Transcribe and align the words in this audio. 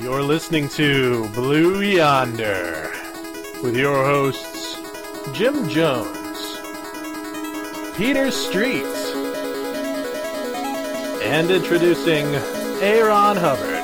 You're 0.00 0.22
listening 0.22 0.66
to 0.70 1.28
Blue 1.34 1.82
Yonder 1.82 2.90
with 3.62 3.76
your 3.76 4.02
hosts 4.02 4.78
Jim 5.34 5.68
Jones, 5.68 6.58
Peter 7.98 8.30
Street, 8.30 8.82
and 11.22 11.50
introducing 11.50 12.24
Aaron 12.80 13.36
Hubbard. 13.36 13.79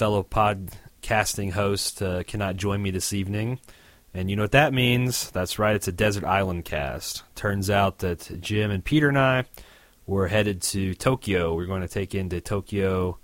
Fellow 0.00 0.22
podcasting 0.22 1.52
host 1.52 2.00
uh, 2.00 2.22
cannot 2.22 2.56
join 2.56 2.80
me 2.80 2.90
this 2.90 3.12
evening. 3.12 3.58
And 4.14 4.30
you 4.30 4.36
know 4.36 4.44
what 4.44 4.52
that 4.52 4.72
means? 4.72 5.30
That's 5.30 5.58
right, 5.58 5.76
it's 5.76 5.88
a 5.88 5.92
Desert 5.92 6.24
Island 6.24 6.64
cast. 6.64 7.22
Turns 7.34 7.68
out 7.68 7.98
that 7.98 8.40
Jim 8.40 8.70
and 8.70 8.82
Peter 8.82 9.10
and 9.10 9.18
I 9.18 9.44
were 10.06 10.28
headed 10.28 10.62
to 10.62 10.94
Tokyo. 10.94 11.54
We're 11.54 11.66
going 11.66 11.82
to 11.82 11.86
take 11.86 12.14
into 12.14 12.40
Tokyo 12.40 13.18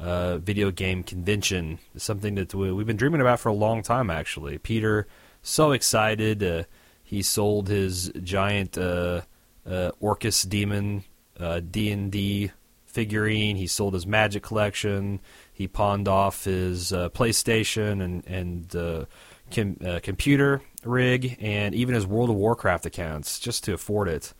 uh, 0.00 0.38
video 0.38 0.72
game 0.72 1.04
convention. 1.04 1.78
It's 1.94 2.02
something 2.02 2.34
that 2.34 2.52
we, 2.52 2.72
we've 2.72 2.88
been 2.88 2.96
dreaming 2.96 3.20
about 3.20 3.38
for 3.38 3.50
a 3.50 3.54
long 3.54 3.84
time, 3.84 4.10
actually. 4.10 4.58
Peter, 4.58 5.06
so 5.42 5.70
excited. 5.70 6.42
Uh, 6.42 6.64
he 7.04 7.22
sold 7.22 7.68
his 7.68 8.10
giant 8.20 8.76
uh, 8.76 9.20
uh, 9.64 9.92
Orcus 10.00 10.42
demon 10.42 11.04
uh, 11.38 11.60
D&D 11.60 12.50
figurine. 12.96 13.56
He 13.56 13.68
sold 13.68 13.94
his 13.94 14.08
Magic 14.08 14.42
collection. 14.42 15.20
He 15.56 15.68
pawned 15.68 16.06
off 16.06 16.44
his 16.44 16.92
uh, 16.92 17.08
PlayStation 17.08 18.02
and 18.02 18.26
and 18.26 18.76
uh, 18.76 19.04
com- 19.50 19.78
uh, 19.82 20.00
computer 20.02 20.60
rig, 20.84 21.38
and 21.40 21.74
even 21.74 21.94
his 21.94 22.06
World 22.06 22.28
of 22.28 22.36
Warcraft 22.36 22.84
accounts 22.84 23.40
just 23.40 23.64
to 23.64 23.72
afford 23.72 24.08
it. 24.08 24.34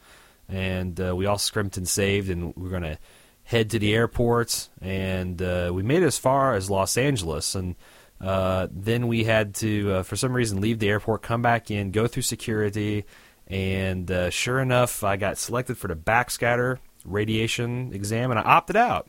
And 0.47 1.01
uh, 1.01 1.17
we 1.17 1.25
all 1.25 1.39
scrimped 1.39 1.79
and 1.79 1.89
saved, 1.89 2.29
and 2.29 2.55
we're 2.55 2.69
gonna 2.69 2.99
head 3.45 3.71
to 3.71 3.79
the 3.79 3.95
airport. 3.95 4.69
And 4.83 5.41
uh, 5.41 5.71
we 5.73 5.83
made 5.83 6.03
it 6.03 6.07
as 6.07 6.19
far 6.19 6.53
as 6.53 6.69
Los 6.69 6.99
Angeles, 6.99 7.55
and 7.55 7.77
uh, 8.21 8.67
then 8.71 9.09
we 9.09 9.25
had 9.25 9.55
to, 9.55 10.03
for 10.03 10.17
some 10.17 10.35
reason, 10.35 10.61
leave 10.61 10.81
the 10.81 10.91
airport, 10.91 11.23
come 11.23 11.41
back 11.41 11.71
in, 11.71 11.93
go 11.93 12.07
through 12.07 12.25
security, 12.25 13.07
and 13.47 14.13
sure 14.29 14.61
enough, 14.61 15.03
I 15.03 15.17
got 15.17 15.39
selected 15.39 15.79
for 15.79 15.89
the 15.89 15.97
backscatter 15.97 16.77
radiation 17.07 17.95
exam, 17.95 18.31
and 18.31 18.39
I 18.39 18.43
opted 18.43 18.77
out 18.77 19.09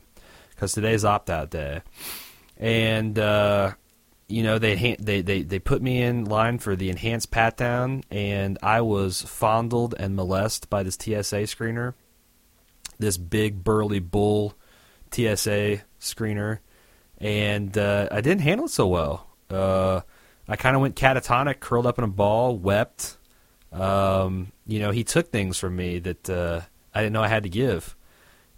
because 0.58 0.72
today's 0.72 1.04
opt 1.04 1.30
out 1.30 1.50
day. 1.50 1.82
And 2.56 3.16
uh, 3.16 3.74
you 4.26 4.42
know 4.42 4.58
they, 4.58 4.96
they 4.98 5.22
they 5.22 5.42
they 5.42 5.58
put 5.60 5.80
me 5.80 6.02
in 6.02 6.24
line 6.24 6.58
for 6.58 6.74
the 6.74 6.90
enhanced 6.90 7.30
pat 7.30 7.56
down, 7.56 8.02
and 8.10 8.58
I 8.60 8.80
was 8.80 9.22
fondled 9.22 9.94
and 9.96 10.16
molested 10.16 10.68
by 10.68 10.82
this 10.82 10.96
TSA 10.96 11.46
screener, 11.46 11.94
this 12.98 13.16
big 13.16 13.62
burly 13.62 14.00
bull 14.00 14.54
TSA 15.12 15.82
screener, 16.00 16.58
and 17.18 17.78
uh, 17.78 18.08
I 18.10 18.20
didn't 18.20 18.42
handle 18.42 18.66
it 18.66 18.72
so 18.72 18.88
well. 18.88 19.28
Uh, 19.48 20.00
I 20.48 20.56
kind 20.56 20.74
of 20.74 20.82
went 20.82 20.96
catatonic, 20.96 21.60
curled 21.60 21.86
up 21.86 21.98
in 21.98 22.04
a 22.04 22.08
ball, 22.08 22.56
wept. 22.56 23.16
Um, 23.70 24.50
you 24.66 24.80
know, 24.80 24.90
he 24.90 25.04
took 25.04 25.30
things 25.30 25.56
from 25.58 25.76
me 25.76 26.00
that 26.00 26.28
uh, 26.28 26.62
I 26.92 27.02
didn't 27.02 27.12
know 27.12 27.22
I 27.22 27.28
had 27.28 27.44
to 27.44 27.48
give. 27.48 27.94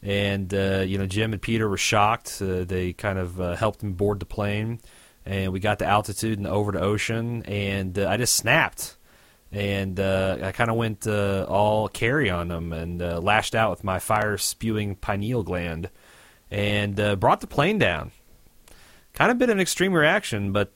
And, 0.02 0.52
uh, 0.54 0.82
you 0.86 0.98
know, 0.98 1.06
Jim 1.06 1.32
and 1.32 1.42
Peter 1.42 1.68
were 1.68 1.76
shocked. 1.76 2.40
Uh, 2.40 2.64
they 2.64 2.92
kind 2.92 3.18
of 3.18 3.40
uh, 3.40 3.54
helped 3.54 3.82
me 3.82 3.92
board 3.92 4.20
the 4.20 4.26
plane. 4.26 4.80
And 5.26 5.52
we 5.52 5.60
got 5.60 5.78
to 5.80 5.86
altitude 5.86 6.38
and 6.38 6.46
over 6.46 6.72
the 6.72 6.80
ocean. 6.80 7.42
And 7.42 7.98
uh, 7.98 8.08
I 8.08 8.16
just 8.16 8.34
snapped. 8.34 8.96
And 9.52 10.00
uh, 10.00 10.38
I 10.42 10.52
kind 10.52 10.70
of 10.70 10.76
went 10.76 11.06
uh, 11.06 11.44
all 11.48 11.88
Carrie 11.88 12.30
on 12.30 12.48
them 12.48 12.72
and 12.72 13.00
lashed 13.00 13.54
out 13.54 13.70
with 13.70 13.84
my 13.84 13.98
fire 13.98 14.38
spewing 14.38 14.94
pineal 14.94 15.42
gland 15.42 15.90
and 16.52 17.18
brought 17.18 17.40
the 17.40 17.48
plane 17.48 17.78
down. 17.78 18.12
Kind 19.12 19.32
of 19.32 19.38
been 19.38 19.50
an 19.50 19.58
extreme 19.58 19.92
reaction, 19.92 20.52
but, 20.52 20.74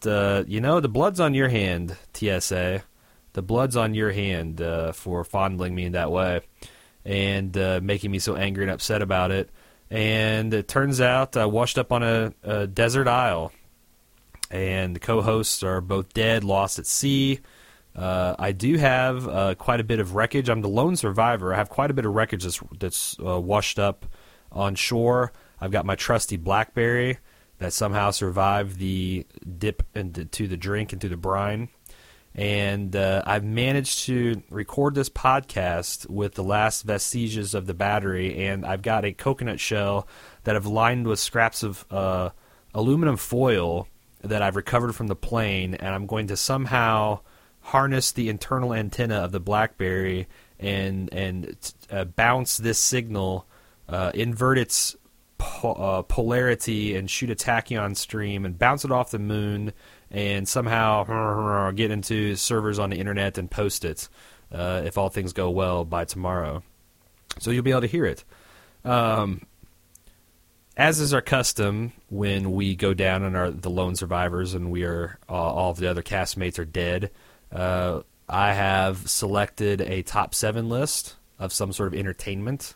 you 0.49 0.61
know, 0.61 0.81
the 0.81 0.89
blood's 0.89 1.21
on 1.21 1.35
your 1.35 1.49
hand, 1.49 1.97
TSA. 2.15 2.83
The 3.35 3.43
blood's 3.43 3.77
on 3.77 3.95
your 3.95 4.11
hand 4.11 4.61
for 4.93 5.23
fondling 5.23 5.77
me 5.77 5.85
in 5.85 5.93
that 5.93 6.11
way 6.11 6.41
and 7.05 7.57
uh, 7.57 7.81
making 7.83 8.11
me 8.11 8.19
so 8.19 8.37
angry 8.37 8.65
and 8.65 8.71
upset 8.71 9.03
about 9.03 9.31
it. 9.31 9.51
And 9.91 10.53
it 10.55 10.69
turns 10.69 11.01
out 11.01 11.37
I 11.37 11.47
washed 11.47 11.79
up 11.79 11.93
on 11.93 12.03
a, 12.03 12.33
a 12.43 12.67
desert 12.67 13.07
isle, 13.07 13.53
and 14.51 14.97
the 14.97 15.01
co-hosts 15.01 15.63
are 15.63 15.81
both 15.81 16.13
dead, 16.15 16.43
lost 16.45 16.79
at 16.79 16.87
sea. 16.87 17.41
Uh, 17.95 18.35
I 18.39 18.53
do 18.53 18.77
have 18.77 19.29
uh, 19.29 19.55
quite 19.55 19.81
a 19.81 19.85
bit 19.85 20.01
of 20.01 20.15
wreckage. 20.15 20.49
I'm 20.49 20.63
the 20.63 20.69
lone 20.69 20.97
survivor. 20.97 21.55
I 21.55 21.57
have 21.57 21.69
quite 21.69 21.91
a 21.91 21.95
bit 21.95 22.07
of 22.07 22.15
wreckage 22.15 22.43
that's, 22.43 22.61
that's 22.79 23.17
uh, 23.25 23.39
washed 23.41 23.79
up 23.79 24.07
on 24.51 24.75
shore. 24.75 25.33
I've 25.61 25.71
got 25.71 25.87
my 25.87 25.95
trusty 25.95 26.37
BlackBerry 26.37 27.19
that 27.59 27.73
somehow 27.73 28.11
survived 28.11 28.79
the 28.79 29.27
dip 29.59 29.85
into 29.95 30.49
the 30.49 30.57
drink 30.57 30.93
into 30.93 31.09
the 31.09 31.17
brine 31.17 31.69
and 32.35 32.97
uh, 32.97 33.23
I've 33.25 33.45
managed 33.45 34.01
to 34.07 34.43
record 34.51 34.95
this 34.95 35.09
podcast 35.09 36.09
with 36.11 36.35
the 36.35 36.43
last 36.43 36.83
vestiges 36.83 37.55
of 37.55 37.67
the 37.67 37.75
battery, 37.75 38.47
and 38.47 38.67
I've 38.67 38.83
got 38.83 39.05
a 39.05 39.13
coconut 39.13 39.61
shell 39.61 40.09
that 40.43 40.57
I've 40.57 40.67
lined 40.67 41.07
with 41.07 41.21
scraps 41.21 41.63
of 41.63 41.85
uh, 41.91 42.31
aluminum 42.75 43.17
foil 43.17 43.87
that 44.23 44.43
I've 44.43 44.57
recovered 44.57 44.95
from 44.95 45.07
the 45.07 45.15
plane, 45.15 45.75
and 45.75 45.95
I'm 45.95 46.07
going 46.07 46.27
to 46.29 46.37
somehow 46.37 47.21
harness 47.61 48.11
the 48.11 48.29
internal 48.29 48.75
antenna 48.75 49.17
of 49.19 49.33
the 49.33 49.41
BlackBerry 49.41 50.27
and 50.59 51.13
and 51.13 51.57
uh, 51.91 52.05
bounce 52.05 52.57
this 52.57 52.79
signal, 52.79 53.47
uh, 53.89 54.11
invert 54.13 54.59
its 54.59 54.97
po- 55.39 55.73
uh, 55.73 56.03
polarity, 56.03 56.97
and 56.97 57.09
shoot 57.09 57.31
a 57.31 57.37
tachyon 57.37 57.97
stream, 57.97 58.45
and 58.45 58.59
bounce 58.59 58.85
it 58.85 58.91
off 58.91 59.13
the 59.13 59.19
moon 59.21 59.73
and 60.15 60.49
somehow 60.49 61.71
get 61.73 61.91
into 61.91 62.37
servers 62.37 62.79
on 62.79 62.91
the 62.91 62.97
internet 62.97 63.37
and 63.37 63.51
post 63.51 63.85
it 63.85 64.09
uh, 64.53 64.83
if 64.85 64.97
all 64.97 65.09
things 65.09 65.33
go 65.33 65.51
well 65.51 65.85
by 65.85 66.05
tomorrow. 66.05 66.63
So 67.41 67.51
you'll 67.51 67.65
be 67.65 67.73
able 67.73 67.81
to 67.83 67.87
hear 67.89 68.07
it. 68.07 68.25
Um, 68.85 69.43
as 70.77 71.01
is 71.01 71.13
our 71.13 71.21
custom 71.21 71.93
when 72.09 72.53
we 72.53 72.77
go 72.77 72.95
down 72.95 73.25
and 73.25 73.37
are 73.37 73.51
the 73.51 73.71
lone 73.71 73.97
survivors 73.97 74.55
and 74.55 74.71
we 74.71 74.85
are 74.85 75.19
uh, 75.29 75.33
all 75.33 75.71
of 75.71 75.79
the 75.79 75.89
other 75.89 76.03
castmates 76.03 76.59
are 76.59 76.65
dead, 76.65 77.11
uh, 77.53 78.03
I 78.29 78.53
have 78.53 79.09
selected 79.11 79.81
a 79.81 80.03
top 80.03 80.35
seven 80.35 80.69
list 80.69 81.17
of 81.41 81.53
some 81.53 81.73
sort 81.73 81.93
of 81.93 81.99
entertainment 81.99 82.75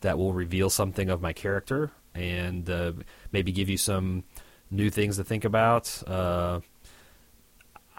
that 0.00 0.18
will 0.18 0.32
reveal 0.32 0.68
something 0.68 1.08
of 1.08 1.22
my 1.22 1.32
character 1.32 1.92
and 2.14 2.68
uh, 2.68 2.92
maybe 3.30 3.52
give 3.52 3.68
you 3.68 3.76
some 3.76 4.24
new 4.70 4.90
things 4.90 5.16
to 5.16 5.24
think 5.24 5.44
about. 5.44 6.02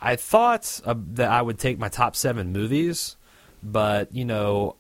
I 0.04 0.18
thought 0.18 0.82
uh, 0.86 0.96
that 1.14 1.32
I 1.32 1.42
would 1.42 1.58
take 1.58 1.80
my 1.80 1.88
top 1.88 2.18
seven 2.18 2.52
movies, 2.52 3.16
but 3.64 4.14
you 4.14 4.26
know, 4.26 4.76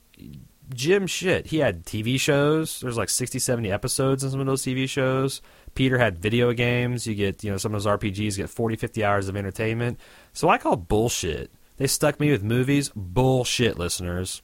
Jim 0.75 1.07
shit, 1.07 1.47
he 1.47 1.59
had 1.59 1.85
TV 1.85 2.19
shows. 2.19 2.81
There's 2.81 2.97
like 2.97 3.09
60, 3.09 3.39
70 3.39 3.71
episodes 3.71 4.25
in 4.25 4.31
some 4.31 4.41
of 4.41 4.45
those 4.45 4.63
TV 4.63 4.87
shows. 4.87 5.41
Peter 5.75 5.97
had 5.97 6.19
video 6.19 6.51
games. 6.51 7.07
You 7.07 7.15
get, 7.15 7.41
you 7.41 7.51
know, 7.51 7.57
some 7.57 7.73
of 7.73 7.81
those 7.81 7.97
RPGs 7.97 8.35
get 8.35 8.49
40, 8.49 8.75
50 8.75 9.03
hours 9.05 9.29
of 9.29 9.37
entertainment. 9.37 9.97
So 10.33 10.49
I 10.49 10.57
call 10.57 10.75
bullshit. 10.75 11.51
They 11.77 11.87
stuck 11.87 12.19
me 12.19 12.29
with 12.29 12.43
movies. 12.43 12.91
Bullshit, 12.93 13.79
listeners. 13.79 14.41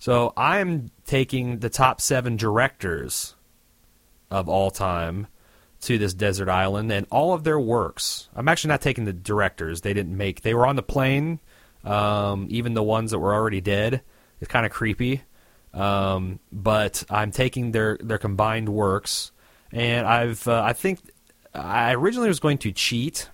So 0.00 0.32
I'm 0.36 0.90
taking 1.06 1.60
the 1.60 1.70
top 1.70 2.00
seven 2.00 2.36
directors 2.36 3.36
of 4.28 4.48
all 4.48 4.72
time 4.72 5.28
to 5.82 5.98
this 5.98 6.14
desert 6.14 6.48
island 6.48 6.90
and 6.90 7.06
all 7.10 7.32
of 7.32 7.44
their 7.44 7.60
works. 7.60 8.28
I'm 8.34 8.48
actually 8.48 8.68
not 8.68 8.80
taking 8.80 9.04
the 9.04 9.12
directors. 9.12 9.82
They 9.82 9.94
didn't 9.94 10.16
make. 10.16 10.42
They 10.42 10.54
were 10.54 10.66
on 10.66 10.76
the 10.76 10.82
plane. 10.82 11.40
Um, 11.84 12.48
even 12.50 12.74
the 12.74 12.82
ones 12.82 13.12
that 13.12 13.18
were 13.18 13.32
already 13.32 13.60
dead. 13.60 14.02
It's 14.40 14.50
kind 14.50 14.66
of 14.66 14.72
creepy. 14.72 15.22
Um, 15.72 16.40
but 16.50 17.04
I'm 17.10 17.30
taking 17.30 17.72
their 17.72 17.98
their 18.00 18.18
combined 18.18 18.68
works, 18.68 19.30
and 19.70 20.06
I've 20.06 20.48
uh, 20.48 20.62
I 20.64 20.72
think 20.72 21.00
I 21.54 21.92
originally 21.94 22.28
was 22.28 22.40
going 22.40 22.58
to 22.58 22.72
cheat 22.72 23.28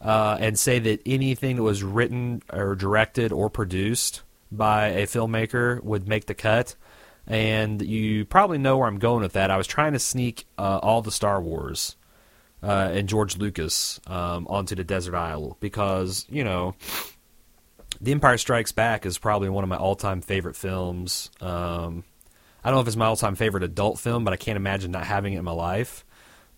uh, 0.00 0.38
and 0.40 0.58
say 0.58 0.78
that 0.78 1.02
anything 1.04 1.56
that 1.56 1.62
was 1.62 1.82
written 1.82 2.42
or 2.52 2.74
directed 2.74 3.30
or 3.30 3.50
produced 3.50 4.22
by 4.50 4.88
a 4.88 5.06
filmmaker 5.06 5.82
would 5.82 6.08
make 6.08 6.26
the 6.26 6.34
cut. 6.34 6.74
And 7.30 7.80
you 7.80 8.24
probably 8.24 8.58
know 8.58 8.76
where 8.76 8.88
I'm 8.88 8.98
going 8.98 9.22
with 9.22 9.34
that. 9.34 9.52
I 9.52 9.56
was 9.56 9.68
trying 9.68 9.92
to 9.92 10.00
sneak 10.00 10.46
uh, 10.58 10.80
all 10.82 11.00
the 11.00 11.12
Star 11.12 11.40
Wars 11.40 11.96
uh, 12.60 12.90
and 12.92 13.08
George 13.08 13.38
Lucas 13.38 14.00
um, 14.08 14.48
onto 14.48 14.74
the 14.74 14.82
desert 14.82 15.14
isle 15.14 15.56
because 15.60 16.26
you 16.28 16.42
know, 16.42 16.74
The 18.00 18.10
Empire 18.10 18.36
Strikes 18.36 18.72
Back 18.72 19.06
is 19.06 19.16
probably 19.16 19.48
one 19.48 19.62
of 19.62 19.70
my 19.70 19.76
all-time 19.76 20.22
favorite 20.22 20.56
films. 20.56 21.30
Um, 21.40 22.02
I 22.64 22.68
don't 22.68 22.78
know 22.78 22.80
if 22.80 22.88
it's 22.88 22.96
my 22.96 23.06
all-time 23.06 23.36
favorite 23.36 23.62
adult 23.62 24.00
film, 24.00 24.24
but 24.24 24.34
I 24.34 24.36
can't 24.36 24.56
imagine 24.56 24.90
not 24.90 25.06
having 25.06 25.34
it 25.34 25.38
in 25.38 25.44
my 25.44 25.52
life. 25.52 26.04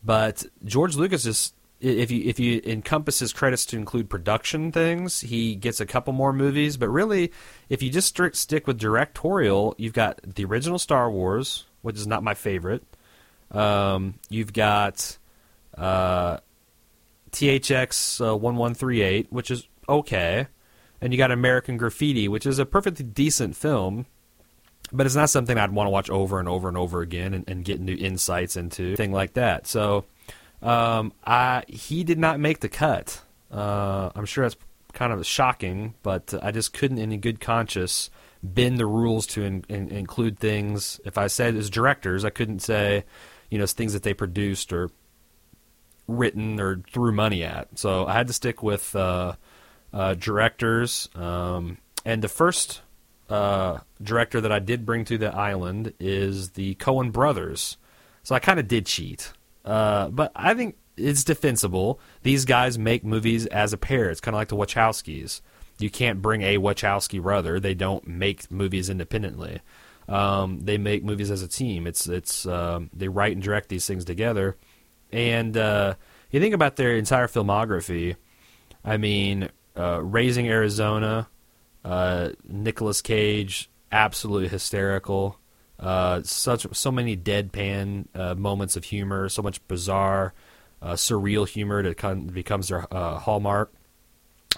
But 0.03 0.43
George 0.65 0.97
Lucas 0.97 1.25
just 1.25 1.55
if 1.83 2.11
you 2.13 2.23
if 2.25 2.39
you 2.39 2.63
encompass 2.65 3.19
his 3.19 3.33
credits 3.33 3.67
to 3.67 3.77
include 3.77 4.09
production 4.09 4.71
things, 4.71 5.21
he 5.21 5.57
gets 5.57 5.81
a 5.81 5.87
couple 5.87 6.13
more 6.13 6.33
movies. 6.33 6.77
But 6.77 6.89
really, 6.89 7.33
if 7.69 7.83
you 7.83 7.91
just 7.91 8.09
strict, 8.09 8.37
stick 8.37 8.67
with 8.67 8.79
directorial, 8.79 9.75
you've 9.79 9.93
got 9.93 10.21
the 10.23 10.45
original 10.45 10.79
Star 10.79 11.11
Wars, 11.11 11.67
which 11.83 11.97
is 11.97 12.07
not 12.07 12.23
my 12.23 12.35
favorite. 12.35 12.85
Um, 13.51 14.15
you've 14.31 14.53
got 14.53 15.19
uh, 15.77 16.39
THX 17.33 18.33
uh, 18.33 18.37
one 18.37 18.57
one 18.57 18.75
three 18.75 19.03
eight, 19.03 19.27
which 19.31 19.51
is 19.51 19.67
okay, 19.89 20.47
and 21.01 21.13
you 21.13 21.19
got 21.19 21.33
American 21.33 21.77
Graffiti, 21.77 22.29
which 22.29 22.47
is 22.47 22.61
a 22.61 22.67
perfectly 22.67 23.05
decent 23.05 23.57
film. 23.57 24.07
But 24.95 25.07
it's 25.07 25.17
not 25.17 25.31
something 25.31 25.57
I'd 25.57 25.73
want 25.73 25.87
to 25.87 25.91
watch 25.91 26.11
over 26.11 26.39
and 26.39 26.49
over 26.49 26.69
and 26.69 26.77
over 26.77 27.01
again 27.01 27.33
and, 27.33 27.49
and 27.49 27.65
get 27.65 27.81
new 27.81 27.97
insights 27.97 28.57
into 28.57 28.95
thing 28.95 29.11
like 29.11 29.33
that. 29.35 29.67
So 29.67 30.05
um, 30.63 31.13
I 31.25 31.65
he 31.69 32.05
did 32.05 32.19
not 32.19 32.41
make 32.41 32.61
the 32.61 32.69
cut. 32.69 33.23
Uh, 33.51 34.11
I'm 34.15 34.27
sure 34.27 34.45
that's 34.45 34.57
kind 34.93 35.13
of 35.13 35.27
shocking, 35.27 35.95
but 36.03 36.35
I 36.43 36.51
just 36.51 36.73
couldn't, 36.73 36.99
in 36.99 37.13
a 37.13 37.17
good 37.17 37.41
conscience, 37.41 38.11
bend 38.43 38.79
the 38.79 38.87
rules 38.87 39.27
to 39.29 39.43
in, 39.43 39.65
in, 39.69 39.89
include 39.89 40.39
things. 40.39 41.01
If 41.05 41.19
I 41.19 41.27
said 41.27 41.55
as 41.57 41.71
directors, 41.71 42.25
I 42.25 42.31
couldn't 42.31 42.61
say, 42.61 43.05
you 43.51 43.59
know, 43.59 43.67
things 43.67 43.93
that 43.93 44.03
they 44.03 44.15
produced 44.15 44.73
or 44.73 44.91
written 46.09 46.61
or 46.61 46.83
threw 46.93 47.13
money 47.13 47.45
at. 47.45 47.79
So 47.79 48.07
I 48.07 48.13
had 48.13 48.27
to 48.27 48.33
stick 48.33 48.63
with 48.63 48.95
uh, 48.97 49.35
uh, 49.93 50.15
directors. 50.15 51.09
Um, 51.15 51.79
and 52.05 52.23
the 52.23 52.29
first 52.29 52.83
uh, 53.31 53.79
director 54.03 54.41
that 54.41 54.53
I 54.53 54.59
did 54.59 54.85
bring 54.85 55.05
to 55.07 55.19
the 55.19 55.35
island 55.35 55.95
is 56.01 56.51
the 56.51 56.75
Coen 56.77 57.13
brothers. 57.13 57.77
So 58.25 58.35
I 58.35 58.41
kind 58.41 58.59
of 58.59 58.69
did 58.69 58.87
cheat. 58.87 59.33
Uh, 59.65 60.09
but 60.09 60.33
I 60.35 60.55
think 60.55 60.77
it's 60.97 61.25
defensible. 61.25 62.01
These 62.23 62.45
guys 62.45 62.79
make 62.79 63.05
movies 63.05 63.47
as 63.47 63.73
a 63.73 63.79
pair. 63.79 64.11
It's 64.11 64.21
kind 64.21 64.35
of 64.35 64.39
like 64.39 64.49
the 64.49 64.57
Wachowskis. 64.57 65.41
You 65.79 65.91
can't 65.91 66.23
bring 66.23 66.43
a 66.43 66.59
Wachowski 66.59 67.21
brother. 67.23 67.59
They 67.59 67.75
don't 67.75 68.07
make 68.07 68.51
movies 68.51 68.91
independently. 68.91 69.61
Um, 70.09 70.61
they 70.61 70.79
make 70.79 71.05
movies 71.05 71.31
as 71.31 71.43
a 71.43 71.49
team. 71.49 71.87
It's 71.87 72.07
it's 72.07 72.45
um, 72.47 72.91
they 72.93 73.09
write 73.09 73.33
and 73.33 73.43
direct 73.43 73.69
these 73.69 73.87
things 73.87 74.05
together. 74.05 74.57
And 75.13 75.57
uh, 75.57 75.95
you 76.31 76.41
think 76.41 76.55
about 76.55 76.77
their 76.77 76.97
entire 76.97 77.29
filmography. 77.29 78.17
I 78.85 78.97
mean, 78.97 79.49
uh, 79.77 80.03
Raising 80.03 80.49
Arizona, 80.49 81.29
uh, 81.85 82.31
Nicolas 82.45 83.01
Cage, 83.01 83.71
absolutely 83.91 84.49
hysterical. 84.49 85.39
Uh, 85.83 86.23
such 86.23 86.65
so 86.73 86.93
many 86.93 87.17
deadpan 87.17 88.07
uh, 88.15 88.37
moments 88.37 88.77
of 88.77 88.85
humor, 88.85 89.29
so 89.29 89.43
much 89.43 89.67
bizarre, 89.67 90.33
uh, 90.81 90.93
surreal 90.93 91.47
humor 91.47 91.83
that 91.83 92.33
becomes 92.33 92.69
their 92.69 92.87
uh, 92.95 93.19
hallmark. 93.19 93.73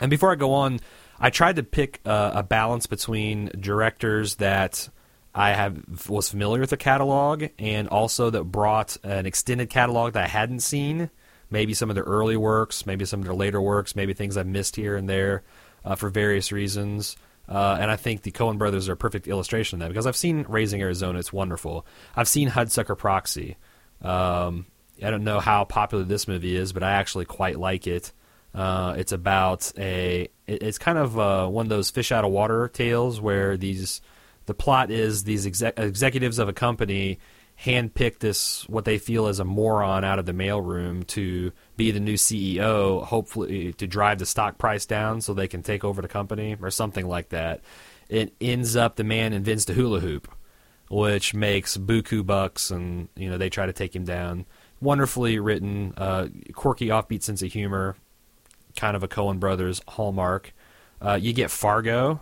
And 0.02 0.10
before 0.10 0.32
I 0.32 0.34
go 0.34 0.52
on, 0.52 0.80
I 1.18 1.30
tried 1.30 1.56
to 1.56 1.62
pick 1.62 2.00
uh, 2.04 2.32
a 2.34 2.42
balance 2.42 2.86
between 2.86 3.50
directors 3.58 4.34
that 4.34 4.86
I 5.34 5.54
have 5.54 6.10
was 6.10 6.28
familiar 6.28 6.60
with 6.60 6.70
the 6.70 6.76
catalog 6.76 7.44
and 7.58 7.88
also 7.88 8.28
that 8.28 8.44
brought 8.44 8.98
an 9.02 9.24
extended 9.24 9.70
catalog 9.70 10.12
that 10.12 10.24
I 10.24 10.28
hadn't 10.28 10.60
seen. 10.60 11.08
Maybe 11.48 11.72
some 11.72 11.88
of 11.88 11.94
their 11.94 12.04
early 12.04 12.36
works, 12.36 12.84
maybe 12.84 13.06
some 13.06 13.20
of 13.20 13.26
their 13.26 13.34
later 13.34 13.62
works, 13.62 13.96
maybe 13.96 14.12
things 14.12 14.36
I've 14.36 14.46
missed 14.46 14.76
here 14.76 14.94
and 14.94 15.08
there 15.08 15.42
for 15.96 16.10
various 16.10 16.52
reasons. 16.52 17.16
Uh, 17.48 17.76
and 17.78 17.90
I 17.90 17.96
think 17.96 18.22
the 18.22 18.30
Coen 18.30 18.58
brothers 18.58 18.88
are 18.88 18.92
a 18.92 18.96
perfect 18.96 19.28
illustration 19.28 19.76
of 19.76 19.80
that 19.80 19.88
because 19.88 20.06
I've 20.06 20.16
seen 20.16 20.46
Raising 20.48 20.80
Arizona; 20.80 21.18
it's 21.18 21.32
wonderful. 21.32 21.86
I've 22.16 22.28
seen 22.28 22.48
Hudsucker 22.48 22.96
Proxy. 22.96 23.56
Um, 24.02 24.66
I 25.02 25.10
don't 25.10 25.24
know 25.24 25.40
how 25.40 25.64
popular 25.64 26.04
this 26.04 26.26
movie 26.26 26.56
is, 26.56 26.72
but 26.72 26.82
I 26.82 26.92
actually 26.92 27.24
quite 27.26 27.58
like 27.58 27.86
it. 27.86 28.12
Uh, 28.54 28.94
it's 28.96 29.12
about 29.12 29.72
a. 29.76 30.28
it's 30.46 30.78
kind 30.78 30.98
of 30.98 31.18
uh, 31.18 31.46
one 31.48 31.66
of 31.66 31.70
those 31.70 31.90
fish 31.90 32.12
out 32.12 32.24
of 32.24 32.30
water 32.30 32.68
tales 32.68 33.20
where 33.20 33.56
these. 33.56 34.00
The 34.46 34.52
plot 34.52 34.90
is 34.90 35.24
these 35.24 35.46
exec- 35.46 35.78
executives 35.78 36.38
of 36.38 36.50
a 36.50 36.52
company 36.52 37.18
handpick 37.62 38.18
this 38.18 38.68
what 38.68 38.84
they 38.84 38.98
feel 38.98 39.28
is 39.28 39.38
a 39.38 39.44
moron 39.44 40.04
out 40.04 40.18
of 40.18 40.26
the 40.26 40.32
mailroom 40.32 41.06
to 41.06 41.52
be 41.76 41.90
the 41.90 42.00
new 42.00 42.14
CEO, 42.14 43.04
hopefully 43.04 43.72
to 43.74 43.86
drive 43.86 44.18
the 44.18 44.26
stock 44.26 44.58
price 44.58 44.86
down 44.86 45.20
so 45.20 45.34
they 45.34 45.48
can 45.48 45.62
take 45.62 45.84
over 45.84 46.00
the 46.02 46.08
company 46.08 46.56
or 46.60 46.70
something 46.70 47.06
like 47.06 47.30
that. 47.30 47.60
It 48.08 48.34
ends 48.40 48.76
up 48.76 48.96
the 48.96 49.04
man 49.04 49.32
invents 49.32 49.64
the 49.64 49.72
hula 49.72 50.00
hoop, 50.00 50.28
which 50.88 51.34
makes 51.34 51.76
buku 51.76 52.24
bucks, 52.24 52.70
and 52.70 53.08
you 53.16 53.28
know 53.28 53.38
they 53.38 53.50
try 53.50 53.66
to 53.66 53.72
take 53.72 53.94
him 53.94 54.04
down. 54.04 54.46
Wonderfully 54.80 55.38
written, 55.38 55.94
uh, 55.96 56.28
quirky, 56.52 56.88
offbeat 56.88 57.22
sense 57.22 57.42
of 57.42 57.52
humor, 57.52 57.96
kind 58.76 58.96
of 58.96 59.02
a 59.02 59.08
Coen 59.08 59.40
Brothers 59.40 59.80
hallmark. 59.88 60.52
Uh, 61.00 61.18
you 61.20 61.32
get 61.32 61.50
Fargo, 61.50 62.20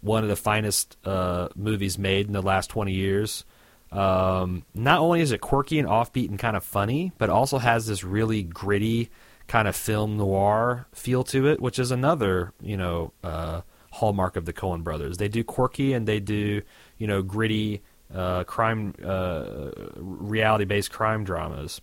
one 0.00 0.22
of 0.22 0.28
the 0.28 0.36
finest 0.36 0.96
uh, 1.04 1.48
movies 1.54 1.98
made 1.98 2.26
in 2.26 2.32
the 2.32 2.42
last 2.42 2.68
twenty 2.70 2.92
years. 2.92 3.44
Um, 3.92 4.64
not 4.72 5.00
only 5.00 5.20
is 5.20 5.32
it 5.32 5.40
quirky 5.40 5.78
and 5.78 5.88
offbeat 5.88 6.28
and 6.28 6.38
kind 6.38 6.56
of 6.56 6.64
funny, 6.64 7.12
but 7.18 7.28
also 7.28 7.58
has 7.58 7.86
this 7.86 8.04
really 8.04 8.42
gritty 8.42 9.10
kind 9.48 9.66
of 9.66 9.74
film 9.74 10.16
noir 10.16 10.86
feel 10.92 11.24
to 11.24 11.48
it, 11.48 11.60
which 11.60 11.78
is 11.78 11.90
another 11.90 12.52
you 12.60 12.76
know 12.76 13.12
uh, 13.24 13.62
hallmark 13.92 14.36
of 14.36 14.44
the 14.44 14.52
Coen 14.52 14.84
Brothers. 14.84 15.16
They 15.16 15.28
do 15.28 15.42
quirky 15.42 15.92
and 15.92 16.06
they 16.06 16.20
do 16.20 16.62
you 16.98 17.06
know 17.06 17.22
gritty 17.22 17.82
uh, 18.14 18.44
crime, 18.44 18.94
uh, 19.04 19.70
reality-based 19.96 20.90
crime 20.90 21.24
dramas. 21.24 21.80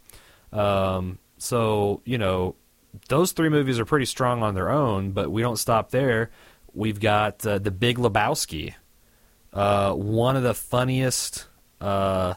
Um, 0.54 1.20
so 1.38 2.02
you 2.06 2.18
know 2.18 2.56
those 3.10 3.34
three 3.34 3.50
movies 3.50 3.80
are 3.80 3.86
pretty 3.86 4.06
strong 4.06 4.44
on 4.44 4.56
their 4.56 4.70
own, 4.70 5.12
but 5.12 5.30
we 5.30 5.42
don't 5.42 5.58
stop 5.58 5.92
there. 5.92 6.32
We've 6.74 7.00
got 7.00 7.46
uh, 7.46 7.60
the 7.60 7.72
Big 7.72 7.98
Lebowski, 7.98 8.76
uh, 9.52 9.94
one 9.94 10.36
of 10.36 10.44
the 10.44 10.54
funniest 10.54 11.47
uh, 11.82 12.34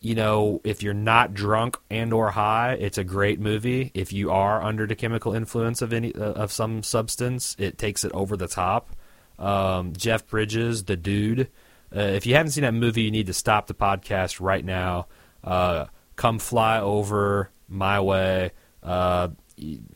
you 0.00 0.14
know, 0.14 0.60
if 0.64 0.82
you're 0.82 0.94
not 0.94 1.34
drunk 1.34 1.76
and 1.90 2.12
or 2.12 2.30
high, 2.30 2.74
it's 2.74 2.98
a 2.98 3.04
great 3.04 3.40
movie. 3.40 3.90
If 3.94 4.12
you 4.12 4.30
are 4.30 4.62
under 4.62 4.86
the 4.86 4.94
chemical 4.94 5.34
influence 5.34 5.82
of 5.82 5.92
any 5.92 6.14
uh, 6.14 6.32
of 6.32 6.52
some 6.52 6.82
substance, 6.82 7.56
it 7.58 7.78
takes 7.78 8.04
it 8.04 8.12
over 8.12 8.36
the 8.36 8.46
top. 8.46 8.90
Um, 9.38 9.92
Jeff 9.94 10.26
Bridges, 10.26 10.84
the 10.84 10.96
dude. 10.96 11.48
Uh, 11.94 12.00
if 12.00 12.26
you 12.26 12.34
haven't 12.34 12.52
seen 12.52 12.62
that 12.62 12.74
movie, 12.74 13.02
you 13.02 13.10
need 13.10 13.26
to 13.26 13.34
stop 13.34 13.66
the 13.66 13.74
podcast 13.74 14.40
right 14.40 14.64
now. 14.64 15.06
Uh, 15.42 15.86
come 16.16 16.38
fly 16.38 16.80
over 16.80 17.50
my 17.68 18.00
way. 18.00 18.52
Uh, 18.82 19.28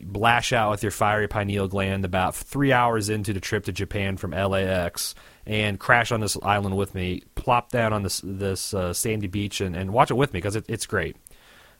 blash 0.01 0.51
out 0.51 0.71
with 0.71 0.83
your 0.83 0.91
fiery 0.91 1.27
pineal 1.27 1.67
gland 1.67 2.03
about 2.03 2.35
three 2.35 2.73
hours 2.73 3.09
into 3.09 3.31
the 3.31 3.39
trip 3.39 3.65
to 3.65 3.71
Japan 3.71 4.17
from 4.17 4.31
LAX 4.31 5.15
and 5.45 5.79
crash 5.79 6.11
on 6.11 6.21
this 6.21 6.37
island 6.41 6.77
with 6.77 6.95
me. 6.95 7.23
Plop 7.35 7.71
down 7.71 7.93
on 7.93 8.03
this 8.03 8.21
this 8.23 8.73
uh, 8.73 8.93
sandy 8.93 9.27
beach 9.27 9.61
and, 9.61 9.75
and 9.75 9.91
watch 9.91 10.11
it 10.11 10.15
with 10.15 10.33
me 10.33 10.39
because 10.39 10.55
it, 10.55 10.65
it's 10.67 10.85
great. 10.85 11.15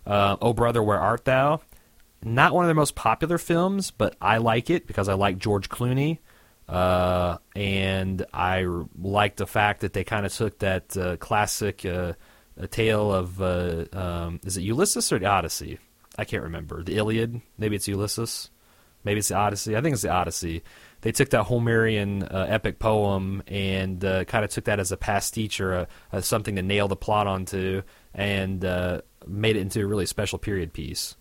Uh, 0.05 0.37
oh 0.41 0.53
brother, 0.53 0.83
where 0.83 0.99
art 0.99 1.25
thou? 1.25 1.61
Not 2.23 2.53
one 2.53 2.65
of 2.65 2.67
their 2.67 2.75
most 2.75 2.95
popular 2.95 3.37
films, 3.37 3.91
but 3.91 4.15
I 4.21 4.37
like 4.37 4.69
it 4.69 4.87
because 4.87 5.09
I 5.09 5.13
like 5.13 5.37
George 5.37 5.69
Clooney. 5.69 6.19
Uh, 6.67 7.37
and 7.55 8.25
I 8.33 8.65
like 8.97 9.35
the 9.35 9.45
fact 9.45 9.81
that 9.81 9.91
they 9.91 10.05
kind 10.05 10.25
of 10.25 10.33
took 10.33 10.59
that 10.59 10.95
uh, 10.95 11.17
classic 11.17 11.85
uh, 11.85 12.13
tale 12.69 13.13
of 13.13 13.41
uh, 13.41 13.85
um, 13.91 14.39
is 14.45 14.55
it 14.55 14.61
Ulysses 14.61 15.11
or 15.11 15.19
the 15.19 15.25
Odyssey? 15.25 15.79
I 16.17 16.25
can't 16.25 16.43
remember. 16.43 16.83
The 16.83 16.97
Iliad? 16.97 17.41
Maybe 17.57 17.75
it's 17.75 17.87
Ulysses. 17.87 18.49
Maybe 19.03 19.19
it's 19.19 19.27
the 19.27 19.35
Odyssey. 19.35 19.75
I 19.75 19.81
think 19.81 19.93
it's 19.93 20.03
the 20.03 20.11
Odyssey 20.11 20.63
they 21.03 21.11
took 21.11 21.29
that 21.31 21.47
Homerian 21.47 22.23
uh, 22.33 22.45
epic 22.47 22.79
poem 22.79 23.43
and 23.47 24.03
uh, 24.03 24.23
kind 24.23 24.45
of 24.45 24.51
took 24.51 24.63
that 24.65 24.79
as 24.79 24.93
a 24.93 24.97
pastiche 24.97 25.59
or 25.59 25.73
a, 25.73 25.87
a, 26.13 26.21
something 26.21 26.55
to 26.55 26.61
nail 26.61 26.87
the 26.87 26.95
plot 26.95 27.27
onto, 27.27 27.81
and 28.13 28.63
uh, 28.63 29.01
made 29.27 29.57
it 29.57 29.59
into 29.59 29.81
a 29.81 29.85
really 29.85 30.05
special 30.05 30.39
period 30.39 30.71
piece. 30.71 31.17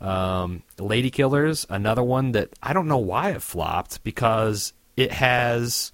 Um, 0.00 0.62
Lady 0.78 1.10
Killers, 1.10 1.66
another 1.68 2.02
one 2.02 2.32
that 2.32 2.50
I 2.62 2.72
don't 2.72 2.88
know 2.88 2.98
why 2.98 3.32
it 3.32 3.42
flopped 3.42 4.02
because 4.02 4.72
it 4.96 5.12
has, 5.12 5.92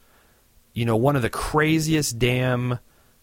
you 0.73 0.85
know, 0.85 0.97
one 0.97 1.17
of 1.17 1.23
the 1.23 1.31
craziest 1.31 2.21
damn 2.21 2.79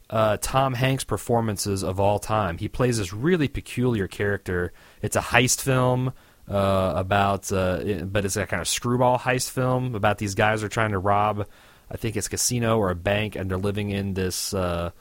uh, 0.10 0.38
Tom 0.42 0.74
Hanks 0.74 1.06
performances 1.06 1.84
of 1.84 2.02
all 2.02 2.20
time. 2.20 2.58
He 2.58 2.68
plays 2.68 2.98
this 2.98 3.14
really 3.14 3.48
peculiar 3.48 4.10
character. 4.10 4.74
It's 5.02 5.16
a 5.16 5.22
heist 5.22 5.62
film 5.62 6.12
uh, 6.50 6.94
about, 6.96 7.52
uh, 7.52 8.04
but 8.06 8.26
it's 8.26 8.36
a 8.36 8.46
kind 8.46 8.62
of 8.62 8.68
screwball 8.68 9.18
heist 9.18 9.50
film 9.52 9.96
about 9.96 10.18
these 10.18 10.36
guys 10.36 10.64
are 10.64 10.70
trying 10.70 10.92
to 10.92 11.00
rob, 11.00 11.48
I 11.90 11.98
think 11.98 12.16
it's 12.16 12.28
casino 12.28 12.78
or 12.78 12.90
a 12.90 12.96
bank, 12.96 13.36
and 13.36 13.50
they're 13.50 13.58
living 13.58 13.90
in 13.90 14.14
this, 14.14 14.54
uh, 14.54 14.92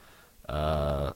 uh, 0.47 1.11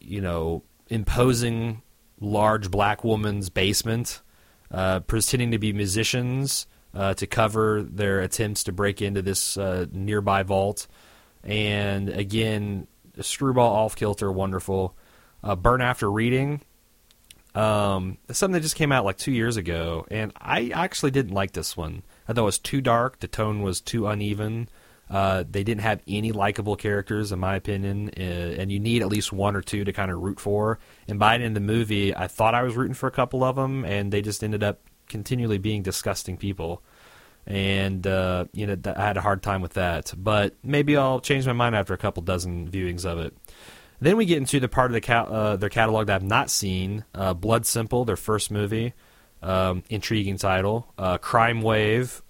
you 0.00 0.20
know, 0.20 0.62
imposing 0.88 1.82
large 2.20 2.70
black 2.70 3.04
woman's 3.04 3.50
basement, 3.50 4.22
uh, 4.70 5.00
pretending 5.00 5.50
to 5.50 5.58
be 5.58 5.72
musicians 5.72 6.66
uh, 6.94 7.14
to 7.14 7.26
cover 7.26 7.82
their 7.82 8.20
attempts 8.20 8.64
to 8.64 8.72
break 8.72 9.02
into 9.02 9.22
this 9.22 9.56
uh, 9.56 9.86
nearby 9.92 10.42
vault. 10.42 10.86
And 11.42 12.08
again, 12.08 12.86
screwball 13.20 13.72
off 13.72 13.96
kilter, 13.96 14.30
wonderful. 14.30 14.96
Burn 15.58 15.82
After 15.82 16.08
Reading, 16.08 16.60
um, 17.54 18.18
something 18.30 18.54
that 18.54 18.60
just 18.60 18.76
came 18.76 18.92
out 18.92 19.04
like 19.04 19.18
two 19.18 19.32
years 19.32 19.56
ago, 19.56 20.06
and 20.10 20.32
I 20.40 20.70
actually 20.74 21.10
didn't 21.10 21.34
like 21.34 21.52
this 21.52 21.76
one. 21.76 22.02
I 22.26 22.32
thought 22.32 22.42
it 22.42 22.44
was 22.44 22.58
too 22.58 22.80
dark. 22.80 23.20
The 23.20 23.28
tone 23.28 23.62
was 23.62 23.80
too 23.80 24.06
uneven. 24.06 24.68
Uh, 25.10 25.44
they 25.48 25.62
didn't 25.62 25.82
have 25.82 26.00
any 26.08 26.32
likable 26.32 26.76
characters, 26.76 27.32
in 27.32 27.38
my 27.38 27.54
opinion, 27.56 28.10
uh, 28.16 28.20
and 28.22 28.72
you 28.72 28.80
need 28.80 29.02
at 29.02 29.08
least 29.08 29.30
one 29.30 29.54
or 29.54 29.60
two 29.60 29.84
to 29.84 29.92
kind 29.92 30.10
of 30.10 30.18
root 30.18 30.40
for. 30.40 30.78
And 31.06 31.18
by 31.18 31.36
the 31.36 31.44
end 31.44 31.56
of 31.56 31.62
the 31.62 31.72
movie, 31.72 32.16
I 32.16 32.28
thought 32.28 32.54
I 32.54 32.62
was 32.62 32.74
rooting 32.74 32.94
for 32.94 33.08
a 33.08 33.12
couple 33.12 33.44
of 33.44 33.56
them, 33.56 33.84
and 33.84 34.10
they 34.10 34.22
just 34.22 34.42
ended 34.42 34.62
up 34.62 34.80
continually 35.08 35.58
being 35.58 35.82
disgusting 35.82 36.38
people. 36.38 36.82
And 37.46 38.06
uh, 38.06 38.46
you 38.52 38.66
know, 38.66 38.76
I 38.96 39.04
had 39.04 39.18
a 39.18 39.20
hard 39.20 39.42
time 39.42 39.60
with 39.60 39.74
that. 39.74 40.14
But 40.16 40.54
maybe 40.62 40.96
I'll 40.96 41.20
change 41.20 41.46
my 41.46 41.52
mind 41.52 41.76
after 41.76 41.92
a 41.92 41.98
couple 41.98 42.22
dozen 42.22 42.70
viewings 42.70 43.04
of 43.04 43.18
it. 43.18 43.36
Then 44.02 44.16
we 44.16 44.26
get 44.26 44.38
into 44.38 44.60
the 44.60 44.68
part 44.68 44.90
of 44.90 44.94
the 44.94 45.00
ca- 45.00 45.24
uh, 45.24 45.56
their 45.56 45.68
catalog 45.68 46.08
that 46.08 46.16
I've 46.16 46.22
not 46.22 46.50
seen. 46.50 47.04
Uh, 47.14 47.34
Blood 47.34 47.66
Simple, 47.66 48.04
their 48.04 48.16
first 48.16 48.50
movie, 48.50 48.94
um, 49.42 49.82
intriguing 49.88 50.38
title. 50.38 50.92
Uh, 50.98 51.18
Crime 51.18 51.62
Wave 51.62 52.20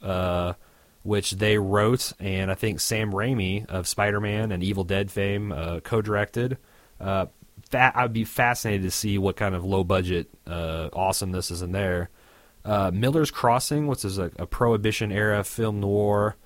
which 1.03 1.33
they 1.33 1.59
wrote, 1.59 2.13
and 2.21 2.51
I 2.51 2.55
think 2.55 2.81
Sam 2.81 3.13
Raimi 3.13 3.67
of 3.67 3.89
Spider-Man 3.89 4.53
and 4.53 4.63
Evil 4.63 4.85
Dead 4.85 5.11
fame 5.11 5.53
uh, 5.53 5.81
co-directed. 5.81 6.59
Uh, 7.01 7.27
fa- 7.71 7.93
I'd 7.95 8.13
be 8.13 8.25
fascinated 8.25 8.83
to 8.83 8.91
see 8.91 9.19
what 9.19 9.37
kind 9.37 9.55
of 9.55 9.65
low-budget 9.65 10.29
uh, 10.47 10.91
awesomeness 10.93 11.51
is 11.51 11.63
in 11.63 11.73
there. 11.73 12.11
Uh, 12.65 12.93
Miller's 12.95 13.33
Crossing, 13.33 13.89
which 13.89 14.05
is 14.05 14.19
a, 14.19 14.31
a 14.39 14.47
Prohibition-era 14.47 15.43
film 15.43 15.81
noir 15.81 16.37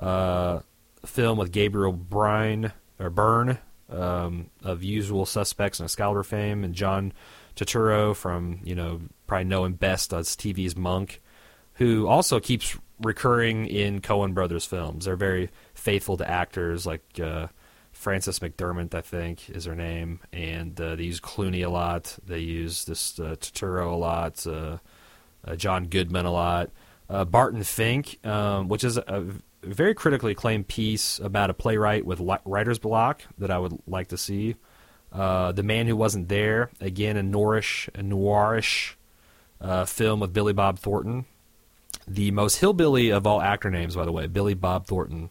uh, 0.00 0.60
film 1.04 1.36
with 1.36 1.52
Gabriel 1.52 1.92
Bryan 1.92 2.72
or 2.98 3.10
Byrne 3.10 3.58
um, 3.90 4.50
of 4.62 4.82
Usual 4.82 5.26
Suspects 5.26 5.80
and 5.80 5.86
Excalibur 5.86 6.22
fame, 6.22 6.64
and 6.64 6.74
John 6.74 7.12
Turturro 7.56 8.14
from 8.14 8.60
you 8.64 8.74
know 8.74 9.00
probably 9.26 9.44
know 9.44 9.64
him 9.64 9.74
best 9.74 10.12
as 10.12 10.36
TV's 10.36 10.76
Monk, 10.76 11.20
who 11.74 12.06
also 12.06 12.40
keeps 12.40 12.76
recurring 13.00 13.66
in 13.66 14.00
Coen 14.00 14.34
Brothers 14.34 14.64
films. 14.64 15.04
They're 15.04 15.16
very 15.16 15.50
faithful 15.74 16.16
to 16.16 16.28
actors 16.28 16.86
like 16.86 17.02
uh, 17.20 17.48
Frances 17.92 18.38
McDermott, 18.38 18.94
I 18.94 19.00
think, 19.00 19.50
is 19.50 19.64
her 19.64 19.74
name, 19.74 20.20
and 20.32 20.78
uh, 20.80 20.96
they 20.96 21.04
use 21.04 21.20
Clooney 21.20 21.64
a 21.64 21.70
lot. 21.70 22.16
They 22.26 22.40
use 22.40 22.84
this 22.84 23.18
uh, 23.18 23.36
Turturro 23.40 23.92
a 23.92 23.96
lot, 23.96 24.46
uh, 24.46 24.78
uh, 25.46 25.56
John 25.56 25.84
Goodman 25.84 26.26
a 26.26 26.32
lot. 26.32 26.70
Uh, 27.08 27.24
Barton 27.24 27.62
Fink, 27.62 28.24
um, 28.26 28.68
which 28.68 28.82
is 28.82 28.96
a 28.96 29.24
very 29.66 29.94
critically 29.94 30.32
acclaimed 30.32 30.68
piece 30.68 31.18
about 31.18 31.50
a 31.50 31.54
playwright 31.54 32.04
with 32.06 32.20
writer's 32.44 32.78
block 32.78 33.22
that 33.38 33.50
I 33.50 33.58
would 33.58 33.78
like 33.86 34.08
to 34.08 34.16
see. 34.16 34.56
the 35.12 35.62
Man 35.64 35.86
Who 35.86 35.96
Wasn't 35.96 36.28
There, 36.28 36.70
again, 36.80 37.16
a 37.16 37.22
noirish, 37.22 37.88
a 37.88 38.02
noirish 38.02 38.94
film 39.86 40.20
with 40.20 40.32
Billy 40.32 40.52
Bob 40.52 40.78
Thornton, 40.78 41.24
the 42.06 42.30
most 42.30 42.56
hillbilly 42.58 43.10
of 43.10 43.26
all 43.26 43.40
actor 43.40 43.70
names, 43.70 43.96
by 43.96 44.04
the 44.04 44.12
way, 44.12 44.26
Billy 44.26 44.54
Bob 44.54 44.86
Thornton. 44.86 45.30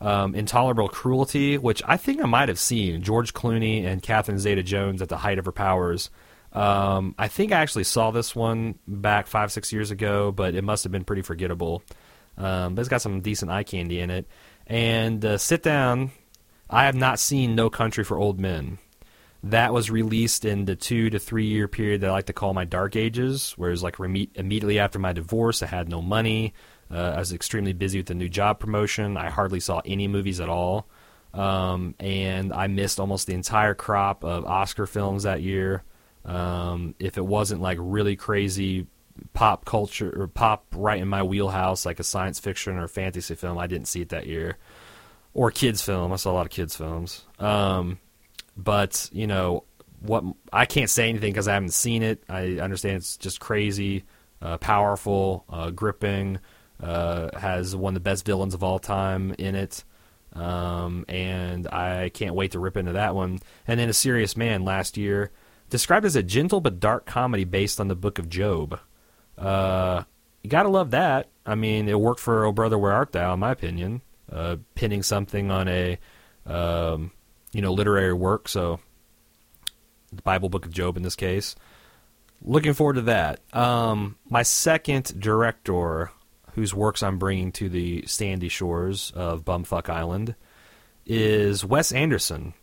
Um, 0.00 0.34
Intolerable 0.36 0.88
Cruelty, 0.88 1.58
which 1.58 1.82
I 1.84 1.96
think 1.96 2.22
I 2.22 2.26
might 2.26 2.48
have 2.48 2.58
seen. 2.60 3.02
George 3.02 3.34
Clooney 3.34 3.84
and 3.84 4.00
Catherine 4.00 4.38
Zeta 4.38 4.62
Jones 4.62 5.02
at 5.02 5.08
the 5.08 5.16
height 5.16 5.40
of 5.40 5.44
her 5.44 5.52
powers. 5.52 6.08
Um, 6.52 7.16
I 7.18 7.26
think 7.26 7.50
I 7.50 7.56
actually 7.60 7.82
saw 7.84 8.12
this 8.12 8.34
one 8.34 8.78
back 8.86 9.26
five, 9.26 9.50
six 9.50 9.72
years 9.72 9.90
ago, 9.90 10.30
but 10.30 10.54
it 10.54 10.62
must 10.62 10.84
have 10.84 10.92
been 10.92 11.04
pretty 11.04 11.22
forgettable. 11.22 11.82
Um, 12.38 12.74
but 12.74 12.80
it's 12.80 12.88
got 12.88 13.02
some 13.02 13.20
decent 13.20 13.50
eye 13.50 13.64
candy 13.64 14.00
in 14.00 14.10
it. 14.10 14.26
And 14.66 15.22
uh, 15.24 15.36
Sit 15.38 15.62
Down, 15.62 16.12
I 16.70 16.84
have 16.84 16.94
not 16.94 17.18
seen 17.18 17.54
No 17.54 17.68
Country 17.68 18.04
for 18.04 18.16
Old 18.16 18.38
Men 18.40 18.78
that 19.42 19.72
was 19.72 19.90
released 19.90 20.44
in 20.44 20.64
the 20.64 20.74
two 20.74 21.10
to 21.10 21.18
three 21.18 21.46
year 21.46 21.68
period 21.68 22.00
that 22.00 22.10
I 22.10 22.12
like 22.12 22.26
to 22.26 22.32
call 22.32 22.54
my 22.54 22.64
dark 22.64 22.96
ages, 22.96 23.54
whereas 23.56 23.82
like 23.82 23.98
immediately 23.98 24.78
after 24.78 24.98
my 24.98 25.12
divorce, 25.12 25.62
I 25.62 25.66
had 25.66 25.88
no 25.88 26.02
money. 26.02 26.54
Uh, 26.90 27.12
I 27.16 27.18
was 27.18 27.32
extremely 27.32 27.72
busy 27.72 27.98
with 27.98 28.06
the 28.06 28.14
new 28.14 28.28
job 28.28 28.58
promotion. 28.58 29.16
I 29.16 29.30
hardly 29.30 29.60
saw 29.60 29.80
any 29.84 30.08
movies 30.08 30.40
at 30.40 30.48
all, 30.48 30.88
um, 31.34 31.94
and 32.00 32.52
I 32.52 32.66
missed 32.66 32.98
almost 32.98 33.26
the 33.26 33.34
entire 33.34 33.74
crop 33.74 34.24
of 34.24 34.44
Oscar 34.44 34.86
films 34.86 35.22
that 35.22 35.42
year. 35.42 35.84
Um, 36.24 36.94
if 36.98 37.16
it 37.16 37.24
wasn't 37.24 37.62
like 37.62 37.78
really 37.80 38.16
crazy 38.16 38.86
pop 39.32 39.64
culture 39.64 40.12
or 40.20 40.26
pop 40.26 40.66
right 40.74 41.00
in 41.00 41.08
my 41.08 41.22
wheelhouse, 41.22 41.86
like 41.86 42.00
a 42.00 42.04
science 42.04 42.38
fiction 42.40 42.76
or 42.76 42.88
fantasy 42.88 43.34
film, 43.34 43.58
I 43.58 43.66
didn't 43.66 43.88
see 43.88 44.00
it 44.00 44.10
that 44.10 44.26
year. 44.26 44.58
Or 45.34 45.50
kids 45.50 45.82
film. 45.82 46.12
I 46.12 46.16
saw 46.16 46.32
a 46.32 46.34
lot 46.34 46.46
of 46.46 46.50
kids 46.50 46.74
films. 46.76 47.24
Um, 47.38 47.98
but 48.56 49.08
you 49.12 49.26
know 49.26 49.64
what? 50.00 50.24
I 50.52 50.66
can't 50.66 50.90
say 50.90 51.08
anything 51.08 51.32
because 51.32 51.48
I 51.48 51.54
haven't 51.54 51.74
seen 51.74 52.02
it. 52.02 52.22
I 52.28 52.58
understand 52.58 52.96
it's 52.96 53.16
just 53.16 53.38
crazy, 53.38 54.04
uh, 54.42 54.58
powerful, 54.58 55.44
uh, 55.48 55.70
gripping. 55.70 56.38
Uh, 56.80 57.36
has 57.36 57.74
one 57.74 57.90
of 57.90 57.94
the 57.94 58.00
best 58.00 58.24
villains 58.24 58.54
of 58.54 58.62
all 58.62 58.78
time 58.78 59.34
in 59.36 59.56
it. 59.56 59.82
Um, 60.32 61.04
and 61.08 61.66
I 61.66 62.10
can't 62.10 62.36
wait 62.36 62.52
to 62.52 62.60
rip 62.60 62.76
into 62.76 62.92
that 62.92 63.16
one. 63.16 63.40
And 63.66 63.80
then 63.80 63.88
A 63.88 63.92
Serious 63.92 64.36
Man 64.36 64.64
last 64.64 64.96
year, 64.96 65.32
described 65.70 66.06
as 66.06 66.14
a 66.14 66.22
gentle 66.22 66.60
but 66.60 66.78
dark 66.78 67.04
comedy 67.04 67.44
based 67.44 67.80
on 67.80 67.88
the 67.88 67.96
book 67.96 68.18
of 68.18 68.28
Job. 68.28 68.78
Uh, 69.38 70.04
you 70.42 70.50
gotta 70.50 70.68
love 70.68 70.90
that. 70.90 71.28
I 71.46 71.54
mean, 71.54 71.88
it 71.88 71.98
worked 71.98 72.20
for 72.20 72.44
Oh 72.44 72.52
Brother 72.52 72.78
Where 72.78 72.92
Art 72.92 73.12
Thou, 73.12 73.34
in 73.34 73.40
my 73.40 73.52
opinion. 73.52 74.02
Uh, 74.30 74.56
pinning 74.74 75.02
something 75.02 75.50
on 75.50 75.68
a 75.68 75.98
um, 76.48 77.12
you 77.52 77.62
know, 77.62 77.72
literary 77.72 78.12
work. 78.12 78.48
So, 78.48 78.80
the 80.12 80.22
Bible 80.22 80.48
Book 80.48 80.64
of 80.64 80.72
Job 80.72 80.96
in 80.96 81.02
this 81.02 81.16
case. 81.16 81.54
Looking 82.42 82.72
forward 82.72 82.94
to 82.94 83.02
that. 83.02 83.40
Um, 83.52 84.16
my 84.28 84.42
second 84.42 85.20
director, 85.20 86.10
whose 86.52 86.74
works 86.74 87.02
I'm 87.02 87.18
bringing 87.18 87.52
to 87.52 87.68
the 87.68 88.04
sandy 88.06 88.48
shores 88.48 89.12
of 89.14 89.44
Bumfuck 89.44 89.88
Island, 89.88 90.34
is 91.04 91.64
Wes 91.64 91.92
Anderson. 91.92 92.54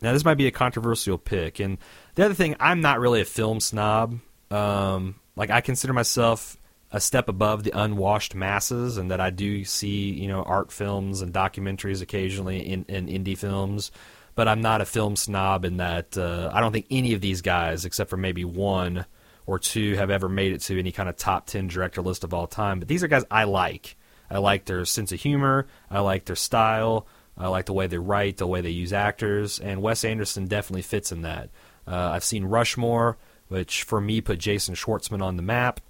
Now, 0.00 0.12
this 0.12 0.24
might 0.24 0.34
be 0.34 0.46
a 0.46 0.52
controversial 0.52 1.16
pick, 1.16 1.60
and 1.60 1.78
the 2.16 2.24
other 2.24 2.34
thing, 2.34 2.56
I'm 2.58 2.80
not 2.80 3.00
really 3.00 3.20
a 3.20 3.24
film 3.24 3.60
snob. 3.60 4.18
Um, 4.50 5.14
like, 5.36 5.50
I 5.50 5.60
consider 5.60 5.92
myself 5.92 6.56
a 6.90 7.00
step 7.00 7.28
above 7.28 7.64
the 7.64 7.76
unwashed 7.78 8.34
masses, 8.34 8.98
and 8.98 9.10
that 9.10 9.20
I 9.20 9.30
do 9.30 9.64
see 9.64 10.10
you 10.12 10.28
know 10.28 10.42
art 10.42 10.70
films 10.70 11.22
and 11.22 11.32
documentaries 11.32 12.02
occasionally 12.02 12.60
in, 12.60 12.84
in 12.86 13.06
indie 13.06 13.38
films. 13.38 13.90
But 14.34 14.48
I'm 14.48 14.60
not 14.62 14.80
a 14.80 14.86
film 14.86 15.16
snob 15.16 15.64
in 15.64 15.76
that 15.78 16.16
uh, 16.16 16.50
I 16.52 16.60
don't 16.60 16.72
think 16.72 16.86
any 16.90 17.12
of 17.14 17.20
these 17.20 17.42
guys, 17.42 17.84
except 17.84 18.10
for 18.10 18.16
maybe 18.16 18.44
one 18.44 19.04
or 19.44 19.58
two, 19.58 19.94
have 19.96 20.10
ever 20.10 20.28
made 20.28 20.52
it 20.52 20.60
to 20.62 20.78
any 20.78 20.92
kind 20.92 21.08
of 21.08 21.16
top 21.16 21.46
ten 21.46 21.66
director 21.66 22.02
list 22.02 22.24
of 22.24 22.32
all 22.32 22.46
time. 22.46 22.78
But 22.78 22.88
these 22.88 23.02
are 23.02 23.08
guys 23.08 23.24
I 23.30 23.44
like. 23.44 23.96
I 24.30 24.38
like 24.38 24.64
their 24.64 24.84
sense 24.84 25.12
of 25.12 25.20
humor. 25.20 25.66
I 25.90 26.00
like 26.00 26.24
their 26.24 26.36
style. 26.36 27.06
I 27.36 27.48
like 27.48 27.66
the 27.66 27.72
way 27.72 27.86
they 27.86 27.98
write, 27.98 28.36
the 28.36 28.46
way 28.46 28.60
they 28.60 28.70
use 28.70 28.92
actors, 28.92 29.58
and 29.58 29.80
Wes 29.80 30.04
Anderson 30.04 30.46
definitely 30.46 30.82
fits 30.82 31.12
in 31.12 31.22
that. 31.22 31.48
Uh, 31.86 32.10
I've 32.12 32.24
seen 32.24 32.44
Rushmore, 32.44 33.16
which 33.52 33.82
for 33.82 34.00
me 34.00 34.22
put 34.22 34.38
Jason 34.38 34.74
Schwartzman 34.74 35.22
on 35.22 35.36
the 35.36 35.42
map. 35.42 35.80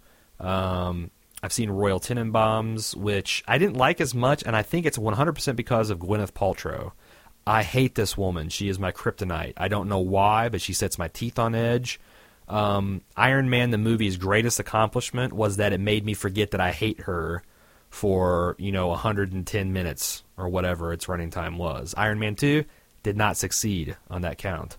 Um, 0.41 1.13
I've 1.45 1.53
seen 1.53 1.71
Royal 1.71 2.01
Tenenbaums, 2.01 2.97
which 2.97 3.45
I 3.47 3.59
didn't 3.59 3.77
like 3.77 4.01
as 4.01 4.15
much, 4.15 4.43
and 4.43 4.57
I 4.57 4.63
think 4.63 4.85
it's 4.85 4.99
100% 4.99 5.57
because 5.57 5.89
of 5.89 6.01
Gwyneth 6.01 6.33
Paltrow. 6.33 6.91
I 7.47 7.63
hate 7.63 7.95
this 7.95 8.19
woman. 8.19 8.49
She 8.49 8.69
is 8.69 8.81
my 8.81 8.91
kryptonite. 8.91 9.55
I 9.57 9.69
don't 9.69 9.89
know 9.89 10.01
why, 10.01 10.49
but 10.49 10.61
she 10.61 10.73
sets 10.73 10.99
my 10.99 11.09
teeth 11.09 11.39
on 11.39 11.55
edge. 11.55 12.01
Um, 12.49 13.03
Iron 13.17 13.49
Man, 13.49 13.71
the 13.71 13.79
movie's 13.79 14.17
greatest 14.17 14.59
accomplishment, 14.59 15.33
was 15.33 15.57
that 15.57 15.73
it 15.73 15.81
made 15.81 16.05
me 16.05 16.15
forget 16.15 16.51
that 16.51 16.61
I 16.61 16.73
hate 16.73 17.03
her 17.03 17.45
for, 17.91 18.57
you 18.59 18.73
know, 18.73 18.89
110 18.89 19.73
minutes 19.73 20.25
or 20.37 20.49
whatever 20.49 20.93
its 20.93 21.09
running 21.09 21.31
time 21.31 21.59
was. 21.59 21.95
Iron 21.97 22.19
Man 22.19 22.35
2 22.35 22.65
did 23.05 23.17
not 23.17 23.37
succeed 23.37 23.97
on 24.11 24.23
that 24.23 24.39
count. 24.39 24.79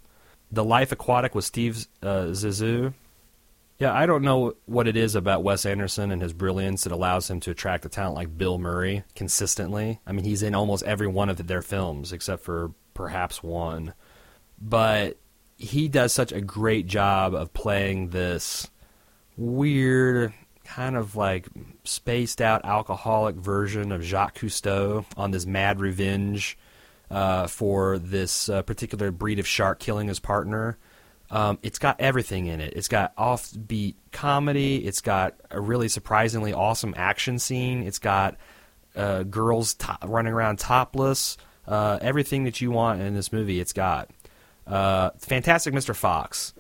The 0.53 0.63
Life 0.63 0.91
Aquatic 0.91 1.35
with 1.35 1.45
Steve 1.45 1.87
uh, 2.01 2.27
Zissou 2.27 2.93
yeah, 3.79 3.93
I 3.93 4.05
don't 4.05 4.23
know 4.23 4.53
what 4.65 4.87
it 4.87 4.95
is 4.95 5.15
about 5.15 5.43
Wes 5.43 5.65
Anderson 5.65 6.11
and 6.11 6.21
his 6.21 6.31
brilliance 6.31 6.83
that 6.83 6.93
allows 6.93 7.29
him 7.29 7.39
to 7.41 7.51
attract 7.51 7.85
a 7.85 7.89
talent 7.89 8.15
like 8.15 8.37
Bill 8.37 8.57
Murray 8.57 9.03
consistently. 9.15 9.99
I 10.05 10.11
mean, 10.11 10.23
he's 10.23 10.43
in 10.43 10.55
almost 10.55 10.83
every 10.83 11.07
one 11.07 11.29
of 11.29 11.45
their 11.47 11.61
films 11.61 12.13
except 12.13 12.43
for 12.43 12.71
perhaps 12.93 13.41
one. 13.41 13.93
But 14.61 15.17
he 15.57 15.87
does 15.89 16.13
such 16.13 16.31
a 16.31 16.39
great 16.39 16.87
job 16.87 17.33
of 17.33 17.53
playing 17.53 18.11
this 18.11 18.69
weird, 19.35 20.33
kind 20.63 20.95
of 20.95 21.15
like 21.15 21.47
spaced 21.83 22.41
out 22.41 22.63
alcoholic 22.63 23.35
version 23.35 23.91
of 23.91 24.03
Jacques 24.03 24.37
Cousteau 24.37 25.03
on 25.17 25.31
this 25.31 25.45
mad 25.45 25.81
revenge 25.81 26.57
uh, 27.13 27.47
for 27.47 27.99
this 27.99 28.49
uh, 28.49 28.61
particular 28.63 29.11
breed 29.11 29.39
of 29.39 29.47
shark 29.47 29.79
killing 29.79 30.07
his 30.07 30.19
partner 30.19 30.77
Um, 31.31 31.57
it's 31.63 31.79
got 31.79 31.99
everything 31.99 32.45
in 32.47 32.59
it. 32.61 32.73
It's 32.75 32.87
got 32.87 33.15
offbeat 33.15 33.95
comedy. 34.11 34.85
It's 34.85 35.01
got 35.01 35.33
a 35.49 35.59
really 35.59 35.87
surprisingly 35.89 36.53
awesome 36.53 36.93
action 36.97 37.39
scene. 37.39 37.81
It's 37.87 37.99
got 37.99 38.35
uh, 38.95 39.23
girls 39.23 39.73
to- 39.75 39.97
running 40.05 40.33
around 40.33 40.59
topless. 40.59 41.37
Uh, 41.67 41.97
everything 42.01 42.43
that 42.43 42.61
you 42.61 42.69
want 42.71 43.01
in 43.01 43.15
this 43.15 43.31
movie, 43.31 43.59
it's 43.59 43.73
got. 43.73 44.09
Uh, 44.67 45.09
Fantastic 45.19 45.73
Mr. 45.73 45.95
Fox. 45.95 46.53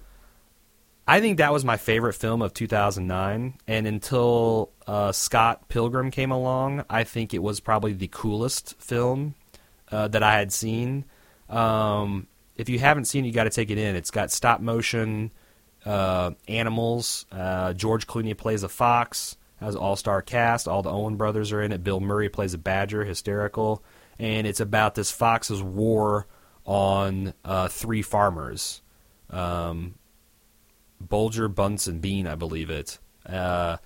I 1.05 1.19
think 1.19 1.37
that 1.37 1.51
was 1.51 1.65
my 1.65 1.77
favorite 1.77 2.13
film 2.13 2.41
of 2.41 2.53
2009, 2.53 3.57
and 3.67 3.87
until 3.87 4.71
uh, 4.87 5.11
Scott 5.11 5.67
Pilgrim 5.67 6.09
came 6.11 6.31
along, 6.31 6.85
I 6.89 7.03
think 7.03 7.33
it 7.33 7.43
was 7.43 7.59
probably 7.59 7.91
the 7.93 8.07
coolest 8.07 8.75
film 8.79 9.35
uh, 9.93 10.07
that 10.09 10.23
I 10.23 10.39
had 10.39 10.51
seen. 10.51 11.05
Um, 11.49 12.27
if 12.55 12.69
you 12.69 12.79
haven't 12.79 13.05
seen, 13.05 13.25
it, 13.25 13.27
you 13.27 13.33
got 13.33 13.43
to 13.43 13.49
take 13.49 13.69
it 13.69 13.77
in. 13.77 13.95
It's 13.95 14.11
got 14.11 14.31
stop 14.31 14.59
motion 14.59 15.31
uh, 15.85 16.31
animals. 16.47 17.25
Uh, 17.31 17.73
George 17.73 18.07
Clooney 18.07 18.35
plays 18.35 18.63
a 18.63 18.69
fox. 18.69 19.37
Has 19.59 19.75
all 19.75 19.95
star 19.95 20.21
cast. 20.21 20.67
All 20.67 20.81
the 20.81 20.89
Owen 20.89 21.15
brothers 21.15 21.53
are 21.53 21.61
in 21.61 21.71
it. 21.71 21.83
Bill 21.83 22.01
Murray 22.01 22.27
plays 22.27 22.53
a 22.53 22.57
badger, 22.57 23.05
hysterical, 23.05 23.81
and 24.19 24.45
it's 24.45 24.59
about 24.59 24.95
this 24.95 25.09
fox's 25.09 25.63
war 25.63 26.27
on 26.65 27.33
uh, 27.45 27.69
three 27.69 28.01
farmers. 28.01 28.81
Um, 29.29 29.95
Bulger, 30.99 31.47
Bunsen, 31.47 31.99
Bean, 31.99 32.27
I 32.27 32.35
believe 32.35 32.69
it. 32.69 32.99
Uh, 33.25 33.77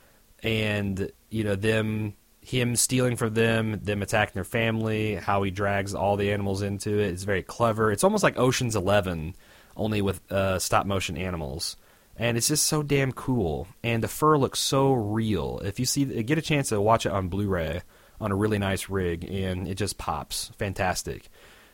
and 0.41 1.11
you 1.29 1.43
know 1.43 1.55
them, 1.55 2.15
him 2.47 2.77
stealing 2.77 3.17
from 3.17 3.33
them, 3.33 3.79
them 3.83 4.01
attacking 4.01 4.33
their 4.33 4.45
family, 4.45 5.15
how 5.15 5.43
he 5.43 5.51
drags 5.51 5.93
all 5.93 6.15
the 6.15 6.31
animals 6.31 6.61
into 6.61 6.97
it. 6.99 7.11
It's 7.11 7.23
very 7.23 7.43
clever. 7.43 7.91
It's 7.91 8.05
almost 8.05 8.23
like 8.23 8.39
Ocean's 8.39 8.75
Eleven, 8.75 9.35
only 9.75 10.01
with 10.01 10.21
uh, 10.31 10.57
stop 10.57 10.85
motion 10.85 11.17
animals. 11.17 11.75
And 12.15 12.37
it's 12.37 12.47
just 12.47 12.65
so 12.65 12.83
damn 12.83 13.11
cool. 13.11 13.67
And 13.83 14.01
the 14.01 14.07
fur 14.07 14.37
looks 14.37 14.59
so 14.59 14.93
real. 14.93 15.59
If 15.63 15.77
you 15.77 15.85
see, 15.85 16.05
get 16.23 16.37
a 16.37 16.41
chance 16.41 16.69
to 16.69 16.79
watch 16.79 17.05
it 17.05 17.11
on 17.11 17.27
Blu-ray 17.27 17.81
on 18.21 18.31
a 18.31 18.35
really 18.35 18.59
nice 18.59 18.89
rig, 18.89 19.29
and 19.29 19.67
it 19.67 19.75
just 19.75 19.97
pops. 19.97 20.49
Fantastic. 20.57 21.27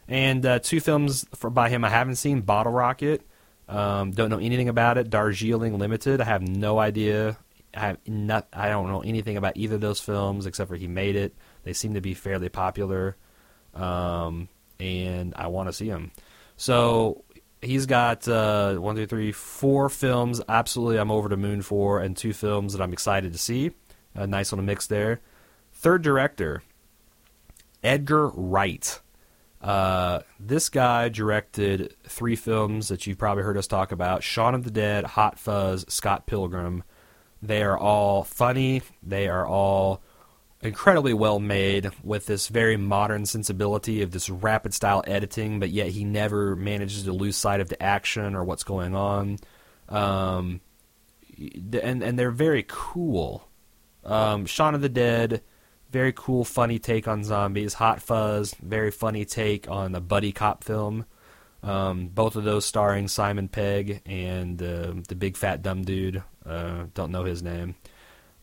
And 0.07 0.45
uh, 0.45 0.59
two 0.59 0.79
films 0.79 1.25
for, 1.35 1.49
by 1.49 1.69
him 1.69 1.85
I 1.85 1.89
haven't 1.89 2.15
seen: 2.15 2.41
Bottle 2.41 2.73
Rocket 2.73 3.25
um, 3.69 4.11
don't 4.11 4.29
know 4.29 4.39
anything 4.39 4.69
about 4.69 4.97
it. 4.97 5.09
Darjeeling 5.09 5.77
Limited. 5.77 6.19
I 6.19 6.25
have 6.25 6.41
no 6.41 6.79
idea. 6.79 7.37
I 7.73 7.87
have 7.87 7.97
not. 8.07 8.47
I 8.53 8.69
don't 8.69 8.87
know 8.87 9.01
anything 9.01 9.37
about 9.37 9.57
either 9.57 9.75
of 9.75 9.81
those 9.81 9.99
films 9.99 10.45
except 10.45 10.69
for 10.69 10.75
he 10.75 10.87
made 10.87 11.15
it. 11.15 11.35
They 11.63 11.73
seem 11.73 11.95
to 11.95 12.01
be 12.01 12.13
fairly 12.13 12.49
popular, 12.49 13.15
um, 13.73 14.49
and 14.79 15.33
I 15.35 15.47
want 15.47 15.69
to 15.69 15.73
see 15.73 15.89
them. 15.89 16.11
So 16.57 17.23
he's 17.61 17.85
got 17.85 18.27
uh, 18.27 18.75
one, 18.75 18.95
two, 18.95 19.07
three, 19.07 19.31
four 19.31 19.89
films. 19.89 20.41
Absolutely, 20.47 20.97
I'm 20.97 21.11
over 21.11 21.29
the 21.29 21.37
moon 21.37 21.61
for, 21.61 21.99
and 21.99 22.15
two 22.15 22.33
films 22.33 22.73
that 22.73 22.81
I'm 22.81 22.93
excited 22.93 23.33
to 23.33 23.39
see. 23.39 23.71
A 24.15 24.27
nice 24.27 24.51
little 24.51 24.65
mix 24.65 24.87
there. 24.87 25.21
Third 25.73 26.03
director, 26.03 26.61
Edgar 27.83 28.27
Wright. 28.29 28.99
Uh, 29.59 30.19
this 30.39 30.67
guy 30.69 31.07
directed 31.07 31.95
three 32.03 32.35
films 32.35 32.89
that 32.89 33.07
you've 33.07 33.17
probably 33.17 33.43
heard 33.43 33.57
us 33.57 33.65
talk 33.65 33.93
about 33.93 34.21
Shaun 34.21 34.53
of 34.53 34.63
the 34.65 34.71
Dead, 34.71 35.05
Hot 35.05 35.39
Fuzz, 35.39 35.85
Scott 35.87 36.25
Pilgrim. 36.25 36.83
They 37.43 37.61
are 37.61 37.77
all 37.77 38.23
funny. 38.23 38.81
They 39.03 39.27
are 39.27 39.45
all 39.45 40.01
incredibly 40.61 41.13
well 41.13 41.39
made 41.39 41.91
with 42.03 42.25
this 42.25 42.47
very 42.47 42.77
modern 42.77 43.25
sensibility 43.25 44.01
of 44.01 44.11
this 44.11 44.29
rapid 44.29 44.73
style 44.73 45.03
editing, 45.05 45.59
but 45.59 45.69
yet 45.69 45.87
he 45.89 46.05
never 46.05 46.55
manages 46.55 47.03
to 47.03 47.11
lose 47.11 47.35
sight 47.35 47.59
of 47.59 47.67
the 47.67 47.83
action 47.83 48.33
or 48.33 48.45
what's 48.45 48.63
going 48.63 48.95
on. 48.95 49.37
Um, 49.89 50.61
and, 51.37 52.01
and 52.01 52.17
they're 52.17 52.31
very 52.31 52.63
cool. 52.65 53.47
Um, 54.05 54.45
Shaun 54.45 54.73
of 54.73 54.81
the 54.81 54.89
Dead 54.89 55.41
very 55.93 56.11
cool, 56.11 56.43
funny 56.43 56.79
take 56.79 57.07
on 57.07 57.23
zombies. 57.23 57.75
Hot 57.75 58.01
Fuzz, 58.01 58.55
very 58.55 58.89
funny 58.89 59.25
take 59.25 59.69
on 59.69 59.93
a 59.93 60.01
buddy 60.01 60.31
cop 60.31 60.63
film. 60.63 61.05
Um, 61.63 62.07
both 62.07 62.35
of 62.35 62.43
those 62.43 62.65
starring 62.65 63.07
Simon 63.07 63.47
Pegg 63.47 64.01
and 64.05 64.61
uh, 64.61 64.93
the 65.07 65.15
big 65.15 65.37
fat 65.37 65.61
dumb 65.61 65.83
dude. 65.83 66.21
Uh, 66.45 66.85
don't 66.93 67.11
know 67.11 67.23
his 67.23 67.41
name, 67.41 67.75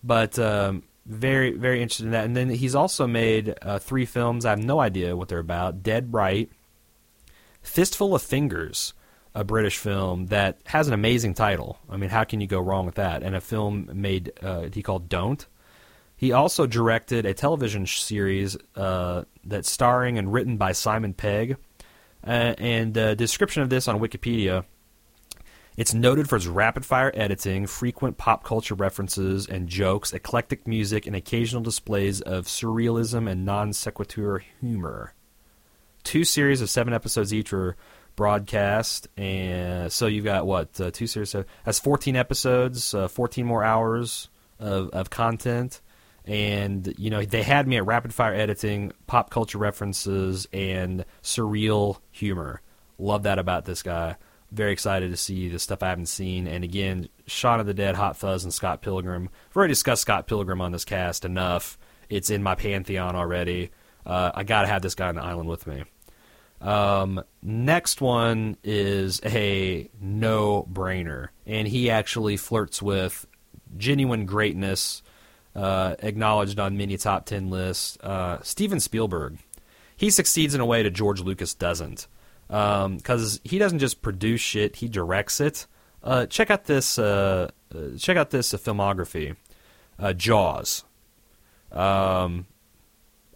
but 0.03 0.39
um, 0.39 0.83
very 1.05 1.53
very 1.53 1.83
interested 1.83 2.07
in 2.07 2.13
that. 2.13 2.25
And 2.25 2.35
then 2.35 2.49
he's 2.49 2.75
also 2.75 3.07
made 3.07 3.55
uh, 3.63 3.79
three 3.79 4.07
films. 4.07 4.47
I 4.47 4.51
have 4.51 4.65
no 4.65 4.81
idea 4.81 5.17
what 5.17 5.29
they're 5.29 5.39
about. 5.39 5.83
Dead 5.83 6.15
Right, 6.15 6.51
Fistful 7.63 8.15
of 8.15 8.23
Fingers, 8.23 8.95
a 9.35 9.45
British 9.45 9.77
film 9.77 10.27
that 10.27 10.59
has 10.65 10.89
an 10.89 10.95
amazing 10.95 11.35
title. 11.35 11.79
I 11.91 11.99
mean, 11.99 12.11
how 12.11 12.25
can 12.25 12.41
you 12.41 12.47
go 12.47 12.61
wrong 12.61 12.87
with 12.87 12.95
that? 12.95 13.23
And 13.23 13.37
a 13.37 13.41
film 13.41 13.91
made 13.93 14.33
uh, 14.43 14.69
he 14.73 14.83
called 14.83 15.11
Don't 15.11 15.47
he 16.21 16.33
also 16.33 16.67
directed 16.67 17.25
a 17.25 17.33
television 17.33 17.87
series 17.87 18.55
uh, 18.77 19.25
that's 19.43 19.71
starring 19.71 20.19
and 20.19 20.31
written 20.31 20.59
by 20.59 20.73
Simon 20.73 21.15
Pegg. 21.15 21.57
Uh, 22.27 22.55
and 22.59 22.97
a 22.97 23.17
description 23.17 23.63
of 23.63 23.71
this 23.71 23.89
on 23.89 23.99
Wikipedia. 23.99 24.65
It's 25.77 25.95
noted 25.95 26.29
for 26.29 26.37
its 26.37 26.47
rapid 26.47 26.85
fire 26.85 27.11
editing, 27.15 27.67
frequent 27.67 28.19
pop 28.19 28.45
culture 28.45 28.75
references 28.75 29.47
and 29.47 29.69
jokes, 29.69 30.13
eclectic 30.13 30.67
music, 30.67 31.07
and 31.07 31.17
occasional 31.17 31.63
displays 31.63 32.21
of 32.21 32.45
surrealism 32.45 33.31
and 33.31 33.47
non 33.47 33.73
sequitur 33.73 34.45
humor. 34.61 35.15
Two 36.03 36.25
series 36.25 36.61
of 36.61 36.69
seven 36.69 36.93
episodes 36.93 37.33
each 37.33 37.53
were 37.53 37.77
broadcast, 38.17 39.09
and 39.17 39.91
so 39.91 40.07
you've 40.07 40.25
got 40.25 40.47
what 40.47 40.79
uh, 40.81 40.91
two 40.91 41.07
series? 41.07 41.35
Of, 41.35 41.47
That's 41.65 41.79
fourteen 41.79 42.17
episodes, 42.17 42.93
uh, 42.93 43.09
fourteen 43.09 43.47
more 43.47 43.65
hours 43.65 44.29
of, 44.59 44.91
of 44.91 45.09
content 45.09 45.81
and 46.31 46.95
you 46.97 47.11
know 47.11 47.25
they 47.25 47.43
had 47.43 47.67
me 47.67 47.77
at 47.77 47.85
rapid 47.85 48.15
fire 48.15 48.33
editing, 48.33 48.93
pop 49.09 49.31
culture 49.31 49.59
references, 49.59 50.47
and 50.53 51.05
surreal 51.25 51.99
humor. 52.13 52.63
Love 52.99 53.25
that 53.25 53.41
about 53.41 53.65
this 53.65 53.83
guy. 53.83 54.15
Very 54.53 54.73
excited 54.73 55.11
to 55.11 55.17
see 55.17 55.49
the 55.49 55.59
stuff 55.59 55.83
I 55.83 55.89
haven't 55.89 56.07
seen. 56.07 56.47
And 56.47 56.63
again, 56.63 57.09
Shaun 57.27 57.59
of 57.59 57.67
the 57.67 57.75
Dead, 57.75 57.97
Hot 57.97 58.17
Fuzz, 58.17 58.45
and 58.45 58.55
Scott 58.55 58.81
Pilgrim. 58.81 59.29
I've 59.51 59.57
already 59.57 59.73
discussed 59.73 60.03
Scott 60.03 60.29
Pilgrim 60.29 60.61
on 60.61 60.71
this 60.71 60.85
cast 60.85 61.25
enough. 61.25 61.77
It's 62.09 62.31
in 62.31 62.45
my 62.45 62.55
pantheon 62.55 63.17
already. 63.17 63.71
Uh, 64.07 64.31
I 64.33 64.45
gotta 64.45 64.69
have 64.69 64.83
this 64.83 64.95
guy 64.95 65.09
on 65.09 65.17
the 65.17 65.23
island 65.23 65.49
with 65.49 65.67
me. 65.67 65.83
Um, 66.61 67.25
next 67.43 68.01
one 68.01 68.57
is 68.63 69.21
a 69.25 69.91
no-brainer, 70.01 71.29
and 71.45 71.67
he 71.67 71.91
actually 71.91 72.37
flirts 72.37 72.81
with 72.81 73.27
genuine 73.77 74.27
greatness 74.27 75.03
uh, 75.55 75.97
acknowledged 76.01 76.59
on 76.59 76.77
many 76.77 76.97
top 76.97 77.27
10 77.27 77.51
lists. 77.51 77.99
Uh, 78.01 78.39
Steven 78.43 78.81
Spielberg. 78.81 79.39
He 79.97 80.11
succeeds 80.11 80.55
in 80.55 80.61
a 80.61 80.67
way 80.67 80.83
that 80.83 80.91
George 80.91 81.21
Lucas 81.21 81.55
doesn't. 81.55 82.07
Because 82.49 83.37
um, 83.37 83.41
he 83.45 83.59
doesn't 83.59 83.79
just 83.79 84.03
produce 84.03 84.41
shit, 84.41 84.77
he 84.77 84.89
directs 84.89 85.41
it. 85.41 85.67
Uh, 86.03 86.27
check 86.27 86.51
out 86.51 86.65
this 86.65 86.99
uh, 86.99 87.51
uh, 87.75 87.79
check 87.99 88.17
out 88.17 88.31
this 88.31 88.53
filmography. 88.53 89.37
Jaws. 90.17 90.83
Um, 91.71 92.47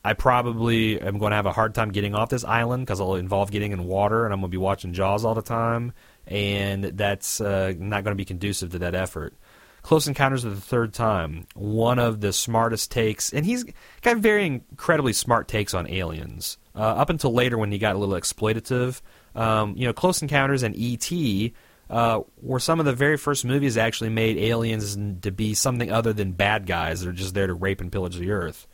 I 0.05 0.13
probably 0.13 1.01
am 1.01 1.19
going 1.19 1.31
to 1.31 1.37
have 1.37 1.47
a 1.47 1.53
hard 1.53 1.75
time 1.75 1.91
getting 1.91 2.15
off 2.15 2.29
this 2.29 2.45
island 2.45 2.85
because 2.85 3.01
it'll 3.01 3.17
involve 3.17 3.51
getting 3.51 3.73
in 3.73 3.85
water, 3.85 4.25
and 4.25 4.35
I'm 4.35 4.41
going 4.41 4.51
to 4.51 4.55
be 4.55 4.59
watching 4.59 4.93
Jaws 4.93 5.25
all 5.25 5.35
the 5.35 5.43
time, 5.43 5.95
and 6.27 6.85
that's 6.85 7.41
uh, 7.41 7.73
not 7.79 8.05
going 8.05 8.13
to 8.13 8.17
be 8.17 8.27
conducive 8.27 8.73
to 8.73 8.79
that 8.81 8.95
effort. 8.95 9.35
Close 9.85 10.09
Encounters 10.09 10.45
of 10.45 10.55
the 10.55 10.63
Third 10.63 10.95
Time, 10.95 11.47
one 11.55 11.99
of 11.99 12.23
the 12.23 12.33
smartest 12.33 12.91
takes, 12.91 13.35
and 13.35 13.45
he's 13.45 13.67
got 14.01 14.17
very 14.17 14.47
incredibly 14.47 15.13
smart 15.13 15.47
takes 15.47 15.75
on 15.75 15.89
aliens. 15.91 16.57
Uh, 16.75 16.81
up 16.81 17.11
until 17.11 17.35
later 17.35 17.59
when 17.59 17.71
he 17.71 17.77
got 17.77 17.95
a 17.95 17.99
little 17.99 18.15
exploitative, 18.15 19.03
um, 19.35 19.75
you 19.77 19.87
know, 19.87 19.93
Close 19.93 20.23
Encounters 20.23 20.63
and 20.63 20.75
E.T. 20.75 21.53
Uh, 21.91 22.21
were 22.41 22.59
some 22.59 22.81
of 22.81 22.87
the 22.87 22.95
very 22.95 23.19
first 23.19 23.45
movies 23.45 23.75
that 23.75 23.85
actually 23.85 24.09
made 24.09 24.39
aliens 24.39 24.97
to 25.21 25.31
be 25.31 25.53
something 25.53 25.93
other 25.93 26.15
than 26.15 26.33
bad 26.33 26.67
guys 26.67 27.03
that 27.03 27.11
are 27.11 27.13
just 27.13 27.35
there 27.35 27.47
to 27.47 27.55
rape 27.55 27.83
and 27.83 27.93
pillage 27.93 28.17
the 28.17 28.31
earth. 28.31 28.67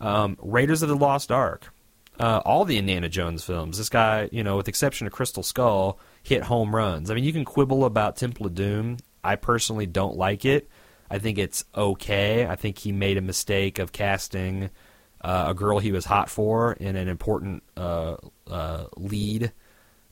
Um, 0.00 0.38
Raiders 0.40 0.82
of 0.82 0.88
the 0.88 0.96
Lost 0.96 1.30
Ark, 1.30 1.70
uh, 2.18 2.40
all 2.46 2.64
the 2.64 2.78
Indiana 2.78 3.10
Jones 3.10 3.44
films. 3.44 3.76
This 3.76 3.90
guy, 3.90 4.30
you 4.32 4.42
know, 4.42 4.56
with 4.56 4.64
the 4.64 4.70
exception 4.70 5.06
of 5.06 5.12
Crystal 5.12 5.42
Skull, 5.42 5.98
hit 6.22 6.44
home 6.44 6.74
runs. 6.74 7.10
I 7.10 7.14
mean, 7.14 7.24
you 7.24 7.32
can 7.34 7.44
quibble 7.44 7.84
about 7.84 8.16
Temple 8.16 8.46
of 8.46 8.54
Doom 8.54 8.96
I 9.26 9.36
personally 9.36 9.86
don't 9.86 10.16
like 10.16 10.44
it. 10.44 10.68
I 11.10 11.18
think 11.18 11.38
it's 11.38 11.64
okay. 11.74 12.46
I 12.46 12.56
think 12.56 12.78
he 12.78 12.92
made 12.92 13.16
a 13.16 13.22
mistake 13.22 13.78
of 13.78 13.92
casting 13.92 14.70
uh, 15.20 15.46
a 15.48 15.54
girl 15.54 15.78
he 15.78 15.92
was 15.92 16.04
hot 16.04 16.28
for 16.28 16.72
in 16.74 16.96
an 16.96 17.08
important 17.08 17.62
uh, 17.76 18.16
uh, 18.50 18.84
lead 18.96 19.52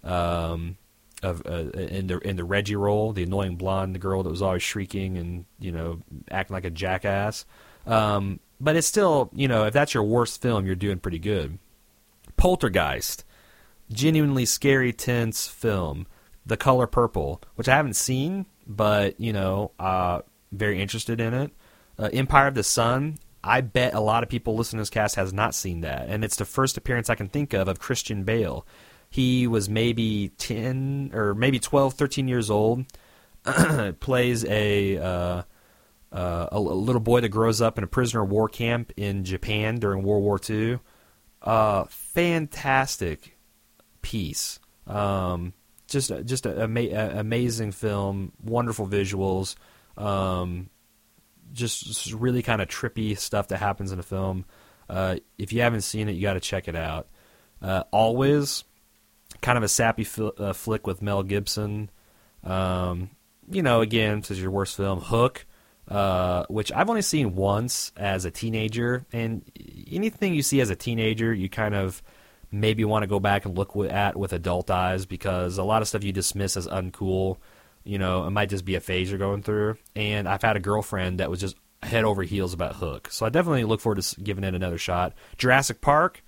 um, 0.02 0.76
of 1.22 1.42
uh, 1.46 1.70
in 1.70 2.06
the 2.06 2.18
in 2.18 2.36
the 2.36 2.44
Reggie 2.44 2.76
role, 2.76 3.12
the 3.12 3.22
annoying 3.22 3.56
blonde, 3.56 3.94
the 3.94 3.98
girl 3.98 4.22
that 4.22 4.30
was 4.30 4.42
always 4.42 4.62
shrieking 4.62 5.16
and 5.16 5.44
you 5.58 5.72
know 5.72 6.00
acting 6.30 6.54
like 6.54 6.64
a 6.64 6.70
jackass. 6.70 7.44
Um, 7.86 8.40
but 8.60 8.76
it's 8.76 8.86
still, 8.86 9.30
you 9.34 9.48
know, 9.48 9.66
if 9.66 9.74
that's 9.74 9.94
your 9.94 10.04
worst 10.04 10.40
film, 10.40 10.64
you're 10.66 10.74
doing 10.74 10.98
pretty 10.98 11.18
good. 11.18 11.58
Poltergeist, 12.36 13.24
genuinely 13.92 14.46
scary, 14.46 14.92
tense 14.92 15.46
film 15.46 16.06
The 16.46 16.56
Color 16.56 16.86
Purple, 16.86 17.42
which 17.56 17.68
I 17.68 17.76
haven't 17.76 17.96
seen, 17.96 18.46
but 18.66 19.20
you 19.20 19.32
know, 19.32 19.72
uh, 19.78 20.20
very 20.52 20.80
interested 20.80 21.20
in 21.20 21.34
it. 21.34 21.50
Uh, 21.98 22.10
Empire 22.12 22.48
of 22.48 22.54
the 22.54 22.64
Sun. 22.64 23.18
I 23.46 23.60
bet 23.60 23.92
a 23.92 24.00
lot 24.00 24.22
of 24.22 24.30
people 24.30 24.56
listening 24.56 24.78
to 24.78 24.82
this 24.82 24.90
cast 24.90 25.16
has 25.16 25.32
not 25.32 25.54
seen 25.54 25.82
that, 25.82 26.08
and 26.08 26.24
it's 26.24 26.36
the 26.36 26.46
first 26.46 26.78
appearance 26.78 27.10
I 27.10 27.14
can 27.14 27.28
think 27.28 27.52
of 27.52 27.68
of 27.68 27.78
Christian 27.78 28.24
Bale. 28.24 28.66
He 29.10 29.46
was 29.46 29.68
maybe 29.68 30.32
10 30.38 31.10
or 31.14 31.34
maybe 31.34 31.60
12, 31.60 31.94
13 31.94 32.26
years 32.26 32.50
old. 32.50 32.84
plays 34.00 34.44
a, 34.46 34.96
uh, 34.98 35.42
uh, 36.10 36.48
a, 36.50 36.58
little 36.58 37.00
boy 37.00 37.20
that 37.20 37.28
grows 37.28 37.60
up 37.60 37.76
in 37.78 37.84
a 37.84 37.86
prisoner 37.86 38.22
of 38.22 38.30
war 38.30 38.48
camp 38.48 38.92
in 38.96 39.22
Japan 39.24 39.78
during 39.78 40.02
World 40.02 40.24
War 40.24 40.40
II. 40.48 40.80
Uh, 41.42 41.84
fantastic 41.84 43.36
piece. 44.00 44.58
Um, 44.86 45.52
just 45.88 46.12
just 46.24 46.46
an 46.46 46.60
ama- 46.60 47.18
amazing 47.18 47.72
film, 47.72 48.32
wonderful 48.42 48.86
visuals, 48.86 49.56
um, 49.96 50.70
just, 51.52 51.84
just 51.84 52.12
really 52.12 52.42
kind 52.42 52.60
of 52.60 52.68
trippy 52.68 53.16
stuff 53.18 53.48
that 53.48 53.58
happens 53.58 53.92
in 53.92 53.98
the 53.98 54.02
film. 54.02 54.44
Uh, 54.88 55.16
if 55.38 55.52
you 55.52 55.60
haven't 55.60 55.82
seen 55.82 56.08
it, 56.08 56.12
you 56.12 56.22
got 56.22 56.34
to 56.34 56.40
check 56.40 56.68
it 56.68 56.76
out. 56.76 57.08
Uh, 57.62 57.84
Always, 57.90 58.64
kind 59.40 59.56
of 59.56 59.64
a 59.64 59.68
sappy 59.68 60.04
fl- 60.04 60.30
uh, 60.38 60.52
flick 60.52 60.86
with 60.86 61.00
Mel 61.02 61.22
Gibson. 61.22 61.90
Um, 62.42 63.10
you 63.50 63.62
know, 63.62 63.80
again, 63.80 64.20
this 64.20 64.32
is 64.32 64.40
your 64.40 64.50
worst 64.50 64.76
film. 64.76 65.00
Hook, 65.00 65.46
uh, 65.88 66.44
which 66.48 66.72
I've 66.72 66.88
only 66.88 67.02
seen 67.02 67.34
once 67.34 67.92
as 67.96 68.24
a 68.24 68.30
teenager, 68.30 69.06
and 69.12 69.42
anything 69.90 70.34
you 70.34 70.42
see 70.42 70.60
as 70.60 70.70
a 70.70 70.76
teenager, 70.76 71.32
you 71.32 71.48
kind 71.48 71.74
of 71.74 72.02
maybe 72.54 72.84
want 72.84 73.02
to 73.02 73.08
go 73.08 73.20
back 73.20 73.44
and 73.44 73.58
look 73.58 73.76
at 73.76 74.16
with 74.16 74.32
adult 74.32 74.70
eyes 74.70 75.06
because 75.06 75.58
a 75.58 75.64
lot 75.64 75.82
of 75.82 75.88
stuff 75.88 76.04
you 76.04 76.12
dismiss 76.12 76.56
as 76.56 76.66
uncool, 76.66 77.38
you 77.82 77.98
know, 77.98 78.26
it 78.26 78.30
might 78.30 78.48
just 78.48 78.64
be 78.64 78.76
a 78.76 78.80
phase 78.80 79.10
you're 79.10 79.18
going 79.18 79.42
through. 79.42 79.76
And 79.96 80.28
I've 80.28 80.42
had 80.42 80.56
a 80.56 80.60
girlfriend 80.60 81.20
that 81.20 81.30
was 81.30 81.40
just 81.40 81.56
head 81.82 82.04
over 82.04 82.22
heels 82.22 82.54
about 82.54 82.76
Hook, 82.76 83.08
so 83.10 83.26
I 83.26 83.28
definitely 83.28 83.64
look 83.64 83.80
forward 83.80 84.00
to 84.00 84.20
giving 84.20 84.44
it 84.44 84.54
another 84.54 84.78
shot. 84.78 85.12
Jurassic 85.36 85.80
Park, 85.80 86.24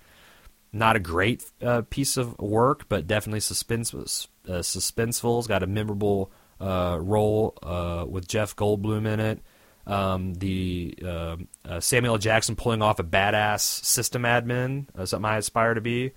not 0.71 0.95
a 0.95 0.99
great 0.99 1.43
uh, 1.61 1.81
piece 1.89 2.17
of 2.17 2.37
work, 2.39 2.87
but 2.89 3.07
definitely 3.07 3.39
suspense, 3.39 3.93
uh, 3.93 4.59
suspenseful. 4.59 5.39
It's 5.39 5.47
got 5.47 5.63
a 5.63 5.67
memorable 5.67 6.31
uh, 6.59 6.99
role 7.01 7.57
uh, 7.63 8.05
with 8.07 8.27
Jeff 8.27 8.55
Goldblum 8.55 9.07
in 9.07 9.19
it. 9.19 9.39
Um, 9.87 10.33
the 10.33 10.97
uh, 11.03 11.37
uh, 11.65 11.79
Samuel. 11.79 12.17
Jackson 12.17 12.55
pulling 12.55 12.81
off 12.81 12.99
a 12.99 13.03
badass 13.03 13.61
system 13.61 14.23
admin, 14.23 14.87
uh, 14.97 15.05
something 15.05 15.29
I 15.29 15.37
aspire 15.37 15.73
to 15.73 15.81
be. 15.81 16.11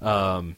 Um, 0.00 0.56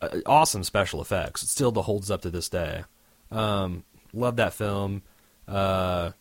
uh, 0.00 0.20
awesome 0.24 0.62
special 0.62 1.00
effects. 1.00 1.42
It 1.42 1.48
still 1.48 1.72
holds 1.72 2.10
up 2.10 2.22
to 2.22 2.30
this 2.30 2.48
day. 2.48 2.84
Um, 3.30 3.84
love 4.12 4.36
that 4.36 4.54
film. 4.54 5.02
Uh, 5.48 6.12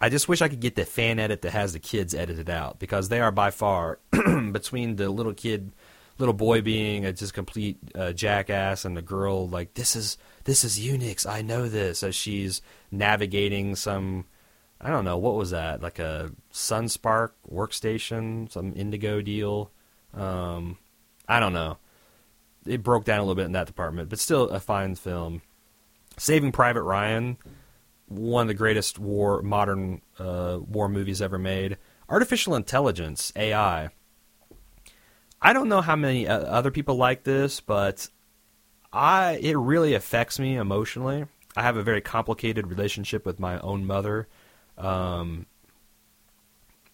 I 0.00 0.08
just 0.08 0.28
wish 0.28 0.42
I 0.42 0.48
could 0.48 0.60
get 0.60 0.76
the 0.76 0.84
fan 0.84 1.18
edit 1.18 1.42
that 1.42 1.52
has 1.52 1.72
the 1.72 1.78
kids 1.78 2.14
edited 2.14 2.50
out 2.50 2.78
because 2.78 3.08
they 3.08 3.20
are 3.20 3.32
by 3.32 3.50
far 3.50 3.98
between 4.52 4.96
the 4.96 5.08
little 5.08 5.34
kid, 5.34 5.72
little 6.18 6.34
boy 6.34 6.60
being 6.60 7.04
a 7.04 7.12
just 7.12 7.34
complete 7.34 7.78
uh, 7.94 8.12
jackass 8.12 8.84
and 8.84 8.96
the 8.96 9.02
girl 9.02 9.48
like 9.48 9.74
this 9.74 9.96
is 9.96 10.16
this 10.44 10.64
is 10.64 10.78
Unix. 10.78 11.26
I 11.28 11.42
know 11.42 11.68
this 11.68 12.02
as 12.02 12.14
she's 12.14 12.62
navigating 12.90 13.76
some. 13.76 14.26
I 14.80 14.90
don't 14.90 15.04
know 15.04 15.18
what 15.18 15.34
was 15.34 15.50
that 15.50 15.82
like 15.82 15.98
a 15.98 16.30
Sun 16.50 16.86
SPARC 16.86 17.30
workstation, 17.50 18.50
some 18.50 18.72
Indigo 18.76 19.20
deal. 19.20 19.70
Um, 20.12 20.78
I 21.28 21.40
don't 21.40 21.52
know. 21.52 21.78
It 22.66 22.82
broke 22.82 23.04
down 23.04 23.18
a 23.18 23.22
little 23.22 23.34
bit 23.34 23.46
in 23.46 23.52
that 23.52 23.66
department, 23.66 24.08
but 24.08 24.18
still 24.18 24.48
a 24.48 24.60
fine 24.60 24.94
film. 24.94 25.42
Saving 26.16 26.52
Private 26.52 26.82
Ryan, 26.82 27.36
one 28.06 28.42
of 28.42 28.48
the 28.48 28.54
greatest 28.54 28.98
war 28.98 29.42
modern 29.42 30.00
uh, 30.18 30.58
war 30.60 30.88
movies 30.88 31.20
ever 31.20 31.38
made. 31.38 31.76
Artificial 32.08 32.54
intelligence, 32.54 33.32
AI. 33.36 33.88
I 35.44 35.52
don't 35.52 35.68
know 35.68 35.82
how 35.82 35.94
many 35.94 36.26
uh, 36.26 36.38
other 36.38 36.70
people 36.70 36.96
like 36.96 37.22
this, 37.22 37.60
but 37.60 38.08
I 38.90 39.38
it 39.42 39.58
really 39.58 39.92
affects 39.92 40.38
me 40.38 40.56
emotionally. 40.56 41.26
I 41.54 41.62
have 41.62 41.76
a 41.76 41.82
very 41.82 42.00
complicated 42.00 42.66
relationship 42.66 43.26
with 43.26 43.38
my 43.38 43.60
own 43.60 43.84
mother. 43.84 44.26
Um, 44.78 45.44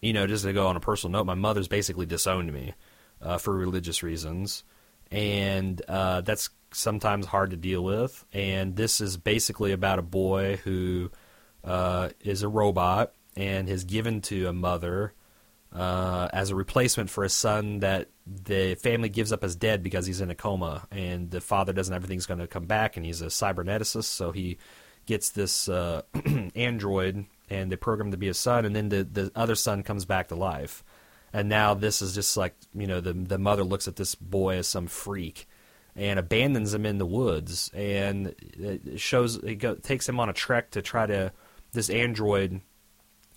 you 0.02 0.12
know, 0.12 0.26
just 0.26 0.44
to 0.44 0.52
go 0.52 0.66
on 0.66 0.76
a 0.76 0.80
personal 0.80 1.12
note, 1.12 1.26
my 1.26 1.34
mother's 1.34 1.68
basically 1.68 2.06
disowned 2.06 2.52
me 2.52 2.74
uh, 3.22 3.38
for 3.38 3.56
religious 3.56 4.02
reasons, 4.02 4.64
and 5.12 5.80
uh, 5.86 6.22
that's 6.22 6.50
sometimes 6.72 7.26
hard 7.26 7.50
to 7.50 7.56
deal 7.56 7.84
with. 7.84 8.24
And 8.32 8.74
this 8.74 9.00
is 9.00 9.16
basically 9.16 9.70
about 9.70 10.00
a 10.00 10.02
boy 10.02 10.56
who 10.64 11.12
uh, 11.62 12.08
is 12.20 12.42
a 12.42 12.48
robot 12.48 13.12
and 13.36 13.68
is 13.68 13.84
given 13.84 14.22
to 14.22 14.48
a 14.48 14.52
mother 14.52 15.12
uh, 15.72 16.28
as 16.32 16.50
a 16.50 16.54
replacement 16.56 17.10
for 17.10 17.24
a 17.24 17.28
son 17.28 17.80
that 17.80 18.08
the 18.26 18.74
family 18.76 19.08
gives 19.08 19.32
up 19.32 19.44
as 19.44 19.54
dead 19.54 19.82
because 19.82 20.06
he's 20.06 20.20
in 20.20 20.30
a 20.30 20.34
coma, 20.34 20.86
and 20.90 21.30
the 21.30 21.40
father 21.40 21.72
doesn't 21.72 21.94
everything's 21.94 22.26
going 22.26 22.40
to 22.40 22.46
come 22.46 22.66
back, 22.66 22.96
and 22.96 23.06
he's 23.06 23.22
a 23.22 23.26
cyberneticist, 23.26 24.04
so 24.04 24.32
he 24.32 24.58
gets 25.06 25.30
this 25.30 25.68
uh, 25.68 26.02
android, 26.54 27.26
and 27.48 27.70
they 27.70 27.76
program 27.76 28.08
him 28.08 28.12
to 28.12 28.18
be 28.18 28.28
a 28.28 28.34
son, 28.34 28.64
and 28.64 28.74
then 28.74 28.88
the 28.88 29.04
the 29.04 29.32
other 29.34 29.54
son 29.54 29.82
comes 29.82 30.04
back 30.04 30.28
to 30.28 30.34
life, 30.34 30.82
and 31.32 31.48
now 31.48 31.74
this 31.74 32.02
is 32.02 32.14
just 32.14 32.36
like 32.36 32.54
you 32.74 32.86
know 32.86 33.00
the 33.00 33.12
the 33.12 33.38
mother 33.38 33.64
looks 33.64 33.86
at 33.86 33.96
this 33.96 34.14
boy 34.14 34.56
as 34.56 34.68
some 34.68 34.86
freak. 34.86 35.46
And 35.96 36.20
abandons 36.20 36.72
him 36.72 36.86
in 36.86 36.98
the 36.98 37.04
woods, 37.04 37.68
and 37.74 38.32
it 38.56 39.00
shows 39.00 39.36
it 39.36 39.56
go, 39.56 39.74
takes 39.74 40.08
him 40.08 40.20
on 40.20 40.28
a 40.28 40.32
trek 40.32 40.70
to 40.70 40.82
try 40.82 41.04
to 41.04 41.32
this 41.72 41.90
android 41.90 42.60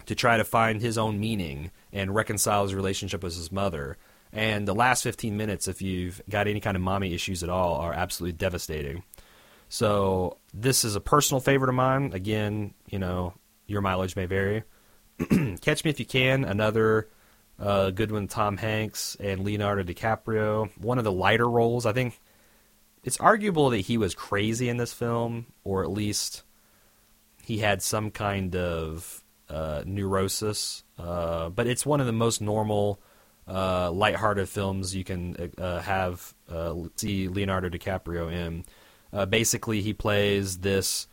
to 0.06 0.16
try 0.16 0.38
to 0.38 0.44
find 0.44 0.82
his 0.82 0.98
own 0.98 1.20
meaning 1.20 1.72
and 1.92 2.14
reconcile 2.14 2.64
his 2.64 2.76
relationship 2.76 3.24
with 3.24 3.36
his 3.36 3.52
mother. 3.52 3.98
And 4.32 4.68
the 4.68 4.76
last 4.76 5.04
15 5.04 5.38
minutes, 5.38 5.68
if 5.68 5.82
you've 5.82 6.22
got 6.30 6.48
any 6.48 6.60
kind 6.60 6.76
of 6.76 6.82
mommy 6.82 7.14
issues 7.14 7.44
at 7.44 7.50
all, 7.50 7.76
are 7.76 7.94
absolutely 7.94 8.38
devastating. 8.38 9.04
So 9.70 10.38
this 10.54 10.84
is 10.84 10.96
a 10.96 11.02
personal 11.02 11.40
favorite 11.40 11.70
of 11.70 11.76
mine. 11.76 12.12
Again, 12.14 12.74
you 12.90 13.00
know, 13.00 13.34
your 13.68 13.82
mileage 13.82 14.16
may 14.16 14.26
vary. 14.26 14.64
Catch 15.62 15.86
Me 15.86 15.92
If 15.92 16.00
You 16.00 16.06
Can, 16.06 16.44
another 16.44 17.10
uh, 17.60 17.92
good 17.92 18.12
one, 18.12 18.28
Tom 18.28 18.58
Hanks 18.58 19.16
and 19.20 19.44
Leonardo 19.44 19.84
DiCaprio. 19.84 20.70
One 20.78 20.98
of 20.98 21.04
the 21.04 21.12
lighter 21.12 21.50
roles. 21.50 21.86
I 21.86 21.94
think 21.94 22.20
it's 23.04 23.20
arguable 23.20 23.70
that 23.72 23.80
he 23.80 23.98
was 23.98 24.16
crazy 24.16 24.70
in 24.70 24.78
this 24.78 24.94
film, 24.94 25.48
or 25.64 25.84
at 25.84 25.92
least 25.92 26.44
he 27.44 27.60
had 27.60 27.82
some 27.82 28.12
kind 28.12 28.56
of 28.56 29.23
uh, 29.50 29.84
neurosis. 29.86 30.84
Uh, 30.98 31.50
but 31.50 31.68
it's 31.68 31.86
one 31.86 32.00
of 32.00 32.06
the 32.06 32.14
most 32.14 32.42
normal, 32.42 33.02
uh, 33.48 33.92
lighthearted 33.92 34.50
films 34.50 34.96
you 34.96 35.04
can 35.04 35.52
uh, 35.58 35.80
have 35.80 36.34
uh, 36.50 36.74
see 36.96 37.28
Leonardo 37.28 37.70
DiCaprio 37.70 38.32
in. 38.32 38.66
Uh, 39.12 39.26
basically, 39.26 39.82
he 39.82 39.94
plays 39.94 40.60
this 40.60 41.08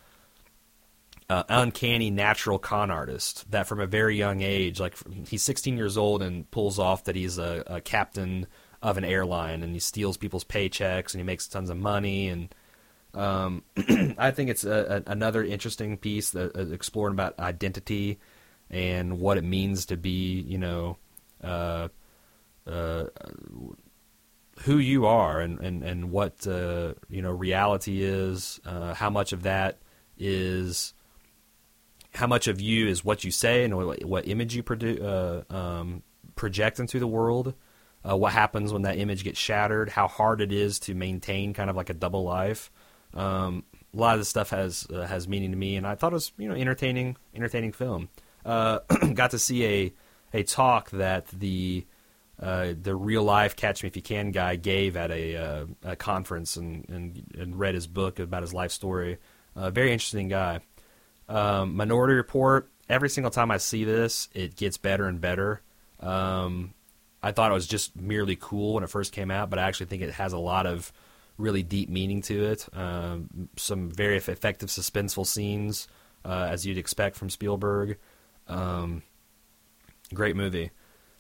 uncanny 1.29 2.11
natural 2.11 2.59
con 2.59 2.91
artist 2.91 3.49
that 3.53 3.69
from 3.69 3.79
a 3.79 3.87
very 3.87 4.17
young 4.17 4.41
age, 4.41 4.81
like 4.81 4.97
he's 5.29 5.45
16 5.45 5.77
years 5.77 5.97
old 5.97 6.23
and 6.23 6.51
pulls 6.51 6.79
off 6.79 7.05
that 7.05 7.15
he's 7.15 7.39
a, 7.39 7.63
a 7.69 7.81
captain 7.81 8.49
of 8.83 8.99
an 8.99 9.05
airline 9.05 9.63
and 9.63 9.73
he 9.73 9.79
steals 9.79 10.17
people's 10.17 10.45
paychecks 10.45 11.13
and 11.13 11.21
he 11.21 11.23
makes 11.23 11.47
tons 11.47 11.71
of 11.71 11.77
money 11.77 12.29
and 12.29 12.53
um, 13.15 13.65
I 14.19 14.31
think 14.31 14.51
it's 14.51 14.65
a, 14.65 15.03
a, 15.07 15.11
another 15.11 15.45
interesting 15.45 15.97
piece 15.97 16.31
that 16.31 16.57
uh, 16.57 16.73
exploring 16.73 17.15
about 17.15 17.39
identity 17.39 18.19
and 18.71 19.19
what 19.19 19.37
it 19.37 19.45
means 19.45 19.87
to 19.87 19.97
be, 19.97 20.41
you 20.41 20.59
know, 20.59 20.97
uh, 21.43 21.89
uh, 22.67 23.05
who 24.61 24.79
you 24.79 25.07
are 25.07 25.41
and, 25.41 25.59
and, 25.61 25.83
and 25.83 26.11
what, 26.13 26.47
uh, 26.47 26.95
you 27.09 27.23
know, 27.23 27.33
reality 27.33 28.03
is, 28.03 28.61
uh, 28.65 28.95
how 28.95 29.11
much 29.11 29.33
of 29.33 29.43
that 29.43 29.79
is, 30.19 30.95
how 32.15 32.27
much 32.27 32.47
of 32.47 32.61
you 32.61 32.87
is 32.87 33.05
what 33.05 33.25
you 33.25 33.31
say 33.31 33.65
and 33.65 33.77
what, 33.77 34.05
what 34.05 34.29
image 34.29 34.55
you 34.55 34.63
produ- 34.63 35.03
uh, 35.03 35.55
um, 35.55 36.03
project 36.37 36.79
into 36.79 37.01
the 37.01 37.07
world. 37.07 37.55
What 38.03 38.33
happens 38.33 38.73
when 38.73 38.83
that 38.83 38.99
image 38.99 39.25
gets 39.25 39.39
shattered? 39.39 39.91
How 39.91 40.09
hard 40.09 40.41
it 40.41 40.53
is 40.53 40.79
to 40.81 40.95
maintain 40.95 41.53
kind 41.53 41.69
of 41.69 41.77
like 41.77 41.91
a 41.91 41.95
double 41.95 42.25
life. 42.25 42.71
Um, 43.15 43.65
a 43.93 43.97
lot 43.97 44.15
of 44.15 44.21
this 44.21 44.29
stuff 44.29 44.51
has 44.51 44.87
uh, 44.93 45.07
has 45.07 45.27
meaning 45.27 45.51
to 45.51 45.57
me, 45.57 45.77
and 45.77 45.87
I 45.87 45.95
thought 45.95 46.13
it 46.13 46.15
was 46.15 46.33
you 46.39 46.49
know 46.49 46.55
entertaining 46.55 47.17
entertaining 47.35 47.73
film. 47.73 48.09
Uh, 48.45 48.81
got 49.15 49.33
to 49.33 49.39
see 49.39 49.65
a 49.65 49.93
a 50.33 50.43
talk 50.43 50.91
that 50.91 51.27
the 51.29 51.87
uh, 52.41 52.73
the 52.81 52.95
real 52.95 53.23
life 53.23 53.55
Catch 53.55 53.83
Me 53.83 53.89
If 53.89 53.97
You 53.97 54.03
Can 54.03 54.31
guy 54.31 54.57
gave 54.57 54.97
at 54.97 55.11
a, 55.11 55.37
uh, 55.37 55.67
a 55.85 55.97
conference 55.97 56.57
and, 56.57 56.89
and, 56.89 57.23
and 57.39 57.59
read 57.59 57.75
his 57.75 57.87
book 57.87 58.19
about 58.19 58.43
his 58.43 58.55
life 58.55 58.73
story. 58.73 59.19
Uh, 59.55 59.71
very 59.71 59.93
interesting 59.93 60.29
guy. 60.29 60.61
Um, 61.29 61.77
Minority 61.77 62.15
Report. 62.15 62.71
Every 62.89 63.11
single 63.11 63.31
time 63.31 63.51
I 63.51 63.59
see 63.59 63.85
this, 63.85 64.31
it 64.33 64.57
gets 64.57 64.79
better 64.79 65.07
and 65.07 65.21
better. 65.21 65.61
Um, 66.01 66.73
I 67.23 67.33
thought 67.33 67.51
it 67.51 67.55
was 67.55 67.67
just 67.67 67.95
merely 67.95 68.37
cool 68.41 68.75
when 68.75 68.85
it 68.85 68.91
first 68.91 69.13
came 69.13 69.31
out, 69.31 69.51
but 69.51 69.59
I 69.59 69.65
actually 69.65 69.87
think 69.87 70.03
it 70.03 70.13
has 70.13 70.33
a 70.33 70.39
lot 70.39 70.67
of 70.67 70.91
really 71.41 71.63
deep 71.63 71.89
meaning 71.89 72.23
to 72.23 72.45
it. 72.45 72.69
Um, 72.73 73.49
some 73.57 73.91
very 73.91 74.17
effective 74.17 74.69
suspenseful 74.69 75.27
scenes, 75.27 75.89
uh, 76.25 76.49
as 76.51 76.67
you'd 76.67 76.79
expect 76.79 77.17
from 77.17 77.31
Spielberg. 77.31 77.99
Um, 78.47 79.03
great 80.13 80.37
movie 80.37 80.71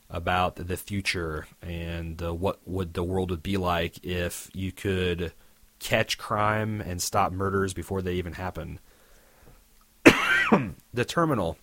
about 0.08 0.56
the 0.56 0.76
future 0.76 1.46
and 1.62 2.20
uh, 2.20 2.34
what 2.34 2.58
would 2.66 2.94
the 2.94 3.04
world 3.04 3.30
would 3.30 3.42
be 3.42 3.56
like 3.56 4.04
if 4.04 4.50
you 4.52 4.72
could 4.72 5.32
catch 5.78 6.18
crime 6.18 6.80
and 6.80 7.00
stop 7.00 7.32
murders 7.32 7.72
before 7.72 8.02
they 8.02 8.14
even 8.14 8.34
happen. 8.34 8.78
the 10.92 11.04
Terminal. 11.04 11.56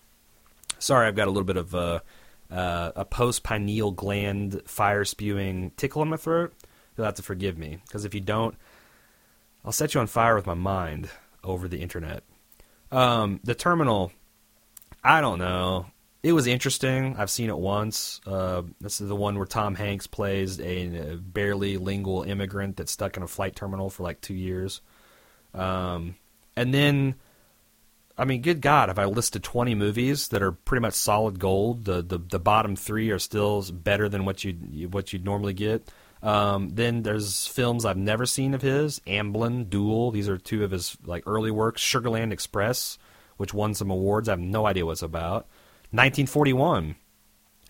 Sorry, 0.80 1.08
I've 1.08 1.15
got 1.15 1.28
a 1.28 1.32
little 1.32 1.43
bit 1.43 1.58
of 1.58 1.76
uh, 1.76 2.00
uh, 2.52 2.91
a 2.96 3.06
post 3.06 3.43
pineal 3.43 3.91
gland 3.91 4.62
fire 4.65 5.06
spewing 5.06 5.72
tickle 5.78 6.02
in 6.02 6.10
my 6.10 6.17
throat. 6.17 6.54
You'll 6.98 7.06
have 7.06 7.16
to 7.16 7.24
forgive 7.24 7.58
me 7.58 7.80
because 7.86 8.06
if 8.06 8.14
you 8.14 8.22
don't, 8.22 8.56
I'll 9.64 9.72
set 9.72 9.94
you 9.94 10.02
on 10.02 10.08
fire 10.08 10.36
with 10.36 10.48
my 10.48 10.56
mind 10.56 11.10
over 11.44 11.68
the 11.68 11.82
internet. 11.82 12.24
Um, 12.92 13.40
the 13.44 13.56
Terminal. 13.56 14.12
I 15.04 15.22
don't 15.22 15.40
know 15.40 15.88
it 16.28 16.34
was 16.34 16.48
interesting. 16.48 17.16
I've 17.18 17.30
seen 17.30 17.50
it 17.50 17.58
once. 17.58 18.20
Uh, 18.26 18.64
this 18.82 19.00
is 19.00 19.08
the 19.08 19.16
one 19.16 19.38
where 19.38 19.46
Tom 19.46 19.76
Hanks 19.76 20.08
plays 20.08 20.60
a, 20.60 21.14
a, 21.14 21.16
barely 21.16 21.78
lingual 21.78 22.24
immigrant 22.24 22.76
that's 22.76 22.92
stuck 22.92 23.18
in 23.18 23.24
a 23.24 23.28
flight 23.28 23.56
terminal 23.56 23.90
for 23.90 24.04
like 24.04 24.20
two 24.20 24.34
years. 24.34 24.82
Um, 25.54 26.16
and 26.56 26.74
then, 26.74 27.16
I 28.18 28.26
mean, 28.26 28.42
good 28.42 28.60
God, 28.62 28.90
have 28.90 29.00
I 29.00 29.06
listed 29.06 29.44
20 29.44 29.76
movies 29.76 30.30
that 30.30 30.42
are 30.42 30.52
pretty 30.52 30.82
much 30.82 30.96
solid 30.96 31.40
gold? 31.40 31.86
The 31.86 32.02
the, 32.02 32.18
the 32.18 32.40
bottom 32.40 32.76
three 32.76 33.12
are 33.12 33.20
still 33.20 33.64
better 33.72 34.10
than 34.10 34.26
what 34.26 34.44
you 34.44 34.54
what 34.90 35.14
you'd 35.14 35.26
normally 35.26 35.54
get. 35.54 35.88
Um, 36.23 36.69
then 36.69 37.03
there's 37.03 37.47
films 37.47 37.86
I've 37.86 37.97
never 37.97 38.25
seen 38.25 38.53
of 38.53 38.62
his: 38.62 38.99
Amblin, 39.08 39.69
Duel. 39.69 40.12
These 40.12 40.30
are 40.30 40.38
two 40.38 40.63
of 40.63 40.71
his 40.71 40.97
like 41.06 41.23
early 41.27 41.51
works. 41.51 41.82
Sugarland 41.82 42.32
Express, 42.32 42.97
which 43.38 43.53
won 43.53 43.73
some 43.73 43.91
awards. 43.91 44.27
I 44.27 44.34
have 44.34 44.39
no 44.39 44.65
idea 44.65 44.86
what 44.86 44.93
it's 44.93 45.01
about. 45.01 45.47
1941. 45.91 46.95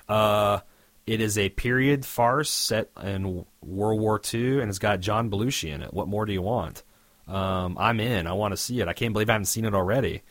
Uh, 0.07 0.59
it 1.05 1.21
is 1.21 1.37
a 1.37 1.49
period 1.49 2.05
farce 2.05 2.49
set 2.49 2.89
in 3.01 3.45
World 3.61 3.99
War 3.99 4.21
II, 4.33 4.61
and 4.61 4.69
it's 4.69 4.79
got 4.79 4.99
John 4.99 5.29
Belushi 5.29 5.73
in 5.73 5.81
it. 5.81 5.93
What 5.93 6.07
more 6.07 6.25
do 6.25 6.33
you 6.33 6.41
want? 6.41 6.83
Um, 7.27 7.77
I'm 7.77 7.99
in. 7.99 8.27
I 8.27 8.33
want 8.33 8.53
to 8.53 8.57
see 8.57 8.79
it. 8.79 8.87
I 8.87 8.93
can't 8.93 9.13
believe 9.13 9.29
I 9.29 9.33
haven't 9.33 9.45
seen 9.45 9.65
it 9.65 9.73
already. 9.73 10.21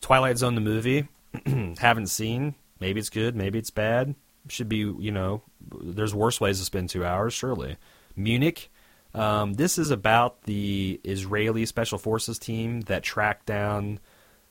Twilight 0.00 0.38
Zone, 0.38 0.54
the 0.54 0.60
movie, 0.60 1.08
haven't 1.78 2.08
seen. 2.08 2.54
Maybe 2.80 3.00
it's 3.00 3.10
good. 3.10 3.36
Maybe 3.36 3.58
it's 3.58 3.70
bad. 3.70 4.14
Should 4.48 4.68
be, 4.68 4.78
you 4.78 5.12
know, 5.12 5.42
there's 5.82 6.14
worse 6.14 6.40
ways 6.40 6.58
to 6.58 6.64
spend 6.64 6.90
two 6.90 7.04
hours, 7.04 7.34
surely. 7.34 7.76
Munich. 8.16 8.70
Um, 9.14 9.52
this 9.52 9.76
is 9.76 9.90
about 9.90 10.44
the 10.44 10.98
Israeli 11.04 11.66
Special 11.66 11.98
Forces 11.98 12.38
team 12.38 12.80
that 12.82 13.02
tracked 13.02 13.44
down 13.44 14.00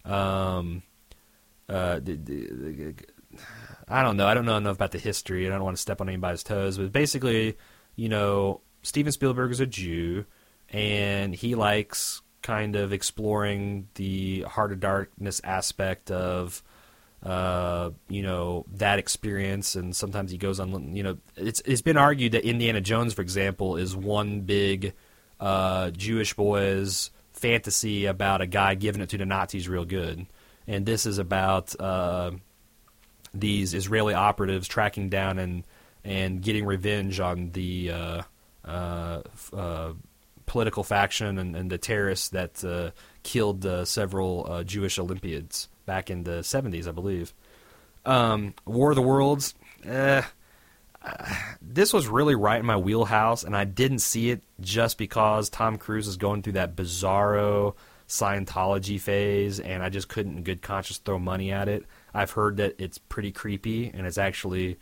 um, 0.05 0.83
uh, 1.67 1.99
the, 1.99 2.15
the, 2.15 2.93
I 3.87 4.03
don't 4.03 4.17
know. 4.17 4.27
I 4.27 4.33
don't 4.33 4.45
know 4.45 4.57
enough 4.57 4.75
about 4.75 4.91
the 4.91 4.99
history. 4.99 5.47
I 5.47 5.49
don't 5.49 5.63
want 5.63 5.77
to 5.77 5.81
step 5.81 6.01
on 6.01 6.09
anybody's 6.09 6.43
toes, 6.43 6.77
but 6.77 6.91
basically, 6.91 7.57
you 7.95 8.09
know, 8.09 8.61
Steven 8.83 9.11
Spielberg 9.11 9.51
is 9.51 9.59
a 9.59 9.65
Jew, 9.65 10.25
and 10.69 11.33
he 11.33 11.55
likes 11.55 12.21
kind 12.41 12.75
of 12.75 12.91
exploring 12.91 13.87
the 13.95 14.41
heart 14.41 14.71
of 14.71 14.79
darkness 14.79 15.41
aspect 15.43 16.11
of 16.11 16.63
uh, 17.23 17.91
you 18.09 18.23
know 18.23 18.65
that 18.73 18.99
experience. 18.99 19.75
And 19.75 19.95
sometimes 19.95 20.31
he 20.31 20.37
goes 20.37 20.59
on 20.59 20.95
you 20.95 21.03
know 21.03 21.17
it's 21.35 21.61
it's 21.65 21.81
been 21.81 21.97
argued 21.97 22.33
that 22.33 22.45
Indiana 22.45 22.81
Jones 22.81 23.13
for 23.13 23.21
example 23.21 23.77
is 23.77 23.95
one 23.95 24.41
big 24.41 24.93
uh, 25.39 25.91
Jewish 25.91 26.33
boy's 26.33 27.11
fantasy 27.33 28.05
about 28.05 28.41
a 28.41 28.47
guy 28.47 28.75
giving 28.75 29.01
it 29.01 29.09
to 29.09 29.17
the 29.17 29.25
Nazis 29.25 29.67
real 29.67 29.85
good. 29.85 30.27
And 30.67 30.85
this 30.85 31.05
is 31.05 31.17
about 31.17 31.79
uh, 31.79 32.31
these 33.33 33.73
Israeli 33.73 34.13
operatives 34.13 34.67
tracking 34.67 35.09
down 35.09 35.39
and 35.39 35.63
and 36.03 36.41
getting 36.41 36.65
revenge 36.65 37.19
on 37.19 37.51
the 37.51 37.91
uh, 37.91 38.21
uh, 38.65 39.93
political 40.51 40.83
faction 40.83 41.37
and, 41.37 41.55
and, 41.55 41.71
the 41.71 41.77
terrorists 41.77 42.27
that 42.27 42.61
uh, 42.65 42.91
killed 43.23 43.65
uh, 43.65 43.85
several 43.85 44.61
Jewish 44.65 44.99
Olympiads 44.99 45.69
back 45.85 46.09
in 46.09 46.23
the 46.25 46.41
70s, 46.41 46.89
I 46.89 46.91
believe. 46.91 47.33
Um, 48.05 48.53
War 48.65 48.89
of 48.89 48.97
the 48.97 49.01
Worlds. 49.01 49.55
Eh, 49.85 50.21
this 51.61 51.93
was 51.93 52.09
really 52.09 52.35
right 52.35 52.59
in 52.59 52.65
my 52.65 52.75
wheelhouse, 52.75 53.45
and 53.45 53.55
I 53.55 53.63
didn't 53.63 53.99
see 53.99 54.29
it 54.29 54.41
just 54.59 54.97
because 54.97 55.49
Tom 55.49 55.77
Cruise 55.77 56.09
is 56.09 56.17
going 56.17 56.41
through 56.41 56.53
that 56.53 56.75
bizarro 56.75 57.75
Scientology 58.09 58.99
phase, 58.99 59.61
and 59.61 59.81
I 59.81 59.87
just 59.87 60.09
couldn't 60.09 60.39
in 60.39 60.43
good 60.43 60.61
conscience 60.61 60.97
throw 60.97 61.17
money 61.17 61.53
at 61.53 61.69
it. 61.69 61.85
I've 62.13 62.31
heard 62.31 62.57
that 62.57 62.75
it's 62.77 62.97
pretty 62.97 63.31
creepy, 63.31 63.87
and 63.87 64.05
it's 64.05 64.17
actually 64.17 64.79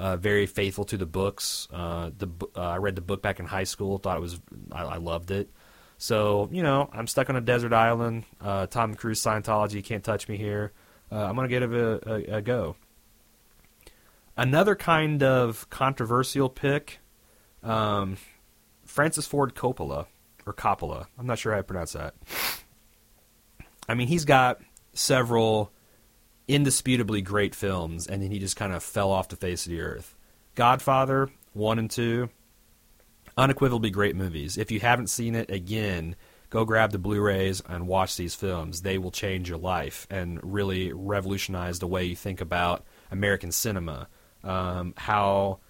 uh, 0.00 0.16
very 0.16 0.46
faithful 0.46 0.86
to 0.86 0.96
the 0.96 1.04
books. 1.04 1.68
Uh, 1.70 2.10
the 2.16 2.26
uh, 2.56 2.60
I 2.60 2.76
read 2.78 2.96
the 2.96 3.02
book 3.02 3.20
back 3.20 3.38
in 3.38 3.44
high 3.44 3.64
school, 3.64 3.98
thought 3.98 4.16
it 4.16 4.20
was 4.20 4.40
I, 4.72 4.82
I 4.82 4.96
loved 4.96 5.30
it. 5.30 5.50
So 5.98 6.48
you 6.50 6.62
know, 6.62 6.88
I'm 6.90 7.06
stuck 7.06 7.28
on 7.28 7.36
a 7.36 7.40
desert 7.42 7.74
island. 7.74 8.24
Uh, 8.40 8.66
Tom 8.66 8.94
Cruise 8.94 9.22
Scientology 9.22 9.84
can't 9.84 10.02
touch 10.02 10.26
me 10.26 10.38
here. 10.38 10.72
Uh, 11.12 11.26
I'm 11.26 11.36
gonna 11.36 11.48
give 11.48 11.62
it 11.62 11.78
a, 11.78 12.34
a, 12.34 12.36
a 12.38 12.42
go. 12.42 12.76
Another 14.38 14.74
kind 14.74 15.22
of 15.22 15.68
controversial 15.68 16.48
pick, 16.48 17.00
um, 17.62 18.16
Francis 18.86 19.26
Ford 19.26 19.54
Coppola 19.54 20.06
or 20.46 20.54
Coppola. 20.54 21.08
I'm 21.18 21.26
not 21.26 21.38
sure 21.38 21.52
how 21.52 21.58
I 21.58 21.62
pronounce 21.62 21.92
that. 21.92 22.14
I 23.86 23.92
mean, 23.92 24.08
he's 24.08 24.24
got 24.24 24.62
several 24.94 25.72
indisputably 26.48 27.22
great 27.22 27.54
films, 27.54 28.06
and 28.06 28.22
then 28.22 28.30
he 28.30 28.38
just 28.38 28.56
kind 28.56 28.72
of 28.72 28.82
fell 28.82 29.10
off 29.10 29.28
the 29.28 29.36
face 29.36 29.66
of 29.66 29.70
the 29.70 29.80
earth. 29.80 30.16
Godfather, 30.54 31.30
1 31.52 31.78
and 31.78 31.90
2, 31.90 32.28
unequivocally 33.36 33.90
great 33.90 34.16
movies. 34.16 34.58
If 34.58 34.70
you 34.70 34.80
haven't 34.80 35.08
seen 35.08 35.34
it, 35.34 35.50
again, 35.50 36.16
go 36.50 36.64
grab 36.64 36.92
the 36.92 36.98
Blu 36.98 37.20
rays 37.20 37.62
and 37.68 37.86
watch 37.86 38.16
these 38.16 38.34
films. 38.34 38.82
They 38.82 38.98
will 38.98 39.10
change 39.10 39.48
your 39.48 39.58
life 39.58 40.06
and 40.10 40.40
really 40.42 40.92
revolutionize 40.92 41.78
the 41.78 41.86
way 41.86 42.04
you 42.04 42.16
think 42.16 42.40
about 42.40 42.84
American 43.10 43.52
cinema. 43.52 44.08
Um, 44.42 44.94
how 44.96 45.60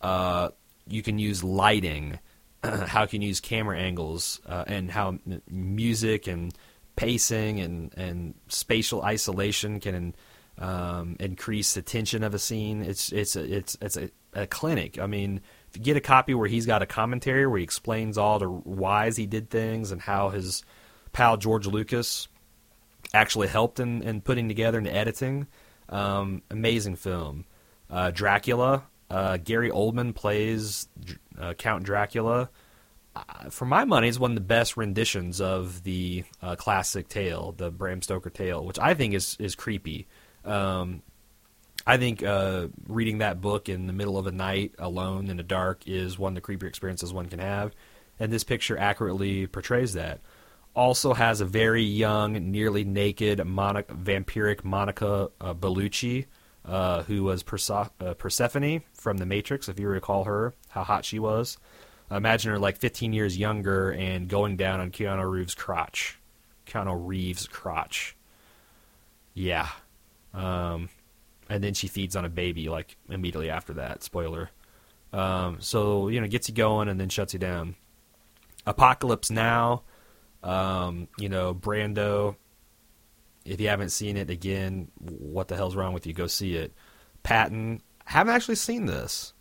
uh, 0.00 0.50
you 0.86 1.02
can 1.02 1.18
use 1.18 1.42
lighting, 1.42 2.18
how 2.62 3.02
you 3.02 3.08
can 3.08 3.22
use 3.22 3.40
camera 3.40 3.78
angles, 3.78 4.40
uh, 4.46 4.64
and 4.66 4.90
how 4.90 5.18
music 5.48 6.26
and 6.26 6.54
pacing 6.98 7.60
and, 7.60 7.94
and 7.96 8.34
spatial 8.48 9.02
isolation 9.02 9.78
can 9.78 10.16
um, 10.58 11.16
increase 11.20 11.74
the 11.74 11.82
tension 11.82 12.24
of 12.24 12.34
a 12.34 12.40
scene. 12.40 12.82
It's 12.82 13.12
it's 13.12 13.36
a, 13.36 13.56
it's 13.56 13.78
it's 13.80 13.96
a, 13.96 14.10
a, 14.34 14.48
clinic. 14.48 14.98
I 14.98 15.06
mean, 15.06 15.40
if 15.70 15.76
you 15.76 15.82
get 15.84 15.96
a 15.96 16.00
copy 16.00 16.34
where 16.34 16.48
he's 16.48 16.66
got 16.66 16.82
a 16.82 16.86
commentary 16.86 17.46
where 17.46 17.58
he 17.58 17.62
explains 17.62 18.18
all 18.18 18.40
the 18.40 18.48
whys 18.48 19.16
he 19.16 19.26
did 19.26 19.48
things 19.48 19.92
and 19.92 20.00
how 20.00 20.30
his 20.30 20.64
pal 21.12 21.36
George 21.36 21.68
Lucas 21.68 22.26
actually 23.14 23.46
helped 23.46 23.78
in, 23.78 24.02
in 24.02 24.20
putting 24.20 24.48
together 24.48 24.78
and 24.78 24.88
editing. 24.88 25.46
Um, 25.88 26.42
amazing 26.50 26.96
film. 26.96 27.44
Uh, 27.88 28.10
Dracula. 28.10 28.82
Uh, 29.08 29.36
Gary 29.36 29.70
Oldman 29.70 30.14
plays 30.14 30.88
uh, 31.40 31.54
Count 31.54 31.84
Dracula 31.84 32.50
for 33.50 33.64
my 33.64 33.84
money, 33.84 34.08
is 34.08 34.18
one 34.18 34.32
of 34.32 34.34
the 34.34 34.40
best 34.40 34.76
renditions 34.76 35.40
of 35.40 35.82
the 35.84 36.24
uh, 36.42 36.56
classic 36.56 37.08
tale, 37.08 37.54
the 37.56 37.70
Bram 37.70 38.02
Stoker 38.02 38.30
tale, 38.30 38.64
which 38.64 38.78
I 38.78 38.94
think 38.94 39.14
is 39.14 39.36
is 39.38 39.54
creepy. 39.54 40.06
Um, 40.44 41.02
I 41.86 41.96
think 41.96 42.22
uh, 42.22 42.68
reading 42.86 43.18
that 43.18 43.40
book 43.40 43.68
in 43.68 43.86
the 43.86 43.92
middle 43.92 44.18
of 44.18 44.24
the 44.24 44.32
night 44.32 44.74
alone 44.78 45.28
in 45.28 45.36
the 45.36 45.42
dark 45.42 45.86
is 45.86 46.18
one 46.18 46.36
of 46.36 46.42
the 46.42 46.46
creepier 46.46 46.68
experiences 46.68 47.12
one 47.12 47.26
can 47.26 47.38
have, 47.38 47.72
and 48.18 48.32
this 48.32 48.44
picture 48.44 48.76
accurately 48.76 49.46
portrays 49.46 49.94
that. 49.94 50.20
Also 50.74 51.12
has 51.14 51.40
a 51.40 51.44
very 51.44 51.82
young, 51.82 52.50
nearly 52.52 52.84
naked, 52.84 53.38
vampiric 53.38 54.62
Monica 54.62 55.30
uh, 55.40 55.54
Bellucci, 55.54 56.26
uh, 56.64 57.02
who 57.04 57.24
was 57.24 57.42
uh, 57.42 58.14
Persephone 58.14 58.82
from 58.92 59.16
The 59.16 59.26
Matrix, 59.26 59.68
if 59.68 59.80
you 59.80 59.88
recall 59.88 60.24
her, 60.24 60.54
how 60.68 60.84
hot 60.84 61.04
she 61.04 61.18
was 61.18 61.58
imagine 62.10 62.50
her 62.50 62.58
like 62.58 62.78
15 62.78 63.12
years 63.12 63.36
younger 63.36 63.90
and 63.92 64.28
going 64.28 64.56
down 64.56 64.80
on 64.80 64.90
Keanu 64.90 65.30
Reeves' 65.30 65.54
crotch. 65.54 66.18
Keanu 66.66 67.06
Reeves' 67.06 67.46
crotch. 67.46 68.16
Yeah. 69.34 69.68
Um, 70.34 70.88
and 71.48 71.62
then 71.62 71.74
she 71.74 71.88
feeds 71.88 72.16
on 72.16 72.24
a 72.24 72.28
baby 72.28 72.68
like 72.68 72.96
immediately 73.08 73.50
after 73.50 73.74
that. 73.74 74.02
Spoiler. 74.02 74.50
Um, 75.12 75.58
so 75.60 76.08
you 76.08 76.20
know, 76.20 76.26
gets 76.26 76.48
you 76.48 76.54
going 76.54 76.88
and 76.88 77.00
then 77.00 77.08
shuts 77.08 77.32
you 77.32 77.38
down. 77.38 77.76
Apocalypse 78.66 79.30
Now. 79.30 79.82
Um, 80.42 81.08
you 81.18 81.28
know, 81.28 81.54
Brando. 81.54 82.36
If 83.44 83.60
you 83.60 83.68
haven't 83.68 83.90
seen 83.90 84.18
it, 84.18 84.28
again, 84.28 84.90
what 84.98 85.48
the 85.48 85.56
hell's 85.56 85.74
wrong 85.74 85.94
with 85.94 86.06
you? 86.06 86.12
Go 86.12 86.26
see 86.26 86.54
it. 86.54 86.74
Patton. 87.22 87.80
Haven't 88.04 88.34
actually 88.34 88.56
seen 88.56 88.86
this. 88.86 89.32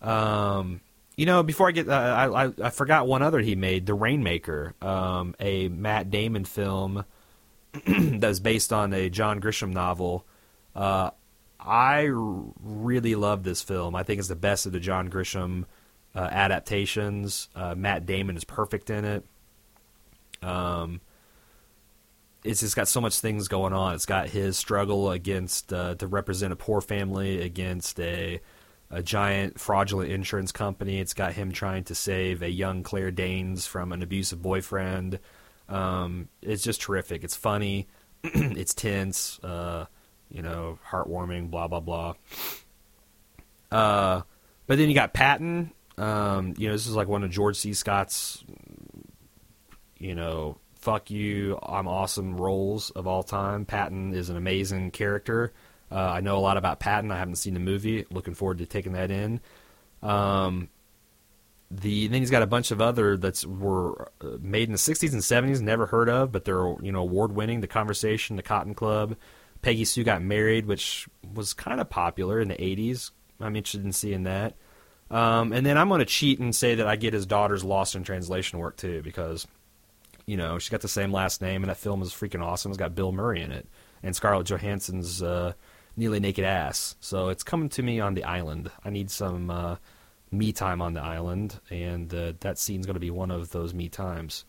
Um, 0.00 0.80
you 1.16 1.26
know, 1.26 1.42
before 1.42 1.68
I 1.68 1.72
get, 1.72 1.88
uh, 1.88 1.92
I, 1.92 2.46
I 2.46 2.52
I 2.62 2.70
forgot 2.70 3.06
one 3.06 3.22
other 3.22 3.40
he 3.40 3.54
made, 3.54 3.86
The 3.86 3.94
Rainmaker, 3.94 4.74
um, 4.82 5.34
a 5.38 5.68
Matt 5.68 6.10
Damon 6.10 6.44
film 6.44 7.04
that 7.86 8.28
was 8.28 8.40
based 8.40 8.72
on 8.72 8.92
a 8.92 9.08
John 9.10 9.40
Grisham 9.40 9.72
novel. 9.72 10.26
Uh, 10.74 11.10
I 11.60 12.10
really 12.10 13.14
love 13.14 13.42
this 13.42 13.62
film. 13.62 13.94
I 13.94 14.02
think 14.02 14.18
it's 14.18 14.28
the 14.28 14.36
best 14.36 14.66
of 14.66 14.72
the 14.72 14.80
John 14.80 15.08
Grisham 15.08 15.64
uh, 16.14 16.28
adaptations. 16.30 17.48
Uh, 17.54 17.74
Matt 17.74 18.06
Damon 18.06 18.36
is 18.36 18.44
perfect 18.44 18.90
in 18.90 19.04
it. 19.04 19.24
Um, 20.42 21.00
it's 22.42 22.60
just 22.60 22.76
got 22.76 22.88
so 22.88 23.00
much 23.00 23.18
things 23.20 23.48
going 23.48 23.72
on. 23.72 23.94
It's 23.94 24.04
got 24.04 24.28
his 24.28 24.58
struggle 24.58 25.10
against 25.10 25.72
uh, 25.72 25.94
to 25.94 26.06
represent 26.06 26.52
a 26.52 26.56
poor 26.56 26.82
family 26.82 27.40
against 27.40 27.98
a 27.98 28.40
a 28.90 29.02
giant 29.02 29.58
fraudulent 29.58 30.10
insurance 30.10 30.52
company. 30.52 31.00
It's 31.00 31.14
got 31.14 31.32
him 31.32 31.52
trying 31.52 31.84
to 31.84 31.94
save 31.94 32.42
a 32.42 32.50
young 32.50 32.82
Claire 32.82 33.10
Danes 33.10 33.66
from 33.66 33.92
an 33.92 34.02
abusive 34.02 34.42
boyfriend. 34.42 35.18
Um, 35.68 36.28
it's 36.42 36.62
just 36.62 36.80
terrific. 36.80 37.24
It's 37.24 37.36
funny. 37.36 37.88
it's 38.22 38.74
tense. 38.74 39.40
Uh, 39.42 39.86
you 40.30 40.42
know, 40.42 40.78
heartwarming. 40.88 41.50
Blah 41.50 41.68
blah 41.68 41.80
blah. 41.80 42.14
Uh, 43.70 44.22
but 44.66 44.78
then 44.78 44.88
you 44.88 44.94
got 44.94 45.12
Patton. 45.12 45.72
Um, 45.96 46.54
you 46.56 46.68
know, 46.68 46.74
this 46.74 46.86
is 46.86 46.96
like 46.96 47.08
one 47.08 47.22
of 47.22 47.30
George 47.30 47.56
C. 47.56 47.72
Scott's, 47.72 48.44
you 49.98 50.14
know, 50.14 50.58
fuck 50.84 51.10
you, 51.10 51.58
I'm 51.62 51.88
awesome 51.88 52.36
roles 52.36 52.90
of 52.90 53.06
all 53.06 53.22
time. 53.22 53.64
Patton 53.64 54.12
is 54.12 54.28
an 54.28 54.36
amazing 54.36 54.90
character. 54.90 55.52
Uh, 55.90 55.96
I 55.96 56.20
know 56.20 56.36
a 56.36 56.40
lot 56.40 56.56
about 56.56 56.80
Patton. 56.80 57.10
I 57.10 57.18
haven't 57.18 57.36
seen 57.36 57.54
the 57.54 57.60
movie. 57.60 58.04
Looking 58.10 58.34
forward 58.34 58.58
to 58.58 58.66
taking 58.66 58.92
that 58.92 59.10
in. 59.10 59.40
Um, 60.02 60.68
the 61.70 62.08
then 62.08 62.20
he's 62.20 62.30
got 62.30 62.42
a 62.42 62.46
bunch 62.46 62.70
of 62.70 62.80
other 62.80 63.16
that's 63.16 63.44
were 63.44 64.10
uh, 64.20 64.36
made 64.40 64.68
in 64.68 64.72
the 64.72 64.78
60s 64.78 65.12
and 65.12 65.22
70s, 65.22 65.60
never 65.60 65.86
heard 65.86 66.08
of, 66.08 66.30
but 66.30 66.44
they're 66.44 66.74
you 66.80 66.92
know 66.92 67.00
award 67.00 67.32
winning. 67.32 67.60
The 67.60 67.66
Conversation, 67.66 68.36
The 68.36 68.42
Cotton 68.42 68.74
Club, 68.74 69.16
Peggy 69.62 69.84
Sue 69.84 70.04
Got 70.04 70.22
Married, 70.22 70.66
which 70.66 71.08
was 71.34 71.54
kind 71.54 71.80
of 71.80 71.90
popular 71.90 72.40
in 72.40 72.48
the 72.48 72.54
80s. 72.54 73.10
I'm 73.40 73.56
interested 73.56 73.84
in 73.84 73.92
seeing 73.92 74.24
that. 74.24 74.54
Um, 75.10 75.52
and 75.52 75.66
then 75.66 75.76
I'm 75.76 75.88
going 75.88 75.98
to 76.00 76.06
cheat 76.06 76.38
and 76.38 76.54
say 76.54 76.76
that 76.76 76.86
I 76.86 76.96
get 76.96 77.12
his 77.12 77.26
daughter's 77.26 77.64
Lost 77.64 77.94
in 77.94 78.04
Translation 78.04 78.58
work 78.58 78.76
too, 78.76 79.02
because 79.02 79.46
you 80.26 80.36
know 80.36 80.58
she's 80.58 80.70
got 80.70 80.80
the 80.80 80.88
same 80.88 81.12
last 81.12 81.42
name, 81.42 81.62
and 81.62 81.70
that 81.70 81.76
film 81.76 82.02
is 82.02 82.10
freaking 82.10 82.42
awesome. 82.42 82.70
It's 82.70 82.78
got 82.78 82.94
Bill 82.94 83.12
Murray 83.12 83.42
in 83.42 83.52
it 83.52 83.66
and 84.04 84.14
Scarlett 84.14 84.46
Johansson's 84.46 85.22
uh, 85.22 85.54
nearly 85.96 86.20
naked 86.20 86.44
ass. 86.44 86.96
So 87.00 87.28
it's 87.28 87.42
coming 87.42 87.68
to 87.70 87.82
me 87.82 88.00
on 88.00 88.14
the 88.14 88.24
island. 88.24 88.70
I 88.84 88.90
need 88.90 89.10
some 89.10 89.50
uh, 89.50 89.76
me 90.30 90.52
time 90.52 90.82
on 90.82 90.94
the 90.94 91.00
island, 91.00 91.60
and 91.70 92.12
uh, 92.12 92.32
that 92.40 92.58
scene's 92.58 92.86
going 92.86 92.94
to 92.94 93.00
be 93.00 93.10
one 93.10 93.30
of 93.30 93.50
those 93.50 93.72
me 93.74 93.88
times. 93.88 94.44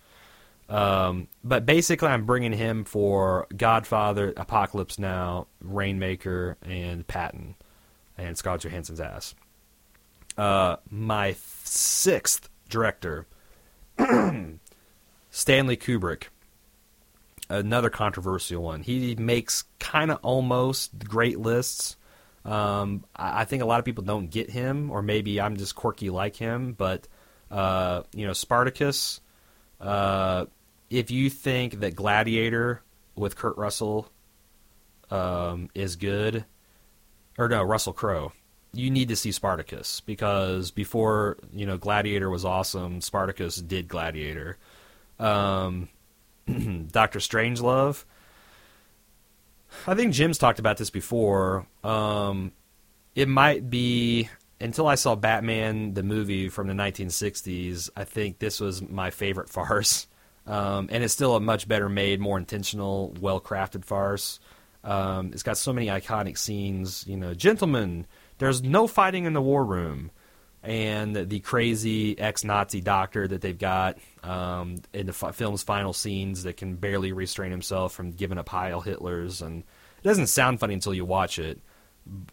Um, 0.67 1.27
but 1.43 1.65
basically, 1.65 2.07
I'm 2.07 2.25
bringing 2.25 2.53
him 2.53 2.85
for 2.85 3.47
Godfather, 3.55 4.33
Apocalypse 4.35 4.97
Now, 4.97 5.47
Rainmaker, 5.61 6.57
and 6.63 7.05
Patton, 7.05 7.55
and 8.17 8.37
Scarlett 8.37 8.61
Johansson's 8.61 8.99
ass. 8.99 9.35
Uh, 10.37 10.77
my 10.89 11.35
sixth 11.63 12.49
director, 12.67 13.27
Stanley 15.29 15.77
Kubrick. 15.77 16.23
Another 17.49 17.89
controversial 17.89 18.63
one. 18.63 18.81
He 18.81 19.15
makes 19.15 19.65
kind 19.79 20.09
of 20.09 20.19
almost 20.23 20.97
great 20.99 21.39
lists. 21.39 21.95
Um, 22.43 23.05
I, 23.15 23.41
I 23.41 23.45
think 23.45 23.61
a 23.61 23.65
lot 23.65 23.79
of 23.79 23.85
people 23.85 24.03
don't 24.03 24.29
get 24.29 24.49
him, 24.49 24.89
or 24.89 25.01
maybe 25.01 25.39
I'm 25.39 25.57
just 25.57 25.75
quirky 25.75 26.09
like 26.09 26.35
him. 26.35 26.73
But 26.73 27.07
uh, 27.51 28.03
you 28.13 28.25
know, 28.25 28.33
Spartacus. 28.33 29.21
Uh, 29.79 30.45
if 30.89 31.11
you 31.11 31.29
think 31.29 31.81
that 31.81 31.95
Gladiator 31.95 32.81
with 33.15 33.35
Kurt 33.35 33.57
Russell 33.57 34.09
um, 35.11 35.69
is 35.75 35.95
good, 35.95 36.45
or 37.37 37.47
no, 37.47 37.63
Russell 37.63 37.93
Crowe, 37.93 38.31
you 38.73 38.89
need 38.89 39.09
to 39.09 39.15
see 39.15 39.31
Spartacus 39.31 40.01
because 40.01 40.71
before 40.71 41.37
you 41.53 41.65
know 41.65 41.77
Gladiator 41.77 42.29
was 42.29 42.45
awesome, 42.45 43.01
Spartacus 43.01 43.57
did 43.57 43.87
Gladiator. 43.87 44.57
Um, 45.19 45.89
Doctor 46.91 47.19
Strangelove. 47.19 48.03
I 49.87 49.95
think 49.95 50.13
Jim's 50.13 50.37
talked 50.37 50.59
about 50.59 50.77
this 50.77 50.89
before. 50.89 51.67
Um, 51.83 52.51
it 53.13 53.27
might 53.27 53.69
be 53.69 54.29
until 54.59 54.87
I 54.87 54.95
saw 54.95 55.15
Batman 55.15 55.93
the 55.93 56.03
movie 56.03 56.49
from 56.49 56.67
the 56.67 56.73
1960s. 56.73 57.89
I 57.95 58.03
think 58.03 58.39
this 58.39 58.59
was 58.59 58.81
my 58.81 59.09
favorite 59.09 59.49
farce, 59.49 60.07
um, 60.47 60.89
and 60.91 61.03
it's 61.03 61.13
still 61.13 61.35
a 61.35 61.39
much 61.39 61.67
better 61.67 61.89
made, 61.89 62.19
more 62.19 62.37
intentional, 62.37 63.15
well 63.19 63.41
crafted 63.41 63.85
farce. 63.85 64.39
Um, 64.83 65.31
it's 65.33 65.43
got 65.43 65.57
so 65.57 65.73
many 65.73 65.87
iconic 65.87 66.37
scenes. 66.37 67.05
You 67.07 67.17
know, 67.17 67.33
gentlemen, 67.33 68.05
there's 68.37 68.61
no 68.61 68.87
fighting 68.87 69.25
in 69.25 69.33
the 69.33 69.41
war 69.41 69.65
room 69.65 70.11
and 70.65 71.15
the 71.15 71.39
crazy 71.41 72.17
ex-Nazi 72.17 72.81
doctor 72.81 73.27
that 73.27 73.41
they've 73.41 73.57
got 73.57 73.99
um, 74.23 74.77
in 74.93 75.05
the 75.05 75.13
f- 75.13 75.35
film's 75.35 75.61
final 75.61 75.93
scenes 75.93 76.43
that 76.43 76.57
can 76.57 76.75
barely 76.75 77.11
restrain 77.11 77.51
himself 77.51 77.93
from 77.93 78.11
giving 78.11 78.39
up 78.39 78.49
Heil 78.49 78.81
Hitler's, 78.81 79.43
and 79.43 79.59
it 79.59 80.03
doesn't 80.03 80.27
sound 80.27 80.59
funny 80.59 80.73
until 80.73 80.93
you 80.93 81.05
watch 81.05 81.37
it. 81.37 81.61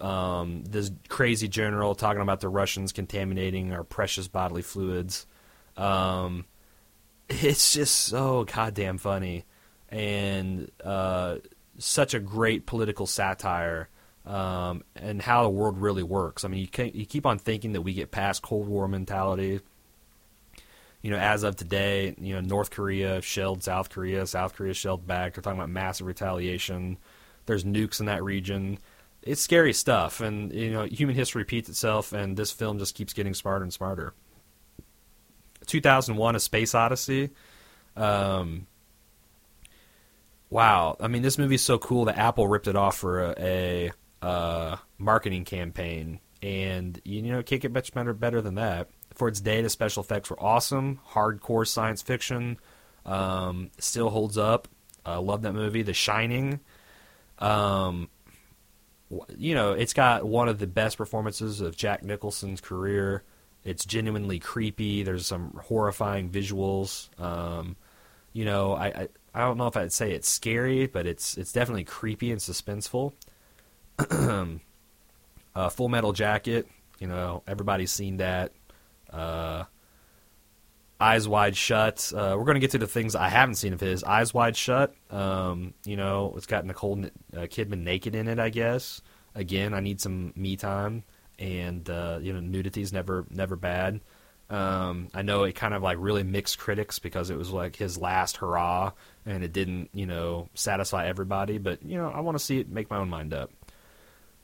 Um, 0.01 0.65
this 0.65 0.91
crazy 1.09 1.47
general 1.47 1.95
talking 1.95 2.23
about 2.23 2.41
the 2.41 2.49
Russians 2.49 2.93
contaminating 2.93 3.73
our 3.73 3.85
precious 3.85 4.29
bodily 4.29 4.63
fluids. 4.63 5.27
Um, 5.77 6.47
it's 7.29 7.75
just 7.75 7.97
so 7.97 8.45
goddamn 8.45 8.97
funny, 8.97 9.45
and 9.91 10.71
uh, 10.83 11.37
such 11.77 12.15
a 12.15 12.21
great 12.21 12.65
political 12.65 13.07
satire 13.07 13.91
um, 14.25 14.85
and 14.95 15.21
how 15.21 15.43
the 15.43 15.49
world 15.49 15.79
really 15.79 16.03
works. 16.03 16.45
I 16.45 16.49
mean, 16.49 16.61
you, 16.61 16.91
you 16.95 17.07
keep 17.07 17.27
on 17.27 17.39
thinking 17.39 17.73
that 17.73 17.83
we 17.83 17.93
get 17.93 18.11
past 18.11 18.43
Cold 18.43 18.69
War 18.69 18.87
mentality. 18.89 19.61
You 21.03 21.11
know, 21.11 21.17
as 21.17 21.43
of 21.43 21.57
today, 21.57 22.15
you 22.19 22.35
know, 22.35 22.41
North 22.41 22.71
Korea 22.71 23.21
shelled 23.23 23.65
South 23.65 23.91
Korea, 23.91 24.25
South 24.27 24.55
Korea 24.55 24.73
shelled 24.73 25.07
back. 25.07 25.35
They're 25.35 25.43
talking 25.43 25.59
about 25.59 25.71
massive 25.71 26.07
retaliation. 26.07 26.99
There's 27.47 27.65
nukes 27.65 27.99
in 27.99 28.07
that 28.07 28.23
region. 28.23 28.79
It's 29.23 29.41
scary 29.41 29.73
stuff, 29.73 30.21
and 30.21 30.53
you 30.53 30.71
know, 30.71 30.85
human 30.85 31.17
history 31.17 31.41
repeats 31.41 31.69
itself, 31.69 32.13
and 32.13 32.37
this 32.37 32.53
film 32.53 32.79
just 32.79 32.95
keeps 32.95 33.13
getting 33.13 33.35
smarter 33.35 33.65
and 33.65 33.73
smarter. 33.73 34.15
2001: 35.67 36.37
A 36.37 36.41
Space 36.41 36.75
Odyssey. 36.75 37.31
Um, 37.97 38.67
wow, 40.51 40.97
I 41.01 41.09
mean, 41.09 41.23
this 41.23 41.39
movie's 41.39 41.63
so 41.63 41.79
cool 41.79 42.05
that 42.07 42.19
Apple 42.19 42.47
ripped 42.47 42.69
it 42.69 42.77
off 42.77 42.97
for 42.97 43.23
a, 43.23 43.35
a 43.39 43.93
uh, 44.23 44.77
marketing 44.99 45.45
campaign, 45.45 46.21
and 46.41 47.01
you 47.05 47.23
know, 47.23 47.43
can't 47.43 47.61
get 47.61 47.73
much 47.73 47.93
better 47.93 48.15
better 48.15 48.41
than 48.41 48.55
that. 48.55 48.89
For 49.15 49.29
its 49.29 49.41
day, 49.41 49.61
the 49.61 49.69
special 49.69 50.03
effects 50.03 50.31
were 50.31 50.43
awesome, 50.43 51.01
hardcore 51.11 51.67
science 51.67 52.01
fiction, 52.01 52.59
um, 53.05 53.71
still 53.79 54.09
holds 54.09 54.39
up. 54.39 54.69
I 55.05 55.15
uh, 55.15 55.21
love 55.21 55.43
that 55.43 55.53
movie, 55.53 55.83
The 55.83 55.93
Shining. 55.93 56.61
Um, 57.39 58.09
you 59.37 59.55
know, 59.55 59.73
it's 59.73 59.93
got 59.93 60.25
one 60.25 60.49
of 60.49 60.59
the 60.59 60.67
best 60.67 60.97
performances 60.97 61.61
of 61.61 61.77
Jack 61.77 62.03
Nicholson's 62.03 62.61
career. 62.61 63.25
It's 63.65 63.85
genuinely 63.85 64.39
creepy. 64.39 65.03
There's 65.03 65.27
some 65.27 65.61
horrifying 65.65 66.31
visuals. 66.31 67.09
Um, 67.21 67.77
you 68.33 68.45
know, 68.45 68.73
I, 68.73 68.87
I 68.87 69.09
I 69.35 69.41
don't 69.41 69.57
know 69.57 69.67
if 69.67 69.77
I'd 69.77 69.93
say 69.93 70.13
it's 70.13 70.29
scary, 70.29 70.87
but 70.87 71.07
it's 71.07 71.37
it's 71.37 71.53
definitely 71.53 71.85
creepy 71.85 72.31
and 72.31 72.41
suspenseful. 72.41 73.13
uh, 75.55 75.69
Full 75.69 75.89
Metal 75.89 76.13
Jacket, 76.13 76.67
you 76.99 77.07
know, 77.07 77.43
everybody's 77.47 77.91
seen 77.91 78.19
that. 78.19 78.53
Uh, 79.11 79.65
Eyes 81.03 81.27
Wide 81.27 81.57
Shut. 81.57 82.13
Uh, 82.15 82.37
we're 82.39 82.45
going 82.45 82.55
to 82.55 82.61
get 82.61 82.71
to 82.71 82.79
the 82.79 82.87
things 82.87 83.17
I 83.17 83.29
haven't 83.29 83.57
seen 83.57 83.73
of 83.73 83.81
his. 83.81 84.05
Eyes 84.05 84.33
Wide 84.33 84.57
Shut. 84.57 84.95
Um, 85.11 85.75
you 85.85 85.97
know, 85.97 86.33
it's 86.37 86.47
got 86.47 86.65
Nicole 86.65 87.05
uh, 87.05 87.41
Kidman 87.41 87.83
naked 87.83 88.15
in 88.15 88.29
it. 88.29 88.39
I 88.39 88.51
guess. 88.51 89.03
Again, 89.35 89.75
I 89.75 89.81
need 89.81 90.01
some 90.01 90.33
me 90.37 90.57
time, 90.57 91.03
and 91.39 91.89
uh, 91.91 92.21
you 92.23 92.33
know, 92.33 92.41
nudity's 92.41 92.93
never 92.93 93.27
never 93.31 93.57
bad. 93.57 94.01
Um, 94.49 95.09
I 95.15 95.23
know 95.23 95.45
it 95.45 95.55
kind 95.55 95.73
of 95.75 95.83
like 95.83 95.97
really 95.99 96.23
mixed 96.23 96.59
critics 96.59 96.99
because 96.99 97.31
it 97.31 97.39
was 97.39 97.51
like 97.51 97.75
his 97.75 97.99
last 97.99 98.37
hurrah, 98.37 98.93
and 99.27 99.43
it 99.43 99.53
didn't 99.53 99.91
you 99.93 100.07
know 100.07 100.51
satisfy 100.55 101.07
everybody. 101.09 101.59
But 101.59 101.83
you 101.83 101.99
know, 101.99 102.11
I 102.11 102.21
want 102.21 102.39
to 102.39 102.45
see 102.45 102.61
it 102.61 102.69
make 102.69 102.91
my 102.91 102.99
own 102.99 103.09
mind 103.09 103.35
up. 103.35 103.51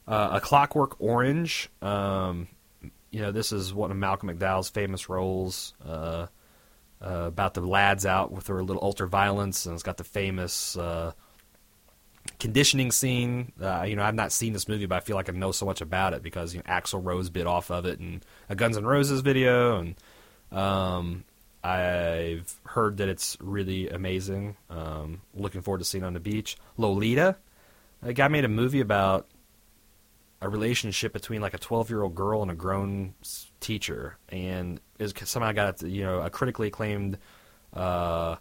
Uh, 0.09 0.29
a 0.33 0.41
Clockwork 0.41 0.99
Orange. 0.99 1.69
Um, 1.83 2.47
you 3.11 3.21
know, 3.21 3.31
this 3.31 3.51
is 3.51 3.71
one 3.71 3.91
of 3.91 3.97
Malcolm 3.97 4.29
McDowell's 4.29 4.67
famous 4.67 5.07
roles 5.07 5.75
uh, 5.85 6.25
uh, 6.99 7.25
about 7.27 7.53
the 7.53 7.61
lads 7.61 8.07
out 8.07 8.31
with 8.31 8.45
their 8.45 8.63
little 8.63 8.83
ultra 8.83 9.07
violence, 9.07 9.67
and 9.67 9.75
it's 9.75 9.83
got 9.83 9.97
the 9.97 10.03
famous 10.03 10.75
uh, 10.75 11.11
conditioning 12.39 12.91
scene. 12.91 13.51
Uh, 13.61 13.83
you 13.83 13.95
know, 13.95 14.01
I've 14.01 14.15
not 14.15 14.31
seen 14.31 14.51
this 14.51 14.67
movie, 14.67 14.87
but 14.87 14.95
I 14.95 14.99
feel 15.01 15.15
like 15.15 15.29
I 15.29 15.33
know 15.33 15.51
so 15.51 15.67
much 15.67 15.79
about 15.79 16.15
it 16.15 16.23
because 16.23 16.55
you 16.55 16.63
know, 16.65 16.73
Axl 16.73 17.05
Rose 17.05 17.29
bit 17.29 17.45
off 17.45 17.69
of 17.69 17.85
it 17.85 17.99
and 17.99 18.25
a 18.49 18.55
Guns 18.55 18.77
N' 18.77 18.85
Roses 18.85 19.21
video, 19.21 19.77
and 19.77 19.95
um, 20.51 21.23
I've 21.63 22.59
heard 22.65 22.97
that 22.97 23.09
it's 23.09 23.37
really 23.39 23.89
amazing. 23.89 24.57
Um, 24.71 25.21
looking 25.35 25.61
forward 25.61 25.79
to 25.79 25.85
seeing 25.85 26.03
on 26.03 26.13
the 26.13 26.19
beach. 26.19 26.57
Lolita, 26.77 27.37
a 28.01 28.13
guy 28.13 28.27
made 28.27 28.45
a 28.45 28.49
movie 28.49 28.81
about 28.81 29.27
a 30.41 30.49
relationship 30.49 31.13
between 31.13 31.41
like 31.41 31.53
a 31.53 31.57
12 31.57 31.89
year 31.89 32.01
old 32.01 32.15
girl 32.15 32.41
and 32.41 32.51
a 32.51 32.55
grown 32.55 33.13
teacher, 33.59 34.17
and 34.29 34.79
is 34.97 35.13
somehow 35.25 35.51
got 35.51 35.81
you 35.81 36.03
know 36.03 36.21
a 36.21 36.29
critically 36.29 36.67
acclaimed 36.67 37.17
uh, 37.73 38.35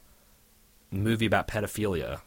movie 0.90 1.26
about 1.26 1.49
pedophilia. 1.49 2.20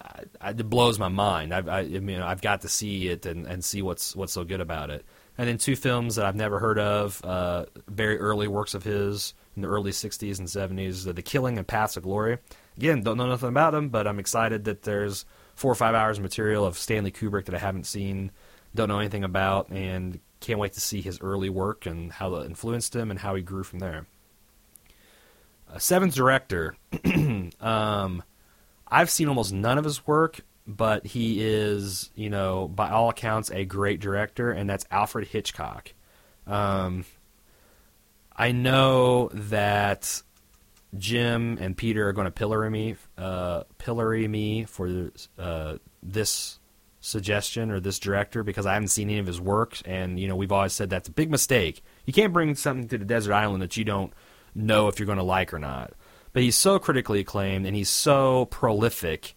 I, 0.00 0.22
I, 0.40 0.50
it 0.50 0.68
blows 0.68 0.98
my 0.98 1.08
mind. 1.08 1.54
I've, 1.54 1.68
I, 1.68 1.80
I 1.80 2.00
mean, 2.00 2.20
I've 2.20 2.40
got 2.40 2.62
to 2.62 2.68
see 2.68 3.08
it 3.08 3.26
and, 3.26 3.46
and 3.46 3.64
see 3.64 3.82
what's 3.82 4.16
what's 4.16 4.32
so 4.32 4.44
good 4.44 4.60
about 4.60 4.90
it. 4.90 5.04
And 5.38 5.48
then 5.48 5.58
two 5.58 5.76
films 5.76 6.16
that 6.16 6.26
I've 6.26 6.36
never 6.36 6.58
heard 6.58 6.78
of, 6.78 7.24
uh, 7.24 7.66
very 7.88 8.18
early 8.18 8.48
works 8.48 8.74
of 8.74 8.82
his 8.82 9.34
in 9.56 9.62
the 9.62 9.68
early 9.68 9.90
'60s 9.90 10.38
and 10.38 10.48
'70s, 10.48 11.12
The 11.14 11.22
Killing 11.22 11.58
and 11.58 11.66
Paths 11.66 11.96
of 11.96 12.02
Glory. 12.02 12.38
Again, 12.76 13.02
don't 13.02 13.18
know 13.18 13.28
nothing 13.28 13.50
about 13.50 13.72
them, 13.72 13.90
but 13.90 14.06
I'm 14.06 14.18
excited 14.18 14.64
that 14.64 14.82
there's 14.82 15.26
four 15.62 15.70
or 15.70 15.76
five 15.76 15.94
hours 15.94 16.18
of 16.18 16.24
material 16.24 16.66
of 16.66 16.76
Stanley 16.76 17.12
Kubrick 17.12 17.44
that 17.44 17.54
I 17.54 17.58
haven't 17.58 17.86
seen, 17.86 18.32
don't 18.74 18.88
know 18.88 18.98
anything 18.98 19.22
about, 19.22 19.70
and 19.70 20.18
can't 20.40 20.58
wait 20.58 20.72
to 20.72 20.80
see 20.80 21.00
his 21.00 21.20
early 21.20 21.50
work 21.50 21.86
and 21.86 22.10
how 22.10 22.30
that 22.30 22.46
influenced 22.46 22.96
him 22.96 23.12
and 23.12 23.20
how 23.20 23.36
he 23.36 23.42
grew 23.42 23.62
from 23.62 23.78
there. 23.78 24.06
Uh, 25.72 25.78
Seven's 25.78 26.16
director. 26.16 26.74
um, 27.60 28.24
I've 28.88 29.08
seen 29.08 29.28
almost 29.28 29.52
none 29.52 29.78
of 29.78 29.84
his 29.84 30.04
work, 30.04 30.40
but 30.66 31.06
he 31.06 31.40
is, 31.40 32.10
you 32.16 32.28
know, 32.28 32.66
by 32.66 32.90
all 32.90 33.08
accounts, 33.08 33.52
a 33.52 33.64
great 33.64 34.00
director, 34.00 34.50
and 34.50 34.68
that's 34.68 34.84
Alfred 34.90 35.28
Hitchcock. 35.28 35.92
Um, 36.44 37.04
I 38.36 38.50
know 38.50 39.28
that 39.32 40.22
Jim 40.96 41.58
and 41.60 41.76
Peter 41.76 42.08
are 42.08 42.12
going 42.12 42.26
to 42.26 42.30
pillory 42.30 42.70
me, 42.70 42.96
uh, 43.16 43.64
pillory 43.78 44.28
me 44.28 44.64
for 44.64 45.10
uh, 45.38 45.76
this 46.02 46.58
suggestion 47.00 47.70
or 47.70 47.80
this 47.80 47.98
director 47.98 48.42
because 48.42 48.66
I 48.66 48.74
haven't 48.74 48.88
seen 48.88 49.10
any 49.10 49.18
of 49.18 49.26
his 49.26 49.40
work, 49.40 49.78
and 49.84 50.20
you 50.20 50.28
know 50.28 50.36
we've 50.36 50.52
always 50.52 50.72
said 50.72 50.90
that's 50.90 51.08
a 51.08 51.12
big 51.12 51.30
mistake. 51.30 51.82
You 52.04 52.12
can't 52.12 52.32
bring 52.32 52.54
something 52.54 52.88
to 52.88 52.98
the 52.98 53.04
desert 53.04 53.32
island 53.32 53.62
that 53.62 53.76
you 53.76 53.84
don't 53.84 54.12
know 54.54 54.88
if 54.88 54.98
you're 54.98 55.06
going 55.06 55.18
to 55.18 55.24
like 55.24 55.52
or 55.52 55.58
not. 55.58 55.94
But 56.32 56.42
he's 56.42 56.56
so 56.56 56.78
critically 56.78 57.20
acclaimed 57.20 57.66
and 57.66 57.76
he's 57.76 57.90
so 57.90 58.46
prolific 58.46 59.34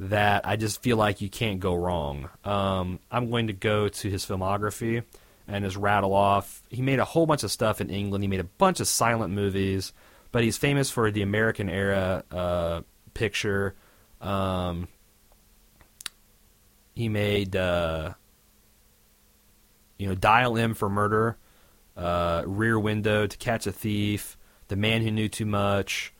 that 0.00 0.46
I 0.46 0.56
just 0.56 0.82
feel 0.82 0.96
like 0.96 1.20
you 1.20 1.28
can't 1.28 1.60
go 1.60 1.74
wrong. 1.74 2.30
Um, 2.44 3.00
I'm 3.10 3.30
going 3.30 3.48
to 3.48 3.52
go 3.52 3.88
to 3.88 4.10
his 4.10 4.24
filmography 4.24 5.02
and 5.46 5.64
just 5.64 5.76
rattle 5.76 6.14
off. 6.14 6.62
He 6.70 6.82
made 6.82 7.00
a 7.00 7.04
whole 7.04 7.26
bunch 7.26 7.42
of 7.42 7.50
stuff 7.50 7.80
in 7.80 7.90
England. 7.90 8.22
He 8.24 8.28
made 8.28 8.40
a 8.40 8.44
bunch 8.44 8.80
of 8.80 8.88
silent 8.88 9.34
movies, 9.34 9.92
but 10.32 10.42
he's 10.42 10.56
famous 10.56 10.90
for 10.90 11.10
the 11.10 11.22
American 11.22 11.68
era 11.68 12.24
uh, 12.30 12.80
picture. 13.14 13.74
Um, 14.20 14.88
he 16.94 17.08
made, 17.08 17.54
uh, 17.54 18.14
you 19.98 20.08
know, 20.08 20.14
Dial 20.14 20.58
M 20.58 20.74
for 20.74 20.88
Murder, 20.88 21.36
uh, 21.96 22.42
Rear 22.46 22.78
Window, 22.78 23.26
To 23.26 23.36
Catch 23.36 23.66
a 23.66 23.72
Thief, 23.72 24.36
The 24.68 24.76
Man 24.76 25.02
Who 25.02 25.10
Knew 25.10 25.28
Too 25.28 25.46
Much, 25.46 26.12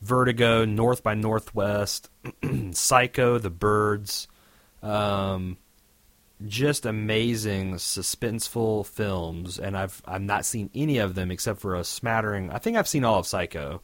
Vertigo, 0.00 0.64
North 0.64 1.02
by 1.02 1.14
Northwest, 1.14 2.10
Psycho, 2.72 3.38
The 3.38 3.50
Birds. 3.50 4.28
Um, 4.82 5.58
just 6.46 6.86
amazing 6.86 7.74
suspenseful 7.74 8.86
films, 8.86 9.58
and 9.58 9.76
I've 9.76 10.02
I've 10.06 10.22
not 10.22 10.44
seen 10.44 10.70
any 10.74 10.98
of 10.98 11.14
them 11.14 11.30
except 11.30 11.60
for 11.60 11.74
a 11.74 11.84
smattering. 11.84 12.50
I 12.50 12.58
think 12.58 12.76
I've 12.76 12.88
seen 12.88 13.04
all 13.04 13.18
of 13.18 13.26
Psycho, 13.26 13.82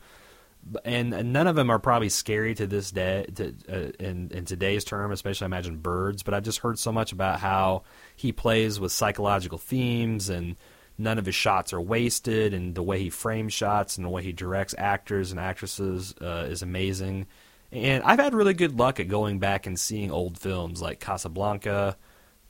and, 0.85 1.11
none 1.33 1.47
of 1.47 1.57
them 1.57 1.71
are 1.71 1.79
probably 1.79 2.09
scary 2.09 2.55
to 2.55 2.67
this 2.67 2.91
day. 2.91 3.27
To, 3.35 3.55
uh, 3.69 3.93
in 4.01 4.31
in 4.33 4.45
today's 4.45 4.85
term, 4.85 5.13
especially 5.13 5.45
I 5.45 5.47
imagine 5.47 5.79
Birds. 5.79 6.23
But 6.23 6.35
I've 6.35 6.45
just 6.45 6.61
heard 6.61 6.79
so 6.79 6.93
much 6.93 7.13
about 7.13 7.41
how 7.41 7.83
he 8.15 8.33
plays 8.33 8.81
with 8.81 8.93
psychological 8.93 9.59
themes 9.59 10.29
and 10.29 10.57
none 10.99 11.19
of 11.19 11.27
his 11.27 11.35
shots 11.35 11.73
are 11.73 11.81
wasted, 11.81 12.55
and 12.55 12.75
the 12.75 12.83
way 12.83 12.99
he 12.99 13.11
frames 13.11 13.53
shots 13.53 13.97
and 13.97 14.05
the 14.05 14.11
way 14.11 14.23
he 14.23 14.33
directs 14.33 14.75
actors 14.79 15.31
and 15.31 15.41
actresses 15.41 16.15
uh, 16.21 16.47
is 16.49 16.63
amazing. 16.63 17.27
And 17.73 18.03
I've 18.05 18.21
had 18.21 18.35
really 18.35 18.55
good 18.55 18.79
luck 18.79 19.01
at 19.01 19.09
going 19.09 19.39
back 19.39 19.67
and 19.67 19.79
seeing 19.79 20.11
old 20.11 20.39
films 20.39 20.81
like 20.81 21.01
Casablanca, 21.01 21.97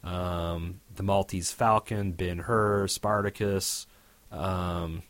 um, 0.06 0.80
The 0.94 1.02
Maltese 1.02 1.52
Falcon, 1.52 2.12
Ben 2.12 2.38
Hur, 2.38 2.86
Spartacus, 2.86 3.86
um, 4.30 5.02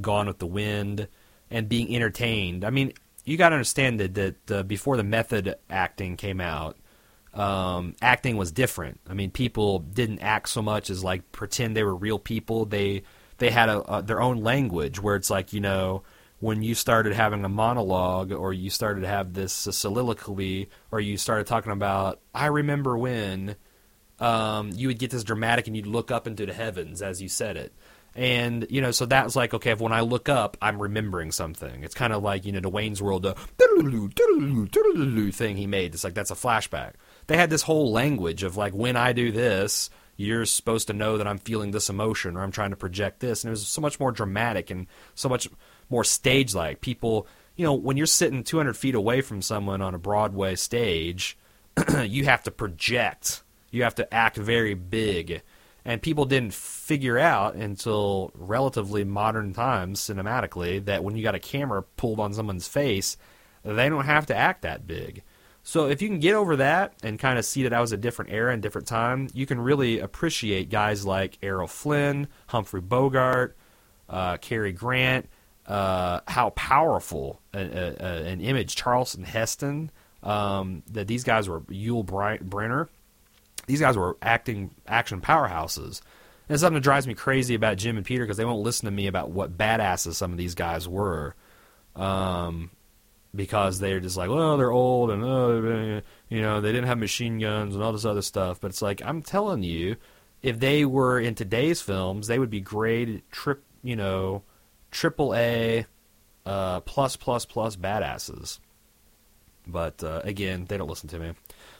Gone 0.00 0.26
with 0.26 0.38
the 0.38 0.46
Wind, 0.46 1.08
and 1.50 1.68
being 1.68 1.94
entertained. 1.94 2.64
I 2.64 2.70
mean, 2.70 2.92
you 3.24 3.36
got 3.36 3.50
to 3.50 3.54
understand 3.56 4.00
that, 4.00 4.14
that 4.14 4.50
uh, 4.50 4.62
before 4.64 4.96
the 4.96 5.04
method 5.04 5.54
acting 5.68 6.16
came 6.16 6.40
out, 6.40 6.76
um, 7.34 7.94
acting 8.02 8.36
was 8.36 8.50
different. 8.50 9.00
I 9.08 9.14
mean, 9.14 9.30
people 9.30 9.78
didn't 9.78 10.18
act 10.20 10.48
so 10.48 10.62
much 10.62 10.90
as 10.90 11.04
like 11.04 11.30
pretend 11.30 11.76
they 11.76 11.84
were 11.84 11.94
real 11.94 12.18
people. 12.18 12.64
They 12.64 13.04
they 13.38 13.50
had 13.50 13.68
a, 13.68 13.98
a, 13.98 14.02
their 14.02 14.20
own 14.20 14.38
language 14.42 15.00
where 15.00 15.14
it's 15.14 15.30
like 15.30 15.52
you 15.52 15.60
know 15.60 16.02
when 16.40 16.62
you 16.62 16.74
started 16.74 17.12
having 17.12 17.44
a 17.44 17.48
monologue 17.48 18.32
or 18.32 18.52
you 18.52 18.70
started 18.70 19.02
to 19.02 19.06
have 19.06 19.34
this 19.34 19.52
soliloquy 19.52 20.68
or 20.90 20.98
you 20.98 21.16
started 21.16 21.46
talking 21.46 21.72
about 21.72 22.20
I 22.34 22.46
remember 22.46 22.98
when 22.98 23.54
um, 24.20 24.70
you 24.74 24.88
would 24.88 24.98
get 24.98 25.10
this 25.10 25.24
dramatic 25.24 25.66
and 25.66 25.76
you'd 25.76 25.86
look 25.86 26.10
up 26.10 26.26
into 26.26 26.46
the 26.46 26.52
heavens 26.52 27.02
as 27.02 27.20
you 27.20 27.28
said 27.28 27.56
it. 27.56 27.72
And 28.14 28.66
you 28.70 28.80
know, 28.80 28.90
so 28.90 29.06
that 29.06 29.24
was 29.24 29.36
like 29.36 29.54
okay. 29.54 29.70
If 29.70 29.80
when 29.80 29.92
I 29.92 30.00
look 30.00 30.28
up, 30.28 30.56
I'm 30.60 30.82
remembering 30.82 31.30
something. 31.30 31.84
It's 31.84 31.94
kind 31.94 32.12
of 32.12 32.24
like 32.24 32.44
you 32.44 32.50
know 32.50 32.58
the 32.58 32.68
Wayne's 32.68 33.00
World 33.00 33.24
uh, 33.24 33.34
thing 35.30 35.56
he 35.56 35.68
made. 35.68 35.94
It's 35.94 36.02
like 36.02 36.14
that's 36.14 36.32
a 36.32 36.34
flashback 36.34 36.94
they 37.30 37.36
had 37.36 37.48
this 37.48 37.62
whole 37.62 37.92
language 37.92 38.42
of 38.42 38.56
like 38.56 38.72
when 38.72 38.96
I 38.96 39.12
do 39.12 39.30
this, 39.30 39.88
you're 40.16 40.44
supposed 40.44 40.88
to 40.88 40.92
know 40.92 41.16
that 41.16 41.28
I'm 41.28 41.38
feeling 41.38 41.70
this 41.70 41.88
emotion 41.88 42.36
or 42.36 42.42
I'm 42.42 42.50
trying 42.50 42.70
to 42.70 42.76
project 42.76 43.20
this, 43.20 43.44
and 43.44 43.50
it 43.50 43.52
was 43.52 43.68
so 43.68 43.80
much 43.80 44.00
more 44.00 44.10
dramatic 44.10 44.68
and 44.68 44.88
so 45.14 45.28
much 45.28 45.48
more 45.88 46.02
stage 46.02 46.56
like. 46.56 46.80
People, 46.80 47.28
you 47.54 47.64
know, 47.64 47.72
when 47.72 47.96
you're 47.96 48.06
sitting 48.06 48.42
200 48.42 48.76
feet 48.76 48.96
away 48.96 49.20
from 49.20 49.42
someone 49.42 49.80
on 49.80 49.94
a 49.94 49.98
Broadway 49.98 50.56
stage, 50.56 51.38
you 52.02 52.24
have 52.24 52.42
to 52.42 52.50
project. 52.50 53.44
You 53.70 53.82
have 53.84 53.94
to 53.96 54.12
act 54.12 54.36
very 54.36 54.74
big. 54.74 55.42
And 55.84 56.02
people 56.02 56.26
didn't 56.26 56.52
figure 56.52 57.18
out 57.18 57.54
until 57.54 58.32
relatively 58.34 59.04
modern 59.04 59.54
times 59.54 60.00
cinematically 60.00 60.84
that 60.84 61.02
when 61.02 61.16
you 61.16 61.22
got 61.22 61.34
a 61.34 61.40
camera 61.40 61.82
pulled 61.82 62.20
on 62.20 62.34
someone's 62.34 62.68
face, 62.68 63.16
they 63.64 63.88
don't 63.88 64.04
have 64.04 64.26
to 64.26 64.36
act 64.36 64.62
that 64.62 64.86
big. 64.86 65.22
So 65.62 65.88
if 65.88 66.00
you 66.00 66.08
can 66.08 66.20
get 66.20 66.34
over 66.34 66.56
that 66.56 66.94
and 67.02 67.18
kind 67.18 67.38
of 67.38 67.44
see 67.44 67.62
that 67.62 67.70
that 67.70 67.80
was 67.80 67.92
a 67.92 67.96
different 67.96 68.32
era 68.32 68.52
and 68.52 68.62
different 68.62 68.88
time, 68.88 69.28
you 69.34 69.46
can 69.46 69.60
really 69.60 70.00
appreciate 70.00 70.70
guys 70.70 71.04
like 71.04 71.38
Errol 71.42 71.68
Flynn, 71.68 72.28
Humphrey 72.46 72.80
Bogart, 72.80 73.56
uh, 74.08 74.36
Cary 74.38 74.72
Grant, 74.72 75.28
uh, 75.66 76.20
how 76.26 76.50
powerful 76.50 77.40
a, 77.52 77.60
a, 77.60 77.96
a, 78.00 78.24
an 78.26 78.40
image 78.40 78.74
Charlton 78.74 79.22
Heston, 79.22 79.90
um, 80.22 80.82
that 80.90 81.06
these 81.06 81.24
guys 81.24 81.48
were 81.48 81.60
Yul 81.62 82.04
Brynner. 82.04 82.88
These 83.70 83.80
guys 83.80 83.96
were 83.96 84.16
acting 84.20 84.70
action 84.86 85.20
powerhouses. 85.20 86.00
And 86.48 86.54
it's 86.54 86.62
something 86.62 86.74
that 86.74 86.82
drives 86.82 87.06
me 87.06 87.14
crazy 87.14 87.54
about 87.54 87.78
Jim 87.78 87.96
and 87.96 88.04
Peter 88.04 88.24
because 88.24 88.36
they 88.36 88.44
won't 88.44 88.62
listen 88.62 88.86
to 88.86 88.90
me 88.90 89.06
about 89.06 89.30
what 89.30 89.56
badasses 89.56 90.14
some 90.14 90.32
of 90.32 90.38
these 90.38 90.54
guys 90.54 90.88
were. 90.88 91.34
Um, 91.94 92.70
because 93.34 93.78
they're 93.78 94.00
just 94.00 94.16
like, 94.16 94.30
well, 94.30 94.56
they're 94.56 94.72
old 94.72 95.10
and 95.10 95.22
uh, 95.24 96.00
you 96.28 96.40
know 96.40 96.60
they 96.60 96.72
didn't 96.72 96.88
have 96.88 96.98
machine 96.98 97.38
guns 97.38 97.74
and 97.74 97.84
all 97.84 97.92
this 97.92 98.04
other 98.04 98.22
stuff. 98.22 98.60
But 98.60 98.68
it's 98.68 98.82
like 98.82 99.02
I'm 99.04 99.22
telling 99.22 99.62
you, 99.62 99.96
if 100.42 100.58
they 100.58 100.84
were 100.84 101.20
in 101.20 101.34
today's 101.34 101.80
films, 101.80 102.26
they 102.26 102.38
would 102.38 102.50
be 102.50 102.60
great 102.60 103.30
trip, 103.30 103.62
you 103.82 103.96
know, 103.96 104.42
triple 104.90 105.34
A, 105.34 105.86
uh, 106.46 106.80
plus 106.80 107.16
plus 107.16 107.44
plus 107.44 107.76
badasses. 107.76 108.58
But 109.66 110.02
uh, 110.02 110.22
again, 110.24 110.66
they 110.68 110.76
don't 110.76 110.88
listen 110.88 111.08
to 111.10 111.18
me, 111.18 111.32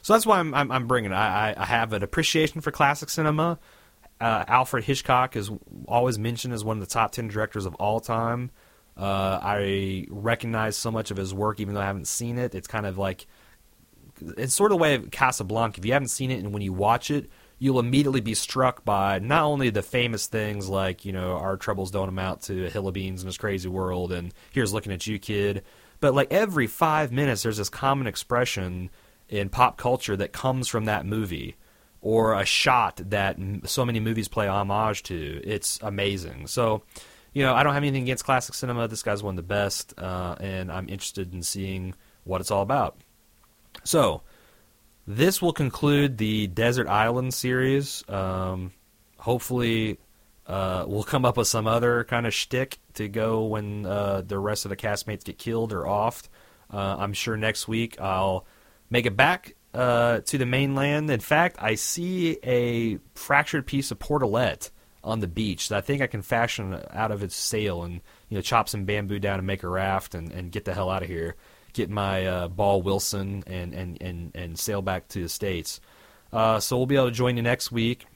so 0.02 0.12
that's 0.12 0.26
why 0.26 0.38
I'm 0.38 0.54
I'm, 0.54 0.70
I'm 0.70 0.86
bringing 0.86 1.12
it. 1.12 1.16
I, 1.16 1.54
I 1.56 1.64
have 1.64 1.92
an 1.92 2.02
appreciation 2.02 2.60
for 2.60 2.70
classic 2.70 3.10
cinema. 3.10 3.58
Uh, 4.20 4.44
Alfred 4.48 4.84
Hitchcock 4.84 5.34
is 5.34 5.50
always 5.88 6.18
mentioned 6.18 6.52
as 6.52 6.62
one 6.62 6.76
of 6.76 6.80
the 6.86 6.92
top 6.92 7.12
ten 7.12 7.28
directors 7.28 7.66
of 7.66 7.74
all 7.76 8.00
time. 8.00 8.50
Uh, 8.96 9.38
I 9.42 10.06
recognize 10.10 10.76
so 10.76 10.90
much 10.90 11.10
of 11.10 11.16
his 11.16 11.32
work, 11.32 11.58
even 11.60 11.74
though 11.74 11.80
I 11.80 11.86
haven't 11.86 12.08
seen 12.08 12.38
it. 12.38 12.54
It's 12.54 12.68
kind 12.68 12.84
of 12.84 12.98
like 12.98 13.26
it's 14.20 14.54
sort 14.54 14.72
of 14.72 14.78
the 14.78 14.82
way 14.82 14.94
of 14.94 15.10
Casablanca. 15.10 15.80
If 15.80 15.86
you 15.86 15.92
haven't 15.92 16.08
seen 16.08 16.30
it, 16.30 16.40
and 16.40 16.52
when 16.52 16.62
you 16.62 16.72
watch 16.72 17.10
it, 17.10 17.30
you'll 17.58 17.78
immediately 17.78 18.20
be 18.20 18.34
struck 18.34 18.84
by 18.84 19.18
not 19.18 19.44
only 19.44 19.70
the 19.70 19.82
famous 19.82 20.26
things 20.26 20.68
like 20.68 21.04
you 21.04 21.12
know 21.12 21.36
our 21.36 21.56
troubles 21.56 21.90
don't 21.90 22.08
amount 22.08 22.42
to 22.42 22.66
a 22.66 22.70
hill 22.70 22.88
of 22.88 22.94
beans 22.94 23.22
in 23.22 23.26
this 23.26 23.38
crazy 23.38 23.68
world, 23.68 24.12
and 24.12 24.34
here's 24.50 24.72
looking 24.72 24.92
at 24.92 25.06
you, 25.06 25.18
kid, 25.18 25.62
but 26.00 26.14
like 26.14 26.32
every 26.32 26.66
five 26.66 27.12
minutes, 27.12 27.42
there's 27.42 27.58
this 27.58 27.68
common 27.68 28.06
expression 28.06 28.90
in 29.30 29.48
pop 29.48 29.78
culture 29.78 30.16
that 30.16 30.32
comes 30.32 30.68
from 30.68 30.84
that 30.84 31.06
movie 31.06 31.56
or 32.02 32.34
a 32.38 32.44
shot 32.44 33.00
that 33.06 33.38
so 33.64 33.84
many 33.84 34.00
movies 34.00 34.28
play 34.28 34.48
homage 34.48 35.02
to. 35.04 35.40
It's 35.44 35.78
amazing. 35.82 36.48
So, 36.48 36.82
you 37.32 37.42
know, 37.42 37.54
I 37.54 37.62
don't 37.62 37.74
have 37.74 37.82
anything 37.82 38.02
against 38.02 38.24
classic 38.24 38.54
cinema. 38.54 38.88
This 38.88 39.02
guy's 39.02 39.22
one 39.22 39.32
of 39.32 39.36
the 39.36 39.42
best, 39.42 39.94
uh, 39.96 40.34
and 40.40 40.72
I'm 40.72 40.88
interested 40.88 41.32
in 41.32 41.42
seeing 41.42 41.94
what 42.24 42.40
it's 42.40 42.50
all 42.50 42.62
about. 42.62 42.96
So, 43.84 44.22
this 45.06 45.40
will 45.40 45.52
conclude 45.52 46.18
the 46.18 46.48
Desert 46.48 46.88
Island 46.88 47.32
series. 47.34 48.04
Um, 48.08 48.72
hopefully, 49.18 49.98
uh, 50.46 50.84
we'll 50.88 51.04
come 51.04 51.24
up 51.24 51.36
with 51.36 51.48
some 51.48 51.66
other 51.66 52.04
kind 52.04 52.26
of 52.26 52.34
shtick 52.34 52.78
to 52.94 53.08
go 53.08 53.44
when 53.44 53.86
uh, 53.86 54.22
the 54.26 54.38
rest 54.38 54.64
of 54.64 54.70
the 54.70 54.76
castmates 54.76 55.24
get 55.24 55.38
killed 55.38 55.72
or 55.72 55.82
offed. 55.82 56.28
Uh, 56.72 56.96
I'm 56.98 57.12
sure 57.12 57.36
next 57.36 57.68
week 57.68 58.00
I'll 58.00 58.46
make 58.90 59.06
it 59.06 59.16
back 59.16 59.54
uh, 59.72 60.20
to 60.20 60.38
the 60.38 60.46
mainland. 60.46 61.10
In 61.10 61.20
fact, 61.20 61.56
I 61.60 61.76
see 61.76 62.38
a 62.44 62.98
fractured 63.14 63.66
piece 63.66 63.90
of 63.90 63.98
portalette 63.98 64.70
on 65.02 65.20
the 65.20 65.28
beach 65.28 65.68
that 65.68 65.78
I 65.78 65.80
think 65.80 66.02
I 66.02 66.06
can 66.06 66.22
fashion 66.22 66.78
out 66.90 67.10
of 67.10 67.22
its 67.22 67.34
sail 67.34 67.84
and 67.84 68.00
you 68.28 68.36
know 68.36 68.42
chop 68.42 68.68
some 68.68 68.84
bamboo 68.84 69.18
down 69.18 69.38
and 69.38 69.46
make 69.46 69.62
a 69.62 69.68
raft 69.68 70.14
and, 70.14 70.30
and 70.30 70.52
get 70.52 70.64
the 70.64 70.74
hell 70.74 70.90
out 70.90 71.02
of 71.02 71.08
here. 71.08 71.36
Get 71.72 71.88
my 71.88 72.26
uh, 72.26 72.48
ball 72.48 72.82
Wilson 72.82 73.44
and, 73.46 73.72
and, 73.72 74.02
and, 74.02 74.32
and 74.34 74.58
sail 74.58 74.82
back 74.82 75.06
to 75.08 75.22
the 75.22 75.28
states. 75.28 75.80
Uh, 76.32 76.58
so 76.58 76.76
we'll 76.76 76.86
be 76.86 76.96
able 76.96 77.06
to 77.06 77.12
join 77.12 77.36
you 77.36 77.42
next 77.42 77.70
week. 77.70 78.06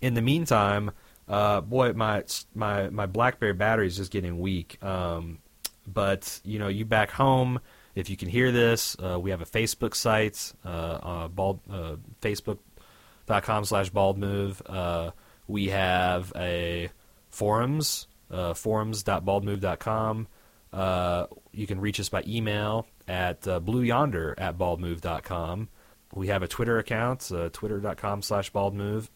In 0.00 0.14
the 0.14 0.22
meantime, 0.22 0.90
uh, 1.28 1.60
boy, 1.60 1.92
my 1.92 2.24
my 2.54 2.90
my 2.90 3.06
BlackBerry 3.06 3.54
battery 3.54 3.86
is 3.86 3.96
just 3.96 4.10
getting 4.10 4.40
weak. 4.40 4.82
Um, 4.82 5.38
but 5.86 6.40
you 6.44 6.58
know, 6.58 6.68
you 6.68 6.84
back 6.84 7.10
home, 7.10 7.60
if 7.94 8.10
you 8.10 8.16
can 8.16 8.28
hear 8.28 8.52
this, 8.52 8.96
uh, 9.02 9.18
we 9.20 9.30
have 9.30 9.40
a 9.40 9.46
Facebook 9.46 9.94
site, 9.94 10.52
uh, 10.64 10.68
uh, 10.68 11.28
bald, 11.28 11.60
uh, 11.70 11.96
facebook.com 12.20 13.64
slash 13.64 13.90
baldmove. 13.90 14.60
Uh, 14.66 15.10
we 15.46 15.68
have 15.68 16.32
a 16.36 16.90
forums, 17.30 18.06
uh, 18.30 18.54
forums.baldmove.com. 18.54 20.28
Uh, 20.72 21.26
you 21.52 21.66
can 21.66 21.80
reach 21.80 22.00
us 22.00 22.08
by 22.08 22.24
email 22.26 22.86
at 23.06 23.46
uh, 23.46 23.56
at 23.56 24.58
baldmove.com. 24.58 25.68
We 26.14 26.28
have 26.28 26.42
a 26.42 26.48
Twitter 26.48 26.78
account, 26.78 27.30
uh, 27.32 27.48
twitter.com 27.52 28.22
slash 28.22 28.52
baldmove. 28.52 29.08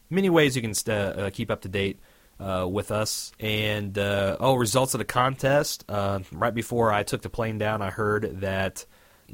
Many 0.10 0.30
ways 0.30 0.54
you 0.54 0.62
can 0.62 0.74
st- 0.74 1.18
uh, 1.18 1.30
keep 1.30 1.50
up 1.50 1.62
to 1.62 1.68
date 1.68 1.98
uh, 2.40 2.66
with 2.70 2.90
us. 2.90 3.32
And 3.40 3.96
uh, 3.98 4.36
oh, 4.40 4.54
results 4.54 4.94
of 4.94 4.98
the 4.98 5.04
contest. 5.04 5.84
Uh, 5.88 6.20
right 6.32 6.54
before 6.54 6.92
I 6.92 7.02
took 7.02 7.22
the 7.22 7.30
plane 7.30 7.58
down, 7.58 7.82
I 7.82 7.90
heard 7.90 8.40
that 8.40 8.84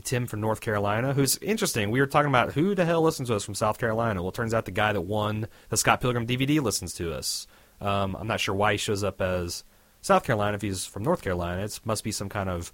Tim 0.04 0.26
from 0.26 0.40
North 0.40 0.60
Carolina, 0.60 1.12
who's 1.12 1.36
interesting. 1.38 1.90
We 1.90 2.00
were 2.00 2.06
talking 2.06 2.30
about 2.30 2.52
who 2.52 2.74
the 2.74 2.84
hell 2.84 3.02
listens 3.02 3.28
to 3.28 3.36
us 3.36 3.44
from 3.44 3.54
South 3.54 3.78
Carolina. 3.78 4.22
Well, 4.22 4.30
it 4.30 4.34
turns 4.34 4.54
out 4.54 4.64
the 4.64 4.70
guy 4.70 4.92
that 4.92 5.02
won 5.02 5.48
the 5.68 5.76
Scott 5.76 6.00
Pilgrim 6.00 6.26
DVD 6.26 6.60
listens 6.60 6.94
to 6.94 7.12
us. 7.12 7.46
Um, 7.80 8.16
I'm 8.16 8.26
not 8.26 8.40
sure 8.40 8.54
why 8.54 8.72
he 8.72 8.78
shows 8.78 9.04
up 9.04 9.20
as 9.20 9.64
South 10.00 10.24
Carolina 10.24 10.54
if 10.54 10.62
he's 10.62 10.86
from 10.86 11.02
North 11.02 11.22
Carolina. 11.22 11.62
It 11.62 11.80
must 11.84 12.04
be 12.04 12.12
some 12.12 12.28
kind 12.28 12.48
of 12.48 12.72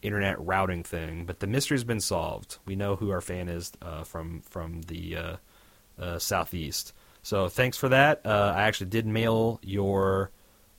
internet 0.00 0.40
routing 0.40 0.82
thing. 0.82 1.24
But 1.24 1.40
the 1.40 1.46
mystery's 1.46 1.84
been 1.84 2.00
solved. 2.00 2.58
We 2.64 2.76
know 2.76 2.96
who 2.96 3.10
our 3.10 3.20
fan 3.20 3.48
is 3.48 3.72
uh, 3.82 4.04
from 4.04 4.42
from 4.42 4.82
the 4.82 5.16
uh, 5.16 5.36
uh, 5.98 6.18
southeast. 6.18 6.92
So 7.24 7.48
thanks 7.48 7.78
for 7.78 7.88
that. 7.88 8.20
Uh, 8.26 8.52
I 8.54 8.64
actually 8.64 8.90
did 8.90 9.06
mail 9.06 9.58
your 9.62 10.30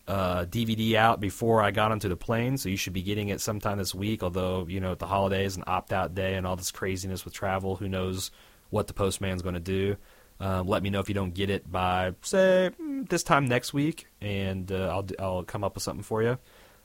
uh, 0.08 0.46
DVD 0.46 0.93
out 0.93 1.20
before 1.20 1.64
I 1.64 1.72
got 1.72 1.91
onto 1.91 2.08
the 2.08 2.16
plane, 2.16 2.58
so 2.58 2.70
you 2.70 2.78
should 2.78 2.93
be 2.93 3.02
getting 3.02 3.30
it 3.30 3.41
sometime 3.41 3.80
this 3.80 3.96
week. 3.96 4.22
Although 4.22 4.68
you 4.68 4.80
know 4.80 4.93
the 4.93 5.08
holidays 5.08 5.56
and 5.56 5.64
opt 5.66 5.91
out 5.91 6.14
day 6.14 6.36
and 6.36 6.46
all 6.46 6.56
this 6.56 6.72
craziness 6.72 7.26
with 7.26 7.34
travel, 7.34 7.76
who 7.76 7.89
knows 7.89 8.30
what 8.70 8.86
the 8.86 8.93
postman's 8.93 9.41
going 9.41 9.56
to 9.56 9.60
do. 9.60 9.98
Um, 10.39 10.68
let 10.68 10.84
me 10.84 10.91
know 10.91 11.00
if 11.00 11.10
you 11.10 11.16
don't 11.16 11.34
get 11.34 11.50
it 11.50 11.72
by 11.72 12.14
say 12.22 12.70
mm, 12.80 13.10
this 13.10 13.24
time 13.24 13.46
next 13.46 13.74
week, 13.74 14.06
and 14.22 14.72
uh, 14.72 14.89
I'll 14.89 15.08
I'll 15.18 15.43
come 15.43 15.64
up 15.64 15.74
with 15.74 15.84
something 15.84 16.04
for 16.04 16.22
you. 16.22 16.38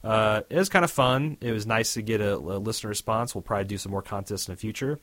Uh, 0.03 0.41
it 0.49 0.57
was 0.57 0.71
kind 0.71 0.87
of 0.87 0.91
fun. 0.91 1.37
It 1.43 1.53
was 1.53 1.67
nice 1.67 1.93
to 1.95 2.03
get 2.03 2.23
a, 2.23 2.37
a, 2.37 2.57
listener 2.59 2.89
response. 2.89 3.35
We'll 3.35 3.43
probably 3.43 3.67
do 3.67 3.77
some 3.77 3.93
more 3.93 4.01
contests 4.01 4.49
in 4.49 4.55
the 4.55 4.57
future. 4.57 4.99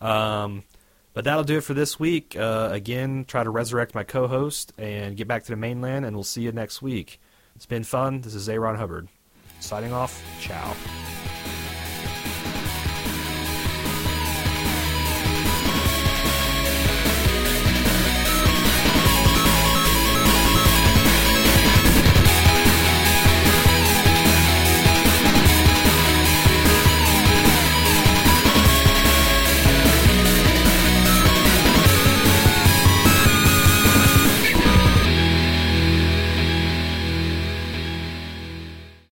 Um, 0.00 0.62
but 1.16 1.24
that'll 1.24 1.44
do 1.44 1.56
it 1.56 1.62
for 1.62 1.72
this 1.72 1.98
week. 1.98 2.36
Uh, 2.36 2.68
again, 2.70 3.24
try 3.26 3.42
to 3.42 3.48
resurrect 3.48 3.94
my 3.94 4.04
co 4.04 4.28
host 4.28 4.74
and 4.76 5.16
get 5.16 5.26
back 5.26 5.44
to 5.44 5.50
the 5.50 5.56
mainland, 5.56 6.04
and 6.04 6.14
we'll 6.14 6.22
see 6.22 6.42
you 6.42 6.52
next 6.52 6.82
week. 6.82 7.18
It's 7.54 7.64
been 7.64 7.84
fun. 7.84 8.20
This 8.20 8.34
is 8.34 8.50
A. 8.50 8.60
Ron 8.60 8.76
Hubbard. 8.76 9.08
Signing 9.58 9.94
off. 9.94 10.22
Ciao. 10.42 10.76